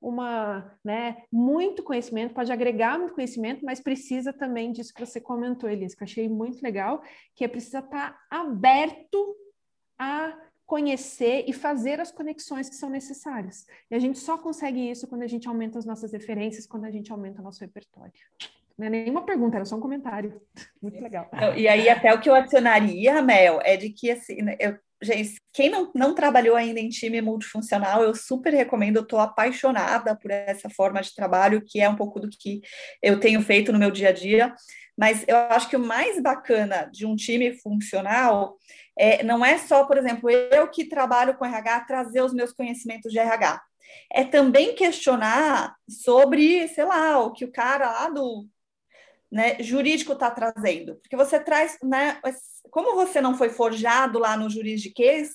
uma, 0.00 0.78
né, 0.84 1.22
muito 1.30 1.82
conhecimento, 1.82 2.34
pode 2.34 2.52
agregar 2.52 2.98
muito 2.98 3.14
conhecimento, 3.14 3.64
mas 3.64 3.80
precisa 3.80 4.32
também 4.32 4.72
disso 4.72 4.94
que 4.94 5.04
você 5.04 5.20
comentou, 5.20 5.68
Elis, 5.68 5.94
que 5.94 6.02
eu 6.02 6.06
achei 6.06 6.28
muito 6.28 6.62
legal, 6.62 7.02
que 7.34 7.44
é 7.44 7.48
precisa 7.48 7.80
estar 7.80 8.18
aberto 8.30 9.36
a 9.98 10.38
conhecer 10.64 11.44
e 11.48 11.52
fazer 11.52 11.98
as 11.98 12.12
conexões 12.12 12.68
que 12.68 12.76
são 12.76 12.90
necessárias. 12.90 13.66
E 13.90 13.94
a 13.94 13.98
gente 13.98 14.18
só 14.18 14.36
consegue 14.36 14.90
isso 14.90 15.08
quando 15.08 15.22
a 15.22 15.26
gente 15.26 15.48
aumenta 15.48 15.78
as 15.78 15.86
nossas 15.86 16.12
referências, 16.12 16.66
quando 16.66 16.84
a 16.84 16.90
gente 16.90 17.10
aumenta 17.10 17.40
o 17.40 17.44
nosso 17.44 17.60
repertório. 17.60 18.12
Não 18.76 18.86
é 18.86 18.90
nenhuma 18.90 19.24
pergunta, 19.24 19.56
era 19.56 19.64
só 19.64 19.76
um 19.76 19.80
comentário. 19.80 20.40
Muito 20.80 21.00
legal. 21.02 21.28
e 21.56 21.66
aí, 21.66 21.88
até 21.88 22.14
o 22.14 22.20
que 22.20 22.30
eu 22.30 22.34
adicionaria, 22.34 23.20
Mel, 23.22 23.60
é 23.64 23.76
de 23.76 23.90
que, 23.90 24.10
assim, 24.10 24.36
eu, 24.60 24.78
gente, 25.02 25.40
quem 25.52 25.70
não, 25.70 25.90
não 25.94 26.14
trabalhou 26.14 26.56
ainda 26.56 26.80
em 26.80 26.88
time 26.88 27.20
multifuncional, 27.20 28.02
eu 28.02 28.14
super 28.14 28.52
recomendo, 28.52 28.96
eu 28.96 29.02
estou 29.02 29.18
apaixonada 29.18 30.16
por 30.16 30.30
essa 30.30 30.68
forma 30.70 31.00
de 31.00 31.14
trabalho, 31.14 31.62
que 31.64 31.80
é 31.80 31.88
um 31.88 31.96
pouco 31.96 32.20
do 32.20 32.28
que 32.28 32.60
eu 33.02 33.20
tenho 33.20 33.42
feito 33.42 33.72
no 33.72 33.78
meu 33.78 33.90
dia 33.90 34.08
a 34.08 34.12
dia. 34.12 34.54
Mas 34.96 35.24
eu 35.28 35.36
acho 35.36 35.68
que 35.68 35.76
o 35.76 35.80
mais 35.80 36.20
bacana 36.20 36.90
de 36.92 37.06
um 37.06 37.14
time 37.14 37.52
funcional 37.58 38.56
é, 38.98 39.22
não 39.22 39.44
é 39.44 39.56
só, 39.56 39.84
por 39.84 39.96
exemplo, 39.96 40.28
eu 40.28 40.68
que 40.68 40.84
trabalho 40.84 41.36
com 41.36 41.44
RH, 41.44 41.80
trazer 41.82 42.20
os 42.22 42.34
meus 42.34 42.52
conhecimentos 42.52 43.12
de 43.12 43.18
RH. 43.18 43.62
É 44.12 44.24
também 44.24 44.74
questionar 44.74 45.74
sobre, 45.88 46.66
sei 46.68 46.84
lá, 46.84 47.20
o 47.20 47.32
que 47.32 47.44
o 47.44 47.52
cara 47.52 47.90
lá 47.90 48.08
do 48.08 48.46
né, 49.30 49.62
jurídico 49.62 50.12
está 50.12 50.30
trazendo. 50.30 50.96
Porque 50.96 51.16
você 51.16 51.38
traz, 51.38 51.78
né, 51.82 52.20
como 52.70 52.94
você 52.94 53.20
não 53.20 53.36
foi 53.36 53.50
forjado 53.50 54.18
lá 54.18 54.36
no 54.36 54.50
juridiquês, 54.50 55.30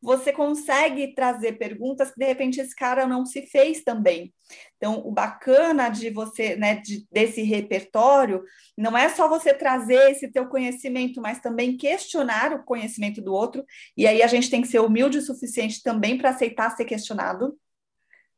você 0.00 0.32
consegue 0.32 1.14
trazer 1.14 1.58
perguntas 1.58 2.10
que 2.10 2.18
de 2.18 2.26
repente 2.26 2.60
esse 2.60 2.74
cara 2.76 3.06
não 3.06 3.24
se 3.24 3.42
fez 3.46 3.82
também. 3.82 4.32
Então, 4.76 5.02
o 5.04 5.10
bacana 5.10 5.88
de 5.88 6.10
você, 6.10 6.54
né, 6.54 6.76
de, 6.76 7.06
desse 7.10 7.42
repertório, 7.42 8.44
não 8.76 8.96
é 8.96 9.08
só 9.08 9.28
você 9.28 9.54
trazer 9.54 10.10
esse 10.10 10.30
teu 10.30 10.46
conhecimento, 10.48 11.20
mas 11.20 11.40
também 11.40 11.76
questionar 11.76 12.52
o 12.52 12.62
conhecimento 12.62 13.22
do 13.22 13.32
outro. 13.32 13.64
E 13.96 14.06
aí 14.06 14.22
a 14.22 14.26
gente 14.26 14.50
tem 14.50 14.62
que 14.62 14.68
ser 14.68 14.80
humilde 14.80 15.18
o 15.18 15.22
suficiente 15.22 15.82
também 15.82 16.16
para 16.16 16.30
aceitar 16.30 16.76
ser 16.76 16.84
questionado, 16.84 17.58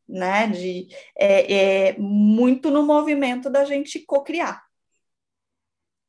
né? 0.08 0.46
De 0.46 0.88
é, 1.18 1.88
é 1.88 1.98
muito 1.98 2.70
no 2.70 2.82
movimento 2.82 3.50
da 3.50 3.64
gente 3.64 3.98
cocriar. 4.06 4.67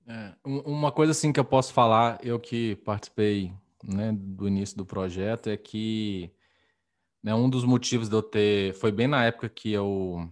É, 0.09 0.33
uma 0.43 0.91
coisa 0.91 1.11
assim 1.11 1.31
que 1.31 1.39
eu 1.39 1.45
posso 1.45 1.71
falar, 1.71 2.19
eu 2.23 2.39
que 2.39 2.75
participei 2.77 3.53
né, 3.83 4.11
do 4.11 4.47
início 4.47 4.75
do 4.75 4.83
projeto 4.83 5.49
é 5.49 5.55
que 5.55 6.33
né, 7.21 7.35
um 7.35 7.47
dos 7.47 7.63
motivos 7.63 8.09
de 8.09 8.15
eu 8.15 8.23
ter 8.23 8.73
foi 8.73 8.91
bem 8.91 9.07
na 9.07 9.23
época 9.23 9.47
que 9.47 9.71
eu 9.71 10.27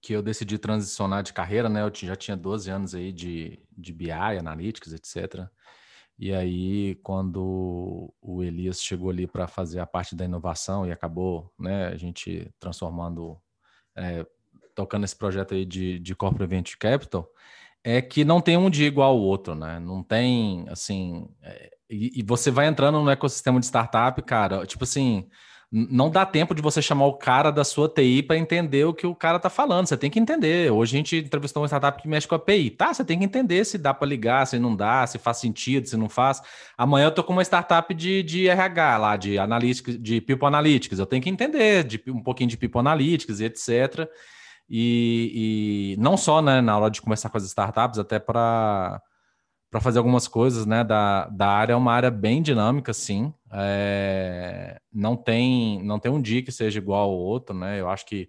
que 0.00 0.12
eu 0.12 0.22
decidi 0.22 0.58
transicionar 0.58 1.22
de 1.22 1.32
carreira, 1.32 1.68
né? 1.68 1.82
Eu 1.82 1.90
já 1.94 2.14
tinha 2.14 2.36
12 2.36 2.70
anos 2.70 2.94
aí 2.94 3.10
de, 3.10 3.58
de 3.72 3.90
BI, 3.90 4.10
Analytics, 4.12 4.92
etc. 4.92 5.48
E 6.18 6.32
aí, 6.32 6.96
quando 6.96 8.12
o 8.20 8.42
Elias 8.42 8.82
chegou 8.82 9.08
ali 9.08 9.26
para 9.26 9.48
fazer 9.48 9.80
a 9.80 9.86
parte 9.86 10.14
da 10.14 10.26
inovação 10.26 10.86
e 10.86 10.92
acabou, 10.92 11.50
né, 11.58 11.86
a 11.86 11.96
gente 11.96 12.52
transformando, 12.60 13.40
é, 13.96 14.26
tocando 14.74 15.04
esse 15.04 15.16
projeto 15.16 15.54
aí 15.54 15.64
de, 15.64 15.98
de 15.98 16.14
Corporate 16.14 16.50
Venture 16.50 16.76
Capital, 16.78 17.26
é 17.84 18.00
que 18.00 18.24
não 18.24 18.40
tem 18.40 18.56
um 18.56 18.70
dia 18.70 18.86
igual 18.86 19.10
ao 19.10 19.20
outro, 19.20 19.54
né? 19.54 19.78
Não 19.78 20.02
tem, 20.02 20.64
assim, 20.70 21.28
é, 21.42 21.70
e, 21.90 22.20
e, 22.20 22.22
você 22.22 22.50
vai 22.50 22.66
entrando 22.66 23.00
no 23.00 23.10
ecossistema 23.10 23.60
de 23.60 23.66
startup, 23.66 24.20
cara, 24.22 24.64
tipo 24.66 24.84
assim, 24.84 25.28
não 25.70 26.08
dá 26.08 26.24
tempo 26.24 26.54
de 26.54 26.62
você 26.62 26.80
chamar 26.80 27.06
o 27.06 27.14
cara 27.14 27.50
da 27.50 27.64
sua 27.64 27.88
TI 27.88 28.22
para 28.22 28.38
entender 28.38 28.84
o 28.84 28.94
que 28.94 29.06
o 29.06 29.14
cara 29.14 29.40
tá 29.40 29.50
falando. 29.50 29.88
Você 29.88 29.96
tem 29.96 30.08
que 30.08 30.20
entender. 30.20 30.70
Hoje 30.70 30.94
a 30.94 30.98
gente 30.98 31.16
entrevistou 31.16 31.62
uma 31.62 31.66
startup 31.66 32.00
que 32.00 32.06
mexe 32.06 32.28
com 32.28 32.36
a 32.36 32.38
API. 32.38 32.70
Tá, 32.70 32.94
você 32.94 33.04
tem 33.04 33.18
que 33.18 33.24
entender 33.24 33.64
se 33.64 33.76
dá 33.76 33.92
para 33.92 34.06
ligar, 34.06 34.46
se 34.46 34.56
não 34.56 34.74
dá, 34.76 35.04
se 35.04 35.18
faz 35.18 35.38
sentido, 35.38 35.88
se 35.88 35.96
não 35.96 36.08
faz. 36.08 36.40
Amanhã 36.78 37.06
eu 37.06 37.10
tô 37.10 37.24
com 37.24 37.32
uma 37.32 37.42
startup 37.42 37.92
de, 37.92 38.22
de 38.22 38.48
RH 38.48 38.98
lá, 38.98 39.16
de 39.16 39.36
analytics, 39.36 40.00
de 40.00 40.20
People 40.20 40.46
Analytics. 40.46 40.98
Eu 41.00 41.06
tenho 41.06 41.22
que 41.22 41.28
entender 41.28 41.82
de, 41.82 42.00
um 42.06 42.22
pouquinho 42.22 42.50
de 42.50 42.56
People 42.56 42.78
Analytics 42.78 43.40
e 43.40 43.44
etc. 43.46 44.08
E, 44.68 45.94
e 45.96 46.00
não 46.00 46.16
só 46.16 46.40
né, 46.40 46.60
na 46.60 46.78
hora 46.78 46.90
de 46.90 47.02
começar 47.02 47.28
com 47.28 47.36
as 47.36 47.44
startups, 47.44 47.98
até 47.98 48.18
para 48.18 49.00
fazer 49.80 49.98
algumas 49.98 50.26
coisas, 50.26 50.64
né? 50.66 50.82
Da, 50.82 51.26
da 51.28 51.48
área 51.48 51.74
é 51.74 51.76
uma 51.76 51.92
área 51.92 52.10
bem 52.10 52.42
dinâmica, 52.42 52.92
sim. 52.92 53.32
É, 53.52 54.80
não 54.92 55.16
tem 55.16 55.82
não 55.84 55.98
tem 55.98 56.10
um 56.10 56.20
dia 56.20 56.42
que 56.42 56.52
seja 56.52 56.78
igual 56.78 57.10
ao 57.10 57.16
outro, 57.16 57.54
né? 57.54 57.80
Eu 57.80 57.88
acho 57.88 58.06
que 58.06 58.28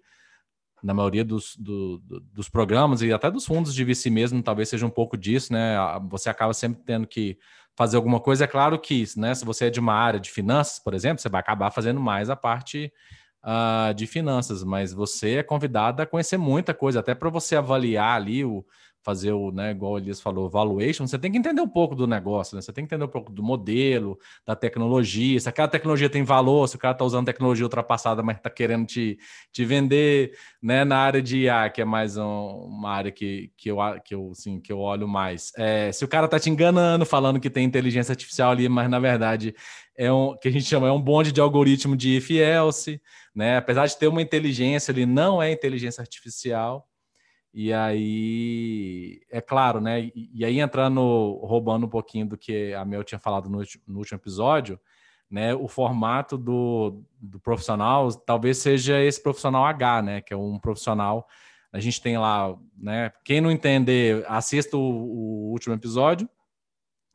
na 0.84 0.94
maioria 0.94 1.26
dos, 1.26 1.56
do, 1.58 2.00
dos 2.32 2.48
programas 2.48 3.02
e 3.02 3.12
até 3.12 3.32
dos 3.32 3.46
fundos 3.46 3.74
de 3.74 3.84
VC 3.84 4.10
mesmo, 4.12 4.44
talvez 4.44 4.70
seja 4.70 4.86
um 4.86 4.90
pouco 4.90 5.18
disso, 5.18 5.52
né? 5.52 5.76
Você 6.10 6.30
acaba 6.30 6.54
sempre 6.54 6.84
tendo 6.86 7.08
que 7.08 7.40
fazer 7.76 7.98
alguma 7.98 8.20
coisa. 8.20 8.44
É 8.44 8.48
claro 8.48 8.78
que, 8.80 9.04
né? 9.18 9.34
Se 9.34 9.44
você 9.44 9.66
é 9.66 9.70
de 9.70 9.80
uma 9.80 9.94
área 9.94 10.20
de 10.20 10.30
finanças, 10.30 10.78
por 10.78 10.94
exemplo, 10.94 11.22
você 11.22 11.30
vai 11.30 11.42
acabar 11.42 11.72
fazendo 11.72 12.00
mais 12.00 12.30
a 12.30 12.36
parte 12.36 12.94
uh, 13.46 13.94
de 13.94 14.08
finanças, 14.08 14.64
mas 14.64 14.92
você 14.92 15.36
é 15.36 15.44
convidado 15.44 16.02
a 16.02 16.06
conhecer 16.06 16.38
muita 16.38 16.74
coisa, 16.74 17.00
até 17.00 17.14
para 17.14 17.30
você 17.30 17.56
avaliar 17.56 18.16
ali 18.16 18.44
o 18.44 18.66
fazer 19.06 19.34
o, 19.34 19.52
né, 19.52 19.70
igual 19.70 19.92
o 19.94 19.98
Elias 20.00 20.20
falou, 20.20 20.50
valuation, 20.50 21.06
você 21.06 21.20
tem 21.20 21.32
que 21.32 21.38
entender 21.38 21.62
um 21.62 21.68
pouco 21.68 21.94
do 21.94 22.08
negócio, 22.08 22.56
né? 22.56 22.62
Você 22.62 22.74
tem 22.74 22.84
que 22.84 22.88
entender 22.88 23.06
um 23.06 23.12
pouco 23.12 23.32
do 23.32 23.44
modelo, 23.44 24.18
da 24.44 24.56
tecnologia, 24.56 25.40
se 25.40 25.48
aquela 25.48 25.68
tecnologia 25.68 26.10
tem 26.10 26.24
valor, 26.24 26.68
se 26.68 26.76
o 26.76 26.80
cara 26.80 26.94
está 26.94 27.06
usando 27.06 27.28
tecnologia 27.28 27.64
ultrapassada, 27.64 28.24
mas 28.24 28.38
está 28.38 28.50
querendo 28.50 28.88
te, 28.88 29.20
te 29.52 29.64
vender, 29.64 30.32
né, 30.60 30.84
na 30.84 30.98
área 30.98 31.22
de 31.22 31.42
IA, 31.42 31.70
que 31.70 31.84
é 31.84 31.86
mais 31.86 32.18
um, 32.18 32.24
uma 32.24 32.90
área 32.90 33.12
que, 33.12 33.52
que, 33.56 33.70
eu, 33.70 33.78
que, 34.04 34.16
eu, 34.16 34.32
assim, 34.32 34.60
que 34.60 34.74
eu 34.74 34.80
olho 34.80 35.08
mais. 35.08 35.52
É, 35.56 35.92
se 35.92 36.04
o 36.04 36.08
cara 36.08 36.26
está 36.26 36.40
te 36.40 36.50
enganando, 36.50 37.06
falando 37.06 37.40
que 37.40 37.50
tem 37.52 37.64
inteligência 37.64 38.12
artificial 38.12 38.50
ali, 38.50 38.68
mas 38.68 38.90
na 38.90 38.98
verdade 38.98 39.54
é 39.98 40.12
um 40.12 40.36
que 40.38 40.48
a 40.48 40.52
gente 40.52 40.66
chama 40.66 40.88
é 40.88 40.92
um 40.92 41.02
bonde 41.02 41.32
de 41.32 41.42
algoritmo 41.42 41.96
de 41.96 42.18
if 42.18 42.30
else, 42.32 43.02
né? 43.34 43.58
Apesar 43.58 43.86
de 43.86 43.98
ter 43.98 44.08
uma 44.08 44.22
inteligência, 44.22 44.92
ele 44.92 45.06
não 45.06 45.42
é 45.42 45.52
inteligência 45.52 46.02
artificial. 46.02 46.88
E 47.54 47.72
aí, 47.72 49.22
é 49.32 49.40
claro, 49.40 49.80
né? 49.80 50.02
E, 50.14 50.30
e, 50.34 50.44
aí 50.46 50.60
entrando, 50.60 51.40
roubando 51.42 51.86
um 51.86 51.90
pouquinho 51.90 52.26
do 52.26 52.38
que 52.38 52.74
a 52.74 52.84
Mel 52.84 53.04
tinha 53.04 53.18
falado 53.18 53.50
no, 53.50 53.64
no 53.88 54.00
último 54.00 54.18
episódio, 54.18 54.78
né? 55.32 55.56
O 55.56 55.68
formato 55.68 56.38
do, 56.38 57.02
do 57.18 57.40
profissional 57.40 58.12
talvez 58.14 58.58
seja 58.58 59.02
esse 59.02 59.24
profissional 59.24 59.64
H, 59.66 60.02
né? 60.02 60.22
Que 60.22 60.34
é 60.34 60.38
um 60.38 60.60
profissional. 60.60 61.26
A 61.72 61.80
gente 61.80 62.02
tem 62.02 62.18
lá, 62.18 62.54
né? 62.78 63.14
Quem 63.24 63.40
não 63.40 63.50
entender, 63.50 64.26
assista 64.28 64.76
o, 64.76 64.82
o 64.82 65.52
último 65.52 65.74
episódio, 65.74 66.30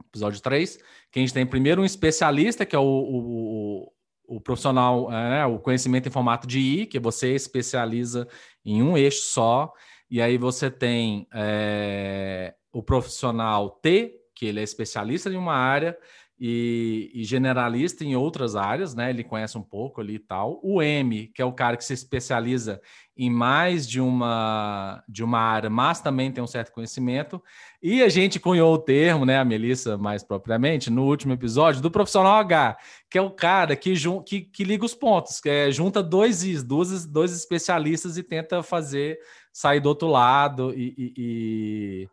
episódio 0.08 0.40
3, 0.40 0.78
que 1.10 1.18
a 1.18 1.22
gente 1.22 1.34
tem 1.34 1.46
primeiro 1.46 1.82
um 1.82 1.84
especialista, 1.84 2.64
que 2.64 2.74
é 2.74 2.78
o, 2.78 2.82
o, 2.82 3.92
o 4.26 4.40
profissional, 4.40 5.10
né? 5.10 5.44
o 5.46 5.58
conhecimento 5.58 6.08
em 6.08 6.12
formato 6.12 6.46
de 6.46 6.58
I, 6.58 6.86
que 6.86 6.98
você 6.98 7.34
especializa 7.34 8.28
em 8.64 8.82
um 8.82 8.96
eixo 8.96 9.22
só. 9.22 9.72
E 10.10 10.20
aí 10.20 10.38
você 10.38 10.70
tem 10.70 11.26
é, 11.32 12.54
o 12.72 12.82
profissional 12.82 13.70
T, 13.70 14.16
que 14.34 14.46
ele 14.46 14.60
é 14.60 14.62
especialista 14.62 15.28
em 15.28 15.36
uma 15.36 15.54
área 15.54 15.96
e, 16.42 17.10
e, 17.12 17.22
generalista 17.22 18.02
em 18.02 18.16
outras 18.16 18.56
áreas, 18.56 18.94
né? 18.94 19.10
Ele 19.10 19.22
conhece 19.22 19.58
um 19.58 19.62
pouco 19.62 20.00
ali 20.00 20.14
e 20.14 20.18
tal. 20.18 20.58
O 20.62 20.80
M, 20.80 21.26
que 21.34 21.42
é 21.42 21.44
o 21.44 21.52
cara 21.52 21.76
que 21.76 21.84
se 21.84 21.92
especializa 21.92 22.80
em 23.14 23.28
mais 23.28 23.86
de 23.86 24.00
uma 24.00 25.04
de 25.06 25.22
uma 25.22 25.38
área, 25.38 25.68
mas 25.68 26.00
também 26.00 26.32
tem 26.32 26.42
um 26.42 26.46
certo 26.46 26.72
conhecimento. 26.72 27.42
E 27.82 28.02
a 28.02 28.08
gente 28.08 28.40
cunhou 28.40 28.72
o 28.72 28.78
termo, 28.78 29.26
né, 29.26 29.38
a 29.38 29.44
Melissa 29.44 29.98
mais 29.98 30.22
propriamente, 30.24 30.88
no 30.88 31.04
último 31.04 31.34
episódio, 31.34 31.82
do 31.82 31.90
profissional 31.90 32.36
H, 32.36 32.78
que 33.10 33.18
é 33.18 33.22
o 33.22 33.30
cara 33.30 33.76
que, 33.76 33.92
que, 34.24 34.40
que 34.40 34.64
liga 34.64 34.86
os 34.86 34.94
pontos, 34.94 35.40
que 35.40 35.50
é, 35.50 35.70
junta 35.70 36.02
dois 36.02 36.42
Is, 36.42 36.62
dois, 36.62 37.04
dois 37.04 37.36
especialistas 37.36 38.16
e 38.16 38.22
tenta 38.22 38.62
fazer 38.62 39.18
sair 39.52 39.80
do 39.80 39.90
outro 39.90 40.08
lado. 40.08 40.72
E, 40.74 40.94
e, 40.96 41.12
e, 41.18 42.08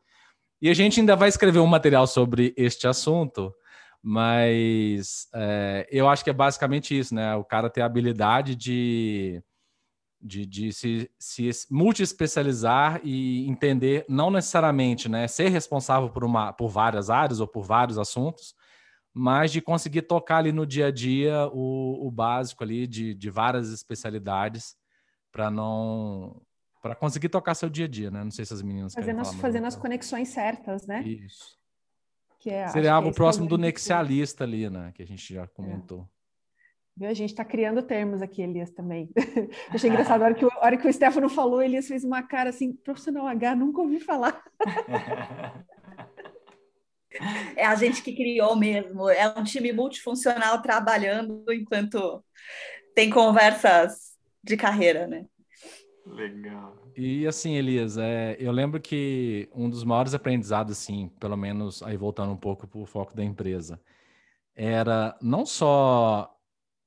e 0.64 0.70
a 0.70 0.74
gente 0.74 1.00
ainda 1.00 1.16
vai 1.16 1.30
escrever 1.30 1.60
um 1.60 1.66
material 1.66 2.06
sobre 2.06 2.54
este 2.58 2.90
assunto, 2.90 3.54
mas 4.10 5.28
é, 5.36 5.86
eu 5.92 6.08
acho 6.08 6.24
que 6.24 6.30
é 6.30 6.34
basicamente 6.34 6.98
isso, 6.98 7.14
né? 7.14 7.36
O 7.36 7.44
cara 7.44 7.70
ter 7.70 7.82
a 7.82 7.86
habilidade 7.86 8.56
de, 8.56 9.44
de, 10.22 10.46
de 10.46 10.72
se, 10.72 11.12
se 11.20 11.52
multi-especializar 11.70 13.02
e 13.04 13.46
entender, 13.50 14.06
não 14.08 14.32
necessariamente 14.32 15.10
né, 15.10 15.28
ser 15.28 15.50
responsável 15.50 16.10
por, 16.10 16.24
uma, 16.24 16.54
por 16.54 16.70
várias 16.70 17.10
áreas 17.10 17.42
ou 17.42 17.48
por 17.50 17.64
vários 17.66 17.98
assuntos, 17.98 18.56
mas 19.14 19.52
de 19.52 19.60
conseguir 19.60 20.04
tocar 20.04 20.38
ali 20.38 20.54
no 20.54 20.66
dia 20.66 20.88
a 20.88 20.92
dia 20.92 21.50
o, 21.52 22.08
o 22.08 22.10
básico 22.10 22.64
ali 22.64 22.88
de, 22.88 23.14
de 23.14 23.30
várias 23.30 23.74
especialidades 23.74 24.78
para 25.34 25.52
não 25.52 26.42
para 26.82 26.96
conseguir 26.96 27.28
tocar 27.28 27.56
seu 27.56 27.70
dia 27.70 27.84
a 27.84 27.90
dia, 27.90 28.10
né? 28.10 28.24
Não 28.24 28.32
sei 28.32 28.46
se 28.46 28.54
as 28.54 28.62
meninas 28.62 28.94
fazendo 28.94 29.20
as, 29.20 29.34
fazendo 29.34 29.68
as 29.68 29.76
conexões 29.76 30.30
certas, 30.30 30.88
né? 30.88 31.02
Isso. 31.02 31.57
Que 32.40 32.50
é, 32.50 32.68
Seria 32.68 32.94
algo 32.94 33.10
é 33.10 33.14
próximo 33.14 33.48
do 33.48 33.58
nexialista 33.58 34.44
ali, 34.44 34.70
né? 34.70 34.92
Que 34.94 35.04
a 35.04 35.08
gente 35.08 35.34
já 35.34 35.48
comentou. 35.48 36.08
É. 37.02 37.08
A 37.08 37.14
gente 37.14 37.30
está 37.30 37.46
criando 37.46 37.84
termos 37.84 38.24
aqui, 38.24 38.42
Elias, 38.42 38.72
também. 38.72 39.10
Achei 39.70 39.90
engraçado, 39.90 40.22
a 40.24 40.26
hora, 40.26 40.34
que 40.34 40.46
o, 40.46 40.50
a 40.52 40.66
hora 40.66 40.78
que 40.78 40.88
o 40.88 40.94
Stefano 40.94 41.30
falou, 41.30 41.62
Elias 41.62 41.88
fez 41.88 42.04
uma 42.04 42.24
cara 42.24 42.50
assim, 42.50 42.74
profissional 42.74 43.28
H, 43.28 43.56
nunca 43.56 43.82
ouvi 43.82 44.00
falar. 44.00 44.44
É 47.56 47.66
a 47.66 47.76
gente 47.76 48.02
que 48.02 48.16
criou 48.16 48.56
mesmo. 48.56 49.10
É 49.10 49.28
um 49.38 49.44
time 49.44 49.72
multifuncional 49.72 50.62
trabalhando 50.62 51.44
enquanto 51.52 52.24
tem 52.96 53.10
conversas 53.10 54.18
de 54.44 54.58
carreira, 54.58 55.08
né? 55.08 55.26
Legal. 56.06 56.87
E 57.00 57.28
assim, 57.28 57.54
Elias, 57.54 57.96
é, 57.96 58.36
eu 58.40 58.52
lembro 58.52 58.82
que 58.82 59.48
um 59.54 59.70
dos 59.70 59.84
maiores 59.84 60.16
aprendizados, 60.16 60.72
assim, 60.74 61.10
pelo 61.20 61.38
menos 61.38 61.84
aí 61.84 61.96
voltando 61.96 62.32
um 62.32 62.38
pouco 62.38 62.66
para 62.66 62.80
o 62.80 62.88
foco 62.88 63.16
da 63.16 63.24
empresa, 63.24 63.80
era 64.56 65.16
não 65.22 65.46
só 65.46 66.36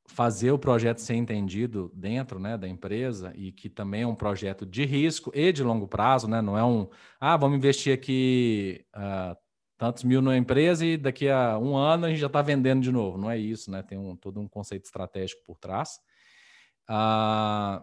fazer 0.09 0.51
o 0.51 0.59
projeto 0.59 0.99
ser 0.99 1.15
entendido 1.15 1.93
dentro 1.95 2.41
né, 2.41 2.59
da 2.59 2.69
empresa 2.69 3.33
e 3.37 3.53
que 3.53 3.71
também 3.71 4.03
é 4.03 4.07
um 4.07 4.17
projeto 4.17 4.67
de 4.67 4.85
risco 4.85 5.31
e 5.33 5.53
de 5.53 5.63
longo 5.63 5.87
prazo, 5.87 6.27
né? 6.27 6.43
Não 6.43 6.59
é 6.59 6.65
um, 6.65 6.89
ah, 7.21 7.37
vamos 7.37 7.57
investir 7.57 7.95
aqui 7.95 8.85
uh, 8.97 9.37
tantos 9.79 10.03
mil 10.03 10.21
na 10.21 10.37
empresa 10.37 10.85
e 10.85 10.97
daqui 10.97 11.29
a 11.29 11.57
um 11.57 11.77
ano 11.77 12.07
a 12.07 12.09
gente 12.09 12.19
já 12.19 12.27
está 12.27 12.43
vendendo 12.43 12.83
de 12.83 12.91
novo. 12.91 13.17
Não 13.17 13.31
é 13.31 13.39
isso, 13.39 13.71
né? 13.71 13.81
Tem 13.81 13.97
um, 13.97 14.17
todo 14.17 14.41
um 14.41 14.49
conceito 14.49 14.87
estratégico 14.87 15.41
por 15.47 15.57
trás. 15.57 16.01
Uh, 16.91 17.81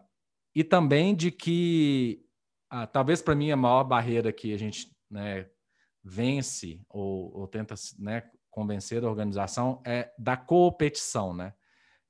e 0.58 0.64
também 0.64 1.14
de 1.14 1.30
que 1.30 2.26
ah, 2.68 2.88
talvez 2.88 3.22
para 3.22 3.36
mim 3.36 3.52
a 3.52 3.56
maior 3.56 3.84
barreira 3.84 4.34
que 4.34 4.52
a 4.52 4.58
gente 4.58 4.92
né, 5.08 5.46
vence 6.04 6.82
ou, 6.90 7.32
ou 7.38 7.48
tenta 7.48 7.76
né, 8.00 8.24
convencer 8.50 9.04
a 9.04 9.08
organização 9.08 9.84
é 9.86 10.12
da 10.18 10.36
competição, 10.36 11.32
né? 11.32 11.54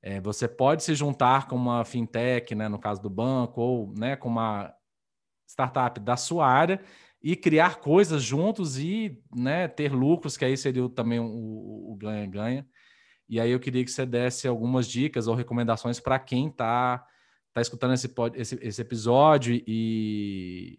É, 0.00 0.18
você 0.18 0.48
pode 0.48 0.82
se 0.82 0.94
juntar 0.94 1.46
com 1.46 1.56
uma 1.56 1.84
fintech, 1.84 2.54
né, 2.54 2.68
no 2.68 2.78
caso 2.78 3.02
do 3.02 3.10
banco, 3.10 3.60
ou 3.60 3.92
né, 3.94 4.16
com 4.16 4.30
uma 4.30 4.72
startup 5.46 6.00
da 6.00 6.16
sua 6.16 6.48
área 6.48 6.80
e 7.22 7.36
criar 7.36 7.80
coisas 7.80 8.22
juntos 8.22 8.78
e 8.78 9.22
né, 9.30 9.68
ter 9.68 9.92
lucros, 9.92 10.38
que 10.38 10.44
aí 10.46 10.56
seria 10.56 10.88
também 10.88 11.20
o 11.20 11.94
ganha-ganha. 12.00 12.66
E 13.28 13.38
aí 13.38 13.50
eu 13.50 13.60
queria 13.60 13.84
que 13.84 13.90
você 13.90 14.06
desse 14.06 14.48
algumas 14.48 14.88
dicas 14.88 15.28
ou 15.28 15.34
recomendações 15.34 16.00
para 16.00 16.18
quem 16.18 16.48
está 16.48 17.04
está 17.60 17.60
escutando 17.60 17.94
esse, 17.94 18.12
esse, 18.34 18.58
esse 18.62 18.82
episódio 18.82 19.62
e 19.66 20.78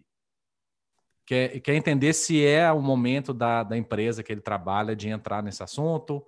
quer, 1.26 1.60
quer 1.60 1.74
entender 1.74 2.12
se 2.12 2.44
é 2.44 2.70
o 2.72 2.80
momento 2.80 3.32
da, 3.32 3.62
da 3.62 3.76
empresa 3.76 4.22
que 4.22 4.32
ele 4.32 4.40
trabalha 4.40 4.96
de 4.96 5.08
entrar 5.08 5.42
nesse 5.42 5.62
assunto, 5.62 6.24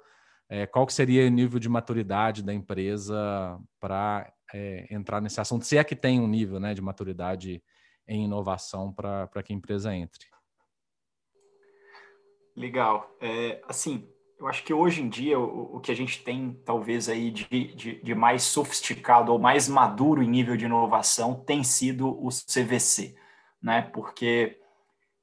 é, 0.49 0.67
qual 0.67 0.87
que 0.87 0.93
seria 0.93 1.27
o 1.27 1.31
nível 1.31 1.59
de 1.59 1.69
maturidade 1.69 2.43
da 2.43 2.53
empresa 2.53 3.59
para 3.81 4.33
é, 4.53 4.87
entrar 4.95 5.21
nesse 5.21 5.41
assunto, 5.41 5.65
se 5.65 5.79
é 5.79 5.85
que 5.85 5.97
tem 5.97 6.21
um 6.21 6.29
nível 6.29 6.61
né, 6.61 6.75
de 6.75 6.83
maturidade 6.83 7.63
em 8.07 8.25
inovação 8.25 8.93
para 8.93 9.43
que 9.43 9.53
a 9.53 9.57
empresa 9.57 9.95
entre. 9.95 10.27
Legal. 12.55 13.17
É, 13.21 13.63
assim, 13.67 14.12
eu 14.43 14.49
acho 14.49 14.64
que 14.64 14.74
hoje 14.74 15.01
em 15.01 15.09
dia 15.09 15.38
o, 15.38 15.76
o 15.76 15.80
que 15.80 15.93
a 15.93 15.95
gente 15.95 16.22
tem, 16.24 16.61
talvez, 16.64 17.09
aí 17.09 17.30
de, 17.30 17.47
de, 17.47 18.03
de, 18.03 18.14
mais 18.14 18.43
sofisticado 18.43 19.32
ou 19.32 19.38
mais 19.38 19.68
maduro 19.68 20.20
em 20.20 20.28
nível 20.28 20.57
de 20.57 20.64
inovação 20.64 21.34
tem 21.34 21.62
sido 21.62 22.09
o 22.09 22.28
CVC, 22.28 23.14
né? 23.62 23.82
Porque 23.93 24.59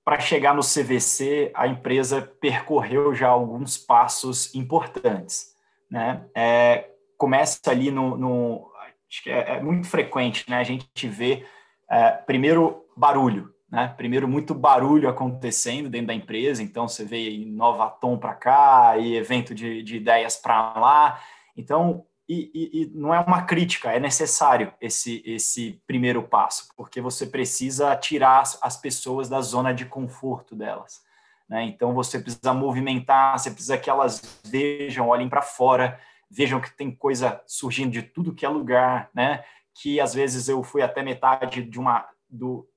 para 0.06 0.22
chegar 0.22 0.56
no 0.56 0.62
CVC, 0.62 1.52
a 1.54 1.68
empresa 1.68 2.22
percorreu 2.40 3.14
já 3.14 3.28
alguns 3.28 3.78
passos 3.78 4.56
importantes, 4.56 5.54
né? 5.92 6.26
É, 6.34 6.90
começa 7.18 7.60
ali 7.70 7.92
no, 7.92 8.16
no 8.16 8.72
acho 9.10 9.22
que 9.22 9.30
é, 9.30 9.58
é, 9.58 9.62
muito 9.62 9.86
frequente, 9.88 10.50
né? 10.50 10.60
A 10.60 10.64
gente 10.64 11.10
vê 11.10 11.46
é, 11.92 12.12
primeiro 12.12 12.86
barulho, 12.96 13.54
né? 13.72 13.94
Primeiro, 13.96 14.28
muito 14.28 14.54
barulho 14.54 15.08
acontecendo 15.08 15.90
dentro 15.90 16.08
da 16.08 16.14
empresa, 16.14 16.64
então 16.64 16.88
você 16.88 17.06
vê 17.06 17.30
Inovatom 17.30 18.18
para 18.18 18.34
cá 18.34 18.98
e 18.98 19.16
evento 19.16 19.54
de, 19.54 19.84
de 19.84 19.98
ideias 19.98 20.36
para 20.36 20.74
lá. 20.80 21.22
Então, 21.56 22.06
e, 22.28 22.52
e, 22.54 22.82
e, 22.82 22.92
não 22.94 23.14
é 23.14 23.20
uma 23.20 23.44
crítica, 23.44 23.92
é 23.92 24.00
necessário 24.00 24.74
esse, 24.82 25.24
esse 25.26 25.82
primeiro 25.86 26.24
passo, 26.24 26.70
porque 26.76 27.02
você 27.02 27.26
precisa 27.26 27.96
tirar 27.96 28.42
as, 28.42 28.58
as 28.62 28.78
pessoas 28.78 29.30
da 29.30 29.42
zona 29.42 29.74
de 29.74 29.86
conforto 29.86 30.56
delas. 30.56 31.02
Né? 31.48 31.64
Então, 31.64 31.94
você 31.94 32.20
precisa 32.20 32.54
movimentar, 32.54 33.38
você 33.38 33.50
precisa 33.50 33.78
que 33.78 33.90
elas 33.90 34.40
vejam, 34.44 35.10
olhem 35.10 35.30
para 35.30 35.42
fora, 35.42 36.00
vejam 36.30 36.62
que 36.62 36.76
tem 36.76 36.92
coisa 36.92 37.42
surgindo 37.48 37.92
de 37.92 38.04
tudo 38.04 38.34
que 38.34 38.46
é 38.46 38.50
lugar, 38.50 39.10
né? 39.14 39.44
que 39.74 40.00
às 40.00 40.14
vezes 40.14 40.48
eu 40.48 40.64
fui 40.64 40.82
até 40.82 41.02
metade 41.02 41.64
de 41.64 41.80
uma 41.80 42.08
do, 42.30 42.68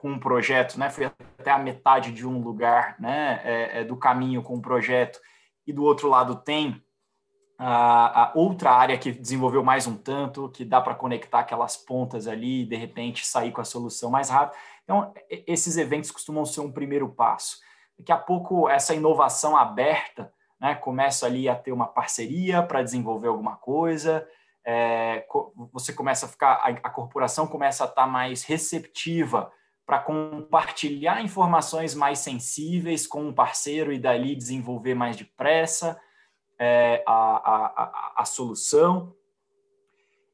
com 0.00 0.12
um 0.12 0.18
projeto, 0.18 0.78
né? 0.78 0.88
Fui 0.88 1.04
até 1.04 1.50
a 1.50 1.58
metade 1.58 2.10
de 2.10 2.26
um 2.26 2.40
lugar, 2.40 2.96
né? 2.98 3.40
É, 3.44 3.80
é, 3.80 3.84
do 3.84 3.96
caminho 3.96 4.42
com 4.42 4.54
um 4.54 4.60
projeto 4.60 5.20
e 5.66 5.72
do 5.72 5.84
outro 5.84 6.08
lado 6.08 6.36
tem 6.36 6.82
a, 7.58 8.22
a, 8.22 8.32
outra 8.34 8.72
área 8.72 8.96
que 8.96 9.12
desenvolveu 9.12 9.62
mais 9.62 9.86
um 9.86 9.94
tanto, 9.94 10.48
que 10.48 10.64
dá 10.64 10.80
para 10.80 10.94
conectar 10.94 11.40
aquelas 11.40 11.76
pontas 11.76 12.26
ali 12.26 12.62
e 12.62 12.66
de 12.66 12.76
repente 12.76 13.26
sair 13.26 13.52
com 13.52 13.60
a 13.60 13.64
solução 13.64 14.10
mais 14.10 14.30
rápido. 14.30 14.58
Então, 14.82 15.12
esses 15.28 15.76
eventos 15.76 16.10
costumam 16.10 16.46
ser 16.46 16.62
um 16.62 16.72
primeiro 16.72 17.08
passo. 17.10 17.58
Daqui 17.98 18.10
a 18.10 18.16
pouco, 18.16 18.68
essa 18.68 18.94
inovação 18.94 19.54
aberta 19.54 20.32
né, 20.58 20.74
começa 20.74 21.26
ali 21.26 21.48
a 21.48 21.54
ter 21.54 21.72
uma 21.72 21.86
parceria 21.86 22.62
para 22.62 22.82
desenvolver 22.82 23.28
alguma 23.28 23.56
coisa, 23.56 24.26
é, 24.64 25.26
você 25.70 25.92
começa 25.92 26.24
a 26.24 26.28
ficar, 26.28 26.52
a, 26.54 26.68
a 26.68 26.90
corporação 26.90 27.46
começa 27.46 27.84
a 27.84 27.86
estar 27.86 28.02
tá 28.02 28.08
mais 28.08 28.42
receptiva 28.42 29.52
para 29.90 29.98
compartilhar 29.98 31.20
informações 31.20 31.96
mais 31.96 32.20
sensíveis 32.20 33.08
com 33.08 33.24
um 33.24 33.32
parceiro 33.32 33.92
e 33.92 33.98
dali 33.98 34.36
desenvolver 34.36 34.94
mais 34.94 35.16
depressa 35.16 36.00
é, 36.56 37.02
a, 37.04 37.12
a, 37.12 38.12
a, 38.18 38.24
solução. 38.24 39.12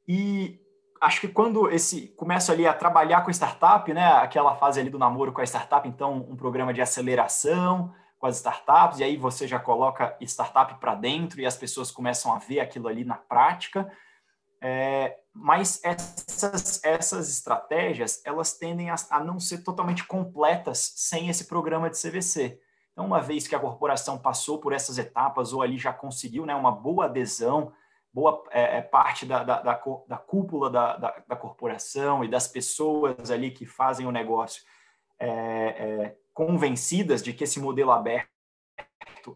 E 0.06 0.60
acho 1.00 1.22
que 1.22 1.28
quando 1.28 1.70
esse 1.70 2.08
começa 2.08 2.52
ali 2.52 2.66
a 2.66 2.74
trabalhar 2.74 3.22
com 3.22 3.30
startup, 3.30 3.90
né, 3.94 4.06
aquela 4.06 4.54
fase 4.56 4.78
ali 4.78 4.90
do 4.90 4.98
namoro 4.98 5.32
com 5.32 5.40
a 5.40 5.46
startup, 5.46 5.88
então 5.88 6.26
um 6.28 6.36
programa 6.36 6.74
de 6.74 6.82
aceleração 6.82 7.94
com 8.18 8.26
as 8.26 8.36
startups, 8.36 8.98
e 8.98 9.04
aí 9.04 9.16
você 9.16 9.48
já 9.48 9.58
coloca 9.58 10.18
startup 10.20 10.74
para 10.78 10.94
dentro 10.94 11.40
e 11.40 11.46
as 11.46 11.56
pessoas 11.56 11.90
começam 11.90 12.30
a 12.30 12.38
ver 12.38 12.60
aquilo 12.60 12.88
ali 12.88 13.06
na 13.06 13.16
prática. 13.16 13.90
É, 14.60 15.16
mas 15.38 15.80
essas, 15.84 16.82
essas 16.82 17.28
estratégias 17.28 18.22
elas 18.24 18.54
tendem 18.54 18.90
a, 18.90 18.96
a, 19.10 19.22
não 19.22 19.38
ser 19.38 19.58
totalmente 19.58 20.04
completas 20.06 20.92
sem 20.96 21.28
esse 21.28 21.46
programa 21.46 21.90
de 21.90 22.00
CVC. 22.00 22.58
Então, 22.92 23.04
uma 23.04 23.20
vez 23.20 23.46
que 23.46 23.54
a 23.54 23.60
corporação 23.60 24.18
passou 24.18 24.58
por 24.58 24.72
essas 24.72 24.96
etapas 24.96 25.52
ou 25.52 25.60
ali 25.60 25.76
já 25.76 25.92
conseguiu 25.92 26.46
né, 26.46 26.54
uma 26.54 26.72
boa 26.72 27.04
adesão, 27.04 27.70
boa 28.12 28.42
é, 28.50 28.78
é 28.78 28.82
parte 28.82 29.26
da, 29.26 29.44
da, 29.44 29.60
da, 29.60 29.80
da 30.08 30.16
cúpula 30.16 30.70
da, 30.70 30.96
da, 30.96 31.22
da, 31.28 31.36
corporação 31.36 32.24
e 32.24 32.28
das 32.28 32.48
pessoas 32.48 33.30
ali 33.30 33.50
que 33.50 33.66
fazem 33.66 34.06
o 34.06 34.12
negócio 34.12 34.62
é, 35.18 35.28
é, 35.28 36.16
convencidas 36.32 37.22
de 37.22 37.34
que 37.34 37.44
esse 37.44 37.60
modelo 37.60 37.90
aberto 37.90 38.30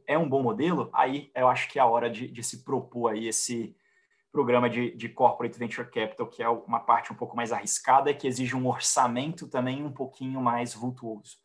é 0.07 0.17
um 0.17 0.29
bom 0.29 0.43
modelo, 0.43 0.89
aí 0.93 1.31
eu 1.35 1.49
acho 1.49 1.69
que 1.69 1.79
é 1.79 1.83
a 1.83 1.87
hora 1.87 2.09
de, 2.09 2.29
de 2.29 2.43
se 2.43 2.65
propor 2.65 3.13
aí 3.13 3.29
esse, 3.29 3.77
programa 4.33 4.71
de, 4.71 4.95
de 4.97 5.09
Corporate 5.09 5.59
Venture 5.59 5.91
Capital, 5.91 6.27
que 6.27 6.43
é 6.43 6.49
uma 6.49 6.81
parte 6.81 7.13
um 7.13 7.17
pouco 7.17 7.37
mais 7.37 7.53
arriscada, 7.53 8.15
que 8.15 8.27
exige 8.27 8.55
um 8.55 8.67
orçamento 8.67 9.49
também 9.49 9.85
um 9.85 9.93
pouquinho 9.93 10.41
mais 10.41 10.75
vultuoso, 10.75 11.37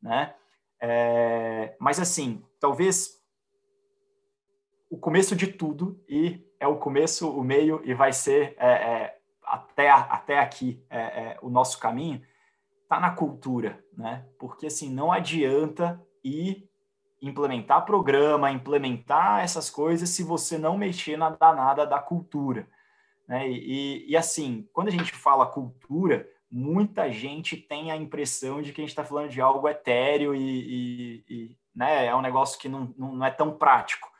né? 0.00 0.34
É, 0.80 1.76
mas 1.78 2.00
assim, 2.00 2.44
talvez 2.58 3.22
o 4.90 4.98
começo 4.98 5.36
de 5.36 5.46
tudo 5.46 6.02
e 6.08 6.44
é 6.58 6.66
o 6.66 6.76
começo, 6.76 7.30
o 7.30 7.44
meio 7.44 7.80
e 7.84 7.94
vai 7.94 8.12
ser 8.12 8.54
é, 8.58 8.72
é, 8.72 9.18
até 9.44 9.90
até 9.90 10.38
aqui 10.38 10.84
é, 10.90 11.00
é, 11.00 11.38
o 11.40 11.48
nosso 11.48 11.78
caminho 11.78 12.22
está 12.82 12.98
na 12.98 13.10
cultura, 13.10 13.82
né? 13.96 14.26
Porque 14.38 14.66
assim 14.66 14.92
não 14.92 15.12
adianta 15.12 16.04
ir 16.24 16.68
implementar 17.22 17.84
programa, 17.84 18.50
implementar 18.50 19.44
essas 19.44 19.70
coisas 19.70 20.08
se 20.08 20.24
você 20.24 20.58
não 20.58 20.76
mexer 20.76 21.16
na 21.16 21.30
danada 21.30 21.86
da 21.86 22.00
cultura. 22.00 22.68
Né? 23.28 23.48
E, 23.48 24.10
e, 24.10 24.16
assim, 24.16 24.68
quando 24.72 24.88
a 24.88 24.90
gente 24.90 25.12
fala 25.12 25.46
cultura, 25.46 26.28
muita 26.50 27.10
gente 27.12 27.56
tem 27.56 27.92
a 27.92 27.96
impressão 27.96 28.60
de 28.60 28.72
que 28.72 28.80
a 28.80 28.84
gente 28.84 28.90
está 28.90 29.04
falando 29.04 29.30
de 29.30 29.40
algo 29.40 29.68
etéreo 29.68 30.34
e, 30.34 30.40
e, 30.40 31.24
e 31.28 31.56
né, 31.74 32.06
é 32.06 32.14
um 32.14 32.20
negócio 32.20 32.58
que 32.58 32.68
não, 32.68 32.92
não, 32.98 33.24
é 33.24 33.30
tão 33.30 33.56
prático. 33.56 34.10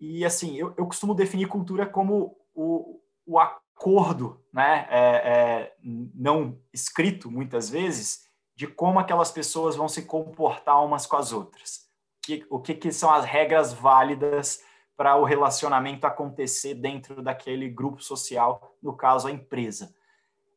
E 0.00 0.24
assim, 0.24 0.56
eu, 0.56 0.72
eu 0.78 0.86
costumo 0.86 1.14
definir 1.14 1.48
cultura 1.48 1.84
como 1.84 2.36
o, 2.54 3.00
o 3.26 3.38
acordo, 3.40 4.40
né, 4.52 4.86
é, 4.88 5.00
é, 5.00 5.76
não 5.82 6.56
escrito 6.72 7.30
muitas 7.30 7.68
vezes, 7.68 8.26
de 8.54 8.66
como 8.66 9.00
aquelas 9.00 9.32
pessoas 9.32 9.74
vão 9.74 9.88
se 9.88 10.02
comportar 10.02 10.82
umas 10.84 11.04
com 11.04 11.16
as 11.16 11.32
outras 11.32 11.85
que, 12.26 12.44
o 12.50 12.58
que, 12.58 12.74
que 12.74 12.90
são 12.90 13.08
as 13.12 13.24
regras 13.24 13.72
válidas 13.72 14.60
para 14.96 15.14
o 15.14 15.22
relacionamento 15.24 16.06
acontecer 16.06 16.74
dentro 16.74 17.22
daquele 17.22 17.68
grupo 17.68 18.02
social, 18.02 18.74
no 18.82 18.96
caso, 18.96 19.28
a 19.28 19.30
empresa. 19.30 19.94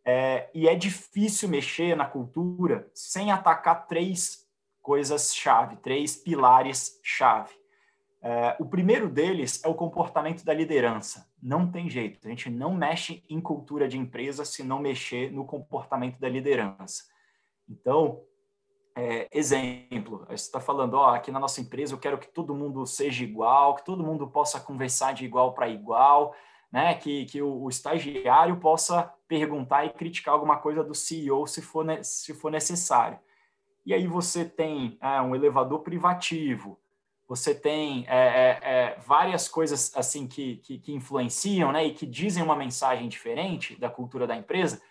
É, 0.04 0.50
e 0.52 0.68
é 0.68 0.74
difícil 0.74 1.48
mexer 1.48 1.96
na 1.96 2.06
cultura 2.06 2.90
sem 2.96 3.32
atacar 3.32 3.86
três 3.86 4.48
coisas-chave, 4.82 5.76
três 5.78 6.16
pilares-chave. 6.16 7.54
É, 8.22 8.56
o 8.60 8.66
primeiro 8.66 9.08
deles 9.08 9.64
é 9.64 9.68
o 9.68 9.76
comportamento 9.76 10.44
da 10.44 10.54
liderança. 10.54 11.30
Não 11.40 11.70
tem 11.72 11.88
jeito, 11.88 12.26
a 12.26 12.30
gente 12.30 12.50
não 12.50 12.74
mexe 12.74 13.24
em 13.30 13.40
cultura 13.40 13.88
de 13.88 13.98
empresa 13.98 14.44
se 14.44 14.64
não 14.64 14.80
mexer 14.80 15.32
no 15.32 15.46
comportamento 15.46 16.18
da 16.20 16.28
liderança. 16.28 17.04
Então, 17.70 18.24
é, 18.96 19.28
exemplo, 19.32 20.26
você 20.28 20.34
está 20.34 20.60
falando, 20.60 20.96
ó, 20.96 21.16
aqui 21.16 21.32
na 21.32 21.40
nossa 21.40 21.62
empresa 21.62 21.94
eu 21.94 22.00
quero 22.00 22.18
que 22.18 22.28
todo 22.28 22.56
mundo 22.56 22.86
seja 22.86 23.24
igual, 23.24 23.76
que 23.76 23.86
todo 23.86 24.04
mundo 24.04 24.28
possa 24.28 24.60
conversar 24.60 25.14
de 25.14 25.26
igual 25.26 25.54
para 25.54 25.70
igual, 25.70 26.36
né? 26.72 26.94
Que, 26.96 27.26
que 27.26 27.42
o, 27.42 27.64
o, 27.64 27.70
estagiário 27.70 28.58
possa 28.58 29.14
perguntar 29.28 29.86
e 29.86 29.90
criticar 29.90 30.34
alguma 30.34 30.58
coisa 30.58 30.84
do 30.84 30.94
CEO 30.94 31.48
se 31.48 31.62
for, 31.62 31.86
se 32.04 32.34
for 32.34 32.52
necessário. 32.52 33.20
E 33.86 33.94
aí 33.94 34.06
você 34.06 34.46
tem 34.46 34.98
é, 35.02 35.22
um 35.22 35.36
elevador 35.36 35.80
privativo, 35.80 36.80
você 37.28 37.54
tem 37.54 38.06
é, 38.08 38.18
é, 38.18 38.60
é, 38.62 38.98
várias 39.06 39.48
coisas 39.48 39.92
assim 39.96 40.28
que, 40.28 40.58
que, 40.58 40.80
que 40.80 40.94
influenciam, 40.94 41.72
né? 41.72 41.86
E 41.86 41.94
que 41.94 42.06
dizem 42.06 42.44
uma 42.44 42.56
mensagem 42.56 43.08
diferente 43.08 43.80
da 43.80 43.90
cultura 43.90 44.28
da 44.28 44.36
empresa 44.36 44.82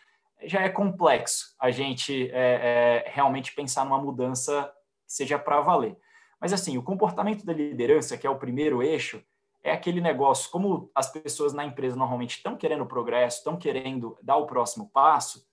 já 0.42 0.62
é 0.62 0.68
complexo 0.68 1.54
a 1.58 1.70
gente 1.70 2.30
é, 2.30 3.04
é, 3.06 3.10
realmente 3.10 3.54
pensar 3.54 3.84
numa 3.84 4.00
mudança 4.00 4.72
que 5.06 5.12
seja 5.12 5.38
para 5.38 5.60
valer. 5.60 5.96
Mas, 6.40 6.52
assim, 6.52 6.78
o 6.78 6.82
comportamento 6.82 7.44
da 7.44 7.52
liderança, 7.52 8.16
que 8.16 8.26
é 8.26 8.30
o 8.30 8.38
primeiro 8.38 8.82
eixo, 8.82 9.22
é 9.62 9.72
aquele 9.72 10.00
negócio, 10.00 10.50
como 10.50 10.90
as 10.94 11.10
pessoas 11.10 11.52
na 11.52 11.64
empresa 11.64 11.96
normalmente 11.96 12.36
estão 12.36 12.56
querendo 12.56 12.86
progresso, 12.86 13.38
estão 13.38 13.56
querendo 13.56 14.16
dar 14.22 14.36
o 14.36 14.46
próximo 14.46 14.88
passo, 14.90 15.46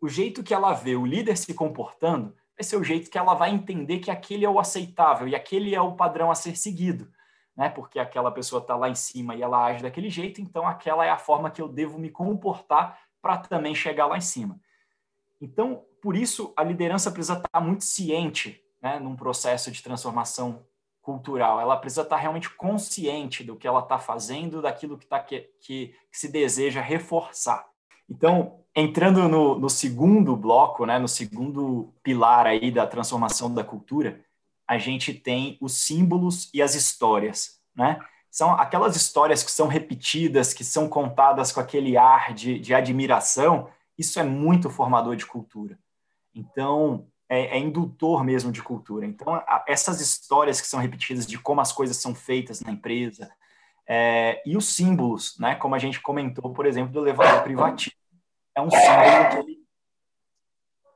o 0.00 0.08
jeito 0.08 0.42
que 0.42 0.54
ela 0.54 0.72
vê 0.72 0.94
o 0.94 1.04
líder 1.04 1.36
se 1.36 1.52
comportando 1.52 2.34
vai 2.56 2.64
ser 2.64 2.76
o 2.76 2.84
jeito 2.84 3.10
que 3.10 3.18
ela 3.18 3.34
vai 3.34 3.50
entender 3.50 3.98
que 3.98 4.10
aquele 4.10 4.44
é 4.44 4.50
o 4.50 4.58
aceitável 4.58 5.28
e 5.28 5.34
aquele 5.34 5.74
é 5.74 5.80
o 5.80 5.94
padrão 5.94 6.30
a 6.30 6.34
ser 6.34 6.56
seguido. 6.56 7.10
Né? 7.56 7.68
Porque 7.68 7.98
aquela 7.98 8.30
pessoa 8.30 8.60
está 8.60 8.76
lá 8.76 8.88
em 8.88 8.94
cima 8.94 9.34
e 9.34 9.42
ela 9.42 9.64
age 9.64 9.82
daquele 9.82 10.10
jeito, 10.10 10.40
então 10.40 10.66
aquela 10.66 11.04
é 11.04 11.10
a 11.10 11.18
forma 11.18 11.50
que 11.50 11.60
eu 11.60 11.68
devo 11.68 11.98
me 11.98 12.10
comportar 12.10 12.98
para 13.20 13.38
também 13.38 13.74
chegar 13.74 14.06
lá 14.06 14.16
em 14.16 14.22
cima. 14.22 14.58
Então, 15.40 15.84
por 16.02 16.16
isso, 16.16 16.52
a 16.56 16.62
liderança 16.62 17.10
precisa 17.10 17.34
estar 17.34 17.60
muito 17.60 17.84
ciente 17.84 18.60
né, 18.80 18.98
num 18.98 19.16
processo 19.16 19.70
de 19.70 19.82
transformação 19.82 20.64
cultural. 21.02 21.60
Ela 21.60 21.76
precisa 21.76 22.02
estar 22.02 22.16
realmente 22.16 22.50
consciente 22.50 23.42
do 23.42 23.56
que 23.56 23.66
ela 23.66 23.80
está 23.80 23.98
fazendo, 23.98 24.62
daquilo 24.62 24.98
que, 24.98 25.06
tá, 25.06 25.20
que, 25.20 25.40
que, 25.60 25.94
que, 26.10 26.18
se 26.18 26.28
deseja 26.28 26.80
reforçar. 26.80 27.66
Então, 28.08 28.60
entrando 28.74 29.28
no, 29.28 29.58
no 29.58 29.68
segundo 29.68 30.36
bloco, 30.36 30.86
né, 30.86 30.98
no 30.98 31.08
segundo 31.08 31.94
pilar 32.02 32.46
aí 32.46 32.70
da 32.70 32.86
transformação 32.86 33.52
da 33.52 33.64
cultura, 33.64 34.24
a 34.66 34.76
gente 34.76 35.14
tem 35.14 35.56
os 35.60 35.84
símbolos 35.84 36.50
e 36.52 36.60
as 36.60 36.74
histórias, 36.74 37.60
né? 37.74 37.98
São 38.30 38.52
aquelas 38.52 38.96
histórias 38.96 39.42
que 39.42 39.50
são 39.50 39.66
repetidas, 39.66 40.52
que 40.52 40.64
são 40.64 40.88
contadas 40.88 41.50
com 41.52 41.60
aquele 41.60 41.96
ar 41.96 42.34
de, 42.34 42.58
de 42.58 42.74
admiração, 42.74 43.68
isso 43.96 44.20
é 44.20 44.22
muito 44.22 44.70
formador 44.70 45.16
de 45.16 45.26
cultura. 45.26 45.78
Então, 46.34 47.06
é, 47.28 47.56
é 47.56 47.58
indutor 47.58 48.24
mesmo 48.24 48.52
de 48.52 48.62
cultura. 48.62 49.06
Então, 49.06 49.34
a, 49.34 49.64
essas 49.66 50.00
histórias 50.00 50.60
que 50.60 50.66
são 50.66 50.80
repetidas 50.80 51.26
de 51.26 51.38
como 51.38 51.60
as 51.60 51.72
coisas 51.72 51.96
são 51.96 52.14
feitas 52.14 52.60
na 52.60 52.70
empresa, 52.70 53.30
é, 53.86 54.42
e 54.44 54.56
os 54.56 54.66
símbolos, 54.74 55.38
né, 55.38 55.54
como 55.54 55.74
a 55.74 55.78
gente 55.78 56.00
comentou, 56.00 56.52
por 56.52 56.66
exemplo, 56.66 56.92
do 56.92 57.00
elevador 57.00 57.42
privativo. 57.42 57.96
É 58.54 58.60
um 58.60 58.70
símbolo 58.70 59.30
que 59.30 59.36
ele, 59.38 59.58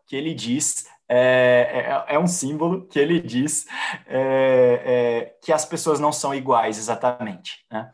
que 0.06 0.16
ele 0.16 0.34
diz 0.34 0.86
é, 1.14 2.04
é, 2.08 2.14
é, 2.14 2.18
um 2.18 2.26
símbolo 2.26 2.86
que 2.86 2.98
ele 2.98 3.20
diz 3.20 3.66
é, 4.06 4.82
é, 4.86 5.38
que 5.42 5.52
as 5.52 5.62
pessoas 5.62 6.00
não 6.00 6.10
são 6.10 6.34
iguais 6.34 6.78
exatamente. 6.78 7.66
Né? 7.70 7.92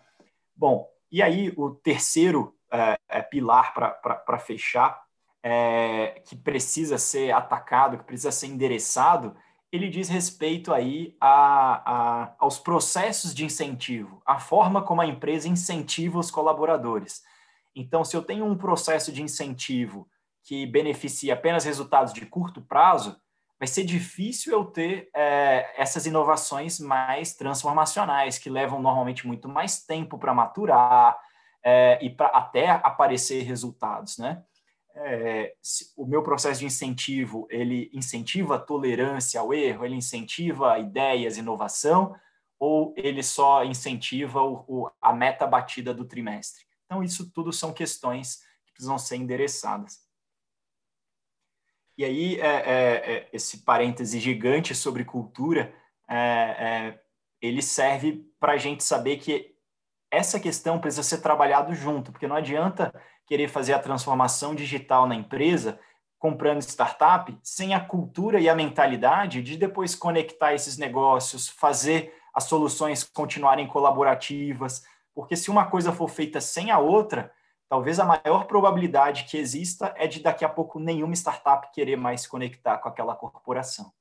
Bom, 0.54 0.88
e 1.10 1.20
aí 1.20 1.52
o 1.56 1.70
terceiro 1.70 2.54
é, 2.70 3.20
pilar 3.22 3.74
para 3.74 4.38
fechar, 4.38 5.02
que 6.26 6.36
precisa 6.36 6.98
ser 6.98 7.32
atacado, 7.32 7.98
que 7.98 8.04
precisa 8.04 8.30
ser 8.30 8.48
endereçado, 8.48 9.34
ele 9.72 9.88
diz 9.88 10.08
respeito 10.08 10.72
aí 10.72 11.16
a, 11.20 11.82
a, 11.92 12.34
aos 12.38 12.58
processos 12.58 13.34
de 13.34 13.44
incentivo, 13.44 14.22
a 14.26 14.38
forma 14.38 14.82
como 14.82 15.00
a 15.00 15.06
empresa 15.06 15.48
incentiva 15.48 16.18
os 16.18 16.30
colaboradores. 16.30 17.22
Então, 17.74 18.04
se 18.04 18.16
eu 18.16 18.22
tenho 18.22 18.44
um 18.44 18.56
processo 18.56 19.10
de 19.10 19.22
incentivo 19.22 20.06
que 20.48 20.64
beneficia 20.64 21.34
apenas 21.34 21.66
resultados 21.66 22.10
de 22.10 22.24
curto 22.24 22.62
prazo, 22.62 23.20
vai 23.58 23.68
ser 23.68 23.84
difícil 23.84 24.50
eu 24.54 24.64
ter 24.64 25.10
é, 25.14 25.74
essas 25.76 26.06
inovações 26.06 26.80
mais 26.80 27.34
transformacionais, 27.34 28.38
que 28.38 28.48
levam 28.48 28.80
normalmente 28.80 29.26
muito 29.26 29.46
mais 29.46 29.84
tempo 29.84 30.18
para 30.18 30.32
maturar 30.32 31.20
é, 31.62 31.98
e 32.00 32.08
para 32.08 32.28
até 32.28 32.70
aparecer 32.70 33.42
resultados, 33.42 34.16
né? 34.16 34.42
É, 34.94 35.54
o 35.94 36.06
meu 36.06 36.22
processo 36.22 36.60
de 36.60 36.66
incentivo, 36.66 37.46
ele 37.50 37.90
incentiva 37.92 38.56
a 38.56 38.58
tolerância 38.58 39.38
ao 39.38 39.52
erro, 39.52 39.84
ele 39.84 39.96
incentiva 39.96 40.78
ideias, 40.78 41.36
inovação, 41.36 42.16
ou 42.58 42.94
ele 42.96 43.22
só 43.22 43.64
incentiva 43.64 44.40
o, 44.40 44.64
o, 44.66 44.90
a 44.98 45.12
meta 45.12 45.46
batida 45.46 45.92
do 45.92 46.06
trimestre? 46.06 46.64
Então, 46.86 47.04
isso 47.04 47.30
tudo 47.32 47.52
são 47.52 47.70
questões 47.70 48.38
que 48.64 48.72
precisam 48.72 48.98
ser 48.98 49.16
endereçadas. 49.16 50.07
E 51.98 52.04
aí, 52.04 52.40
é, 52.40 52.46
é, 52.46 53.12
é, 53.12 53.28
esse 53.32 53.64
parêntese 53.64 54.20
gigante 54.20 54.72
sobre 54.72 55.04
cultura, 55.04 55.74
é, 56.08 56.16
é, 56.16 57.00
ele 57.42 57.60
serve 57.60 58.24
para 58.38 58.52
a 58.52 58.56
gente 58.56 58.84
saber 58.84 59.16
que 59.16 59.52
essa 60.08 60.38
questão 60.38 60.78
precisa 60.78 61.02
ser 61.02 61.18
trabalhado 61.18 61.74
junto, 61.74 62.12
porque 62.12 62.28
não 62.28 62.36
adianta 62.36 62.94
querer 63.26 63.48
fazer 63.48 63.72
a 63.72 63.80
transformação 63.80 64.54
digital 64.54 65.08
na 65.08 65.16
empresa 65.16 65.80
comprando 66.20 66.62
startup 66.62 67.36
sem 67.42 67.74
a 67.74 67.80
cultura 67.80 68.38
e 68.40 68.48
a 68.48 68.54
mentalidade 68.54 69.42
de 69.42 69.56
depois 69.56 69.96
conectar 69.96 70.54
esses 70.54 70.78
negócios, 70.78 71.48
fazer 71.48 72.14
as 72.32 72.44
soluções 72.44 73.02
continuarem 73.02 73.66
colaborativas, 73.66 74.84
porque 75.12 75.34
se 75.34 75.50
uma 75.50 75.66
coisa 75.66 75.92
for 75.92 76.08
feita 76.08 76.40
sem 76.40 76.70
a 76.70 76.78
outra, 76.78 77.32
talvez 77.68 78.00
a 78.00 78.04
maior 78.04 78.46
probabilidade 78.46 79.24
que 79.24 79.36
exista 79.36 79.94
é 79.96 80.06
de 80.06 80.20
daqui 80.20 80.44
a 80.44 80.48
pouco 80.48 80.78
nenhuma 80.78 81.14
startup 81.14 81.70
querer 81.72 81.96
mais 81.96 82.22
se 82.22 82.28
conectar 82.28 82.78
com 82.78 82.88
aquela 82.88 83.14
corporação. 83.14 83.92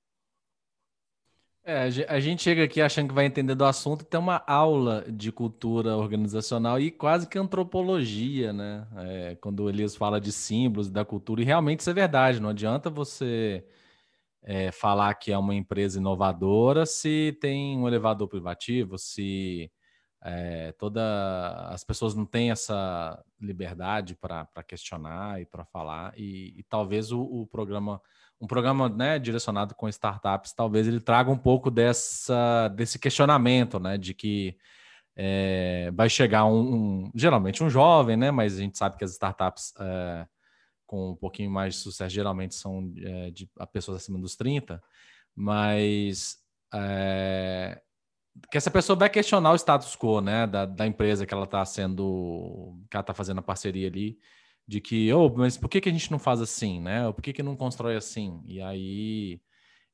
É, 1.69 1.89
a 2.07 2.19
gente 2.21 2.43
chega 2.43 2.63
aqui 2.63 2.81
achando 2.81 3.09
que 3.09 3.13
vai 3.13 3.25
entender 3.25 3.53
do 3.53 3.65
assunto 3.65 4.05
tem 4.05 4.17
uma 4.17 4.41
aula 4.47 5.03
de 5.09 5.33
cultura 5.33 5.97
organizacional 5.97 6.79
e 6.79 6.89
quase 6.89 7.27
que 7.27 7.37
antropologia, 7.37 8.53
né? 8.53 8.87
É, 8.95 9.35
quando 9.41 9.63
o 9.63 9.69
Elias 9.69 9.93
fala 9.93 10.21
de 10.21 10.31
símbolos 10.31 10.89
da 10.89 11.03
cultura, 11.03 11.41
e 11.41 11.43
realmente 11.43 11.81
isso 11.81 11.89
é 11.89 11.93
verdade, 11.93 12.39
não 12.39 12.51
adianta 12.51 12.89
você 12.89 13.65
é, 14.41 14.71
falar 14.71 15.13
que 15.15 15.29
é 15.29 15.37
uma 15.37 15.53
empresa 15.53 15.99
inovadora 15.99 16.85
se 16.85 17.37
tem 17.41 17.77
um 17.77 17.85
elevador 17.85 18.29
privativo, 18.29 18.97
se 18.97 19.69
é, 20.23 20.71
toda 20.73 21.67
as 21.69 21.83
pessoas 21.83 22.15
não 22.15 22.25
têm 22.25 22.51
essa 22.51 23.23
liberdade 23.39 24.15
para 24.15 24.47
questionar 24.67 25.39
e 25.41 25.45
para 25.45 25.63
falar 25.65 26.13
e, 26.17 26.53
e 26.57 26.63
talvez 26.63 27.11
o, 27.11 27.21
o, 27.21 27.45
programa 27.47 28.01
um 28.39 28.47
programa 28.47 28.89
né, 28.89 29.19
direcionado 29.19 29.75
com 29.75 29.87
startups 29.87 30.53
talvez 30.53 30.87
ele 30.87 30.99
traga 30.99 31.29
um 31.29 31.37
pouco 31.37 31.69
dessa 31.69 32.67
desse 32.69 32.97
questionamento 32.97 33.79
né 33.79 33.97
de 33.97 34.13
que 34.13 34.57
é, 35.15 35.91
vai 35.93 36.09
chegar 36.09 36.45
um, 36.45 36.73
um, 36.73 37.11
geralmente 37.13 37.63
um 37.63 37.69
jovem 37.69 38.17
né 38.17 38.31
mas 38.31 38.57
a 38.57 38.61
gente 38.61 38.77
sabe 38.77 38.97
que 38.97 39.03
as 39.03 39.11
startups 39.11 39.73
é, 39.79 40.27
com 40.87 41.11
um 41.11 41.15
pouquinho 41.15 41.51
mais 41.51 41.75
de 41.75 41.81
sucesso 41.81 42.13
geralmente 42.13 42.55
são 42.55 42.91
é, 42.97 43.29
de 43.29 43.47
pessoas 43.71 43.97
acima 43.97 44.17
dos 44.17 44.35
30 44.35 44.81
mas 45.35 46.39
é, 46.73 47.81
que 48.51 48.57
essa 48.57 48.71
pessoa 48.71 48.97
vai 48.97 49.09
questionar 49.09 49.51
o 49.51 49.55
status 49.55 49.95
quo, 49.95 50.21
né, 50.21 50.47
da, 50.47 50.65
da 50.65 50.87
empresa 50.87 51.25
que 51.25 51.33
ela 51.33 51.45
está 51.45 51.63
sendo, 51.65 52.77
que 52.89 52.95
ela 52.97 53.01
está 53.01 53.13
fazendo 53.13 53.39
a 53.39 53.43
parceria 53.43 53.87
ali, 53.87 54.17
de 54.67 54.81
que, 54.81 55.11
oh, 55.13 55.29
mas 55.29 55.57
por 55.57 55.69
que, 55.69 55.81
que 55.81 55.89
a 55.89 55.91
gente 55.91 56.11
não 56.11 56.19
faz 56.19 56.41
assim, 56.41 56.81
né? 56.81 57.11
Por 57.11 57.21
que, 57.21 57.33
que 57.33 57.43
não 57.43 57.55
constrói 57.55 57.95
assim? 57.95 58.41
E 58.45 58.61
aí, 58.61 59.41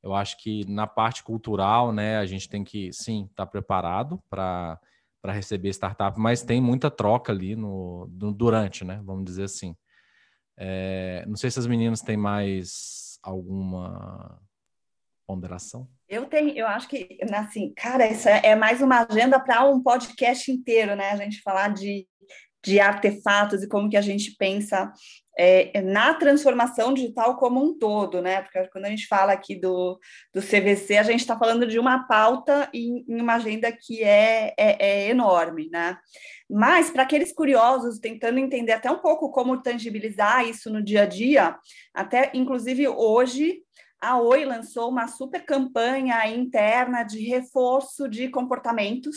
eu 0.01 0.13
acho 0.13 0.37
que 0.37 0.65
na 0.69 0.87
parte 0.87 1.23
cultural, 1.23 1.93
né, 1.93 2.17
a 2.17 2.25
gente 2.25 2.49
tem 2.49 2.63
que, 2.63 2.91
sim, 2.91 3.25
estar 3.25 3.45
tá 3.45 3.51
preparado 3.51 4.21
para 4.29 4.79
para 5.23 5.31
receber 5.31 5.69
startup, 5.69 6.19
mas 6.19 6.43
tem 6.43 6.59
muita 6.59 6.91
troca 6.91 7.31
ali 7.31 7.55
no, 7.55 8.09
no 8.11 8.33
durante, 8.33 8.83
né? 8.83 9.01
Vamos 9.05 9.23
dizer 9.23 9.43
assim. 9.45 9.73
É, 10.57 11.23
não 11.25 11.37
sei 11.37 11.49
se 11.49 11.57
as 11.57 11.65
meninas 11.65 12.01
têm 12.01 12.17
mais 12.17 13.17
alguma 13.23 14.37
ponderação. 15.25 15.87
Eu 16.07 16.25
tenho, 16.25 16.55
eu 16.55 16.67
acho 16.67 16.87
que, 16.87 17.17
assim, 17.33 17.73
cara, 17.75 18.07
isso 18.07 18.29
é, 18.29 18.41
é 18.43 18.55
mais 18.55 18.81
uma 18.81 19.05
agenda 19.09 19.39
para 19.39 19.63
um 19.65 19.81
podcast 19.81 20.51
inteiro, 20.51 20.95
né? 20.95 21.11
A 21.11 21.15
gente 21.17 21.41
falar 21.41 21.73
de, 21.73 22.07
de 22.63 22.79
artefatos 22.79 23.63
e 23.63 23.67
como 23.67 23.89
que 23.89 23.97
a 23.97 24.01
gente 24.01 24.35
pensa 24.37 24.91
é, 25.37 25.81
na 25.81 26.13
transformação 26.13 26.93
digital 26.93 27.37
como 27.37 27.63
um 27.63 27.77
todo, 27.77 28.21
né? 28.21 28.41
Porque 28.41 28.67
quando 28.67 28.85
a 28.85 28.89
gente 28.89 29.07
fala 29.07 29.33
aqui 29.33 29.55
do, 29.55 29.99
do 30.33 30.41
CVC, 30.41 30.97
a 30.97 31.03
gente 31.03 31.21
está 31.21 31.37
falando 31.37 31.65
de 31.65 31.79
uma 31.79 32.07
pauta 32.07 32.69
em, 32.73 33.03
em 33.07 33.21
uma 33.21 33.35
agenda 33.35 33.71
que 33.71 34.03
é, 34.03 34.53
é, 34.57 34.77
é 34.79 35.09
enorme, 35.09 35.69
né? 35.71 35.97
Mas 36.49 36.91
para 36.91 37.03
aqueles 37.03 37.33
curiosos, 37.33 37.99
tentando 37.99 38.37
entender 38.37 38.73
até 38.73 38.91
um 38.91 38.99
pouco 38.99 39.31
como 39.31 39.61
tangibilizar 39.61 40.47
isso 40.47 40.69
no 40.69 40.83
dia 40.83 41.01
a 41.01 41.05
dia, 41.05 41.57
até 41.93 42.29
inclusive 42.33 42.87
hoje 42.87 43.63
a 44.03 44.19
Oi 44.19 44.43
lançou 44.43 44.89
uma 44.89 45.07
super 45.07 45.45
campanha 45.45 46.27
interna 46.27 47.03
de 47.03 47.23
reforço 47.23 48.09
de 48.09 48.27
comportamentos. 48.27 49.15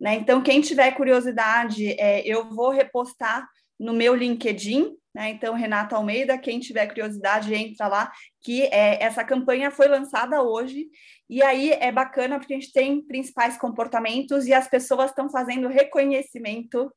Né? 0.00 0.14
Então, 0.14 0.42
quem 0.42 0.62
tiver 0.62 0.92
curiosidade, 0.92 1.90
é, 2.00 2.26
eu 2.26 2.48
vou 2.48 2.70
repostar 2.70 3.46
no 3.78 3.92
meu 3.92 4.14
LinkedIn. 4.14 4.96
Né? 5.14 5.28
Então, 5.28 5.52
Renata 5.52 5.94
Almeida, 5.96 6.38
quem 6.38 6.58
tiver 6.58 6.86
curiosidade, 6.86 7.52
entra 7.54 7.86
lá, 7.86 8.10
que 8.42 8.62
é, 8.62 9.02
essa 9.02 9.22
campanha 9.22 9.70
foi 9.70 9.88
lançada 9.88 10.42
hoje. 10.42 10.86
E 11.28 11.42
aí 11.42 11.72
é 11.72 11.92
bacana 11.92 12.38
porque 12.38 12.54
a 12.54 12.58
gente 12.58 12.72
tem 12.72 13.02
principais 13.02 13.58
comportamentos 13.58 14.46
e 14.46 14.54
as 14.54 14.66
pessoas 14.66 15.10
estão 15.10 15.28
fazendo 15.28 15.68
reconhecimento 15.68 16.90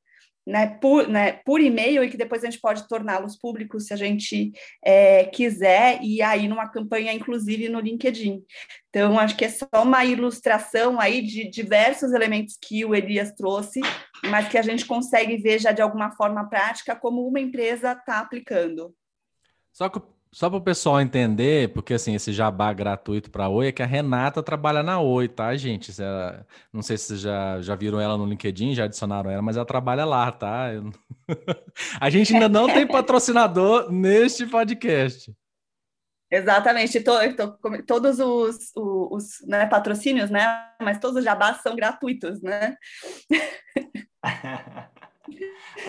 né, 0.48 0.78
por, 0.80 1.10
né, 1.10 1.34
por 1.46 1.60
e-mail 1.60 2.02
e 2.02 2.10
que 2.10 2.16
depois 2.16 2.42
a 2.42 2.50
gente 2.50 2.62
pode 2.62 2.88
torná-los 2.88 3.36
públicos 3.36 3.86
se 3.86 3.94
a 3.94 3.98
gente 3.98 4.54
é, 4.82 5.26
quiser, 5.26 6.00
e 6.02 6.22
aí 6.22 6.48
numa 6.48 6.70
campanha, 6.70 7.12
inclusive, 7.12 7.68
no 7.68 7.82
LinkedIn. 7.82 8.42
Então, 8.90 9.20
acho 9.20 9.36
que 9.36 9.44
é 9.44 9.50
só 9.50 9.68
uma 9.84 10.06
ilustração 10.06 11.02
aí 11.02 11.22
de 11.22 11.50
diversos 11.50 12.14
elementos 12.14 12.58
que 12.62 12.86
o 12.86 12.96
Elias 12.96 13.34
trouxe, 13.34 13.82
mas 14.24 14.48
que 14.48 14.58
a 14.58 14.62
gente 14.62 14.86
consegue 14.86 15.36
ver 15.36 15.60
já 15.60 15.74
de 15.74 15.82
alguma 15.82 16.12
forma 16.12 16.50
prática 16.50 16.96
como 16.96 17.28
uma 17.28 17.42
empresa 17.42 17.92
está 17.92 18.20
aplicando. 18.20 18.96
Só 19.74 19.90
só 20.38 20.52
para 20.52 20.60
o 20.60 20.62
pessoal 20.62 21.02
entender, 21.02 21.74
porque 21.74 21.96
assim, 21.96 22.14
esse 22.14 22.32
jabá 22.32 22.72
gratuito 22.72 23.32
para 23.32 23.50
Oi 23.50 23.70
é 23.70 23.72
que 23.72 23.82
a 23.82 23.88
Renata 23.88 24.44
trabalha 24.44 24.84
na 24.84 25.02
Oi, 25.02 25.28
tá, 25.28 25.56
gente? 25.56 26.00
Ela, 26.00 26.46
não 26.72 26.84
sei 26.84 26.96
se 26.96 27.06
vocês 27.06 27.22
já, 27.22 27.60
já 27.60 27.74
viram 27.74 28.00
ela 28.00 28.16
no 28.16 28.28
LinkedIn, 28.28 28.76
já 28.76 28.84
adicionaram 28.84 29.32
ela, 29.32 29.42
mas 29.42 29.58
ela 29.58 29.66
trabalha 29.66 30.06
lá, 30.06 30.32
tá? 30.32 30.72
Eu... 30.72 30.92
a 32.00 32.10
gente 32.12 32.36
ainda 32.36 32.48
não 32.48 32.68
tem 32.68 32.86
patrocinador 32.86 33.92
neste 33.92 34.46
podcast. 34.46 35.36
Exatamente, 36.32 37.02
tô, 37.02 37.18
tô, 37.34 37.58
todos 37.88 38.20
os, 38.20 38.72
os, 38.76 39.08
os 39.12 39.48
né, 39.48 39.66
patrocínios, 39.66 40.30
né? 40.30 40.68
Mas 40.80 41.00
todos 41.00 41.18
os 41.18 41.24
jabás 41.24 41.64
são 41.64 41.76
gratuitos, 41.76 42.44
né? 42.44 42.78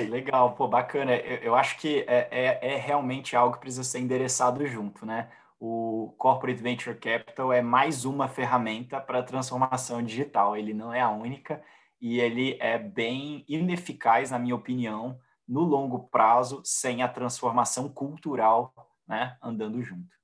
Legal, 0.09 0.55
pô, 0.55 0.69
bacana. 0.69 1.15
Eu, 1.17 1.37
eu 1.39 1.55
acho 1.55 1.79
que 1.79 2.05
é, 2.07 2.29
é, 2.31 2.75
é, 2.75 2.77
realmente 2.77 3.37
algo 3.37 3.55
que 3.55 3.61
precisa 3.61 3.85
ser 3.85 4.01
endereçado 4.01 4.67
junto, 4.67 5.07
né? 5.07 5.31
O 5.61 6.15
Corporate 6.19 6.63
Venture 6.63 6.97
Capital 6.97 7.53
é 7.53 7.61
mais 7.61 8.05
uma 8.05 8.29
ferramenta 8.29 9.01
para 9.01 9.23
transformação 9.23 10.03
digital. 10.03 10.57
Ele 10.57 10.73
não 10.73 10.93
é 10.93 11.01
a 11.01 11.11
única 11.11 11.63
e 12.01 12.21
ele 12.21 12.57
é 12.61 12.79
bem 12.79 13.45
ineficaz, 13.49 14.31
na 14.31 14.39
minha 14.39 14.55
opinião, 14.55 15.19
no 15.49 15.63
longo 15.63 16.09
prazo, 16.09 16.61
sem 16.65 17.03
a 17.03 17.09
transformação 17.09 17.89
cultural 17.89 18.73
né, 19.09 19.37
andando 19.43 19.83
junto. 19.83 20.18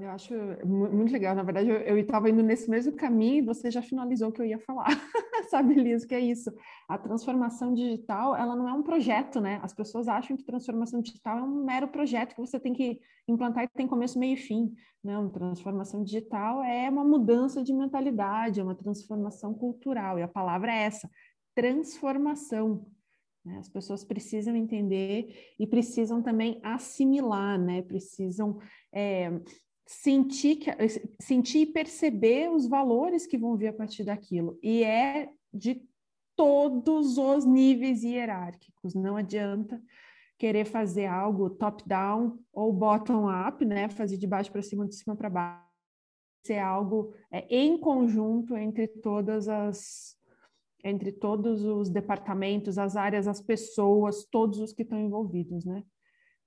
Eu 0.00 0.10
acho 0.10 0.32
muito 0.64 1.12
legal. 1.12 1.34
Na 1.34 1.42
verdade, 1.42 1.68
eu 1.68 1.98
estava 1.98 2.30
indo 2.30 2.40
nesse 2.40 2.70
mesmo 2.70 2.92
caminho 2.92 3.38
e 3.38 3.46
você 3.46 3.68
já 3.68 3.82
finalizou 3.82 4.28
o 4.28 4.32
que 4.32 4.40
eu 4.40 4.46
ia 4.46 4.58
falar. 4.60 4.86
Sabe, 5.50 5.74
Liz, 5.74 6.04
que 6.04 6.14
é 6.14 6.20
isso. 6.20 6.52
A 6.88 6.96
transformação 6.96 7.74
digital, 7.74 8.36
ela 8.36 8.54
não 8.54 8.68
é 8.68 8.72
um 8.72 8.82
projeto, 8.82 9.40
né? 9.40 9.58
As 9.60 9.74
pessoas 9.74 10.06
acham 10.06 10.36
que 10.36 10.44
transformação 10.44 11.00
digital 11.00 11.38
é 11.38 11.42
um 11.42 11.64
mero 11.64 11.88
projeto 11.88 12.36
que 12.36 12.40
você 12.40 12.60
tem 12.60 12.72
que 12.72 13.00
implantar 13.26 13.64
e 13.64 13.68
tem 13.68 13.88
começo, 13.88 14.20
meio 14.20 14.34
e 14.34 14.36
fim. 14.36 14.72
Não, 15.02 15.28
transformação 15.28 16.04
digital 16.04 16.62
é 16.62 16.88
uma 16.88 17.04
mudança 17.04 17.64
de 17.64 17.72
mentalidade, 17.72 18.60
é 18.60 18.62
uma 18.62 18.76
transformação 18.76 19.52
cultural. 19.52 20.16
E 20.16 20.22
a 20.22 20.28
palavra 20.28 20.72
é 20.72 20.82
essa, 20.82 21.10
transformação. 21.56 22.86
Né? 23.44 23.58
As 23.58 23.68
pessoas 23.68 24.04
precisam 24.04 24.54
entender 24.54 25.54
e 25.58 25.66
precisam 25.66 26.22
também 26.22 26.60
assimilar, 26.62 27.58
né? 27.58 27.82
Precisam... 27.82 28.60
É, 28.92 29.32
sentir, 29.88 30.56
que, 30.56 30.70
sentir 31.18 31.60
e 31.60 31.66
perceber 31.66 32.50
os 32.50 32.68
valores 32.68 33.26
que 33.26 33.38
vão 33.38 33.56
vir 33.56 33.68
a 33.68 33.72
partir 33.72 34.04
daquilo. 34.04 34.58
E 34.62 34.84
é 34.84 35.30
de 35.52 35.82
todos 36.36 37.16
os 37.16 37.46
níveis 37.46 38.02
hierárquicos, 38.04 38.94
não 38.94 39.16
adianta. 39.16 39.82
querer 40.38 40.66
fazer 40.66 41.06
algo 41.06 41.50
top-down 41.50 42.38
ou 42.52 42.72
bottom-up, 42.72 43.64
né? 43.64 43.88
Fazer 43.88 44.18
de 44.18 44.26
baixo 44.26 44.52
para 44.52 44.62
cima, 44.62 44.86
de 44.86 44.94
cima 44.94 45.16
para 45.16 45.30
baixo. 45.30 45.66
Ser 46.46 46.58
algo 46.58 47.12
é, 47.30 47.46
em 47.50 47.78
conjunto 47.78 48.56
entre 48.56 48.86
todas 48.86 49.48
as 49.48 50.16
entre 50.84 51.10
todos 51.10 51.64
os 51.64 51.90
departamentos, 51.90 52.78
as 52.78 52.94
áreas, 52.94 53.26
as 53.26 53.40
pessoas, 53.40 54.24
todos 54.30 54.60
os 54.60 54.72
que 54.72 54.82
estão 54.82 54.98
envolvidos, 55.00 55.64
né? 55.64 55.82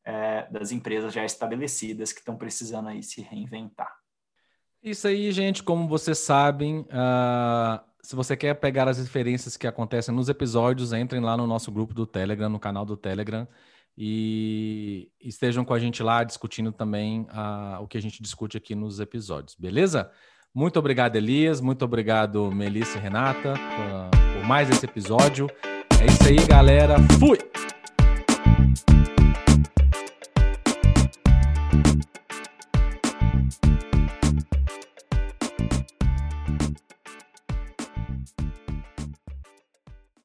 é, 0.04 0.46
das 0.50 0.72
empresas 0.72 1.12
já 1.12 1.24
estabelecidas 1.24 2.12
que 2.12 2.18
estão 2.18 2.36
precisando 2.36 2.88
aí 2.88 3.02
se 3.02 3.22
reinventar. 3.22 3.96
Isso 4.82 5.08
aí, 5.08 5.32
gente, 5.32 5.62
como 5.62 5.88
vocês 5.88 6.18
sabem, 6.18 6.80
uh, 6.80 7.84
se 8.02 8.14
você 8.14 8.36
quer 8.36 8.54
pegar 8.54 8.88
as 8.88 8.98
referências 8.98 9.56
que 9.56 9.66
acontecem 9.66 10.14
nos 10.14 10.28
episódios, 10.28 10.92
entrem 10.92 11.20
lá 11.20 11.36
no 11.36 11.46
nosso 11.46 11.72
grupo 11.72 11.92
do 11.92 12.06
Telegram, 12.06 12.48
no 12.48 12.60
canal 12.60 12.84
do 12.84 12.96
Telegram, 12.96 13.46
e 13.96 15.10
estejam 15.20 15.64
com 15.64 15.74
a 15.74 15.78
gente 15.78 16.02
lá 16.02 16.22
discutindo 16.22 16.70
também 16.70 17.22
uh, 17.22 17.82
o 17.82 17.88
que 17.88 17.96
a 17.96 18.02
gente 18.02 18.22
discute 18.22 18.56
aqui 18.56 18.74
nos 18.74 19.00
episódios, 19.00 19.56
beleza? 19.58 20.10
Muito 20.54 20.78
obrigado, 20.78 21.16
Elias. 21.16 21.60
Muito 21.60 21.84
obrigado, 21.84 22.50
Melissa 22.50 22.96
e 22.96 23.00
Renata, 23.00 23.52
por, 23.52 24.38
por 24.38 24.46
mais 24.46 24.70
esse 24.70 24.86
episódio. 24.86 25.48
É 26.00 26.06
isso 26.06 26.28
aí, 26.28 26.46
galera. 26.46 26.96
Fui! 27.18 27.38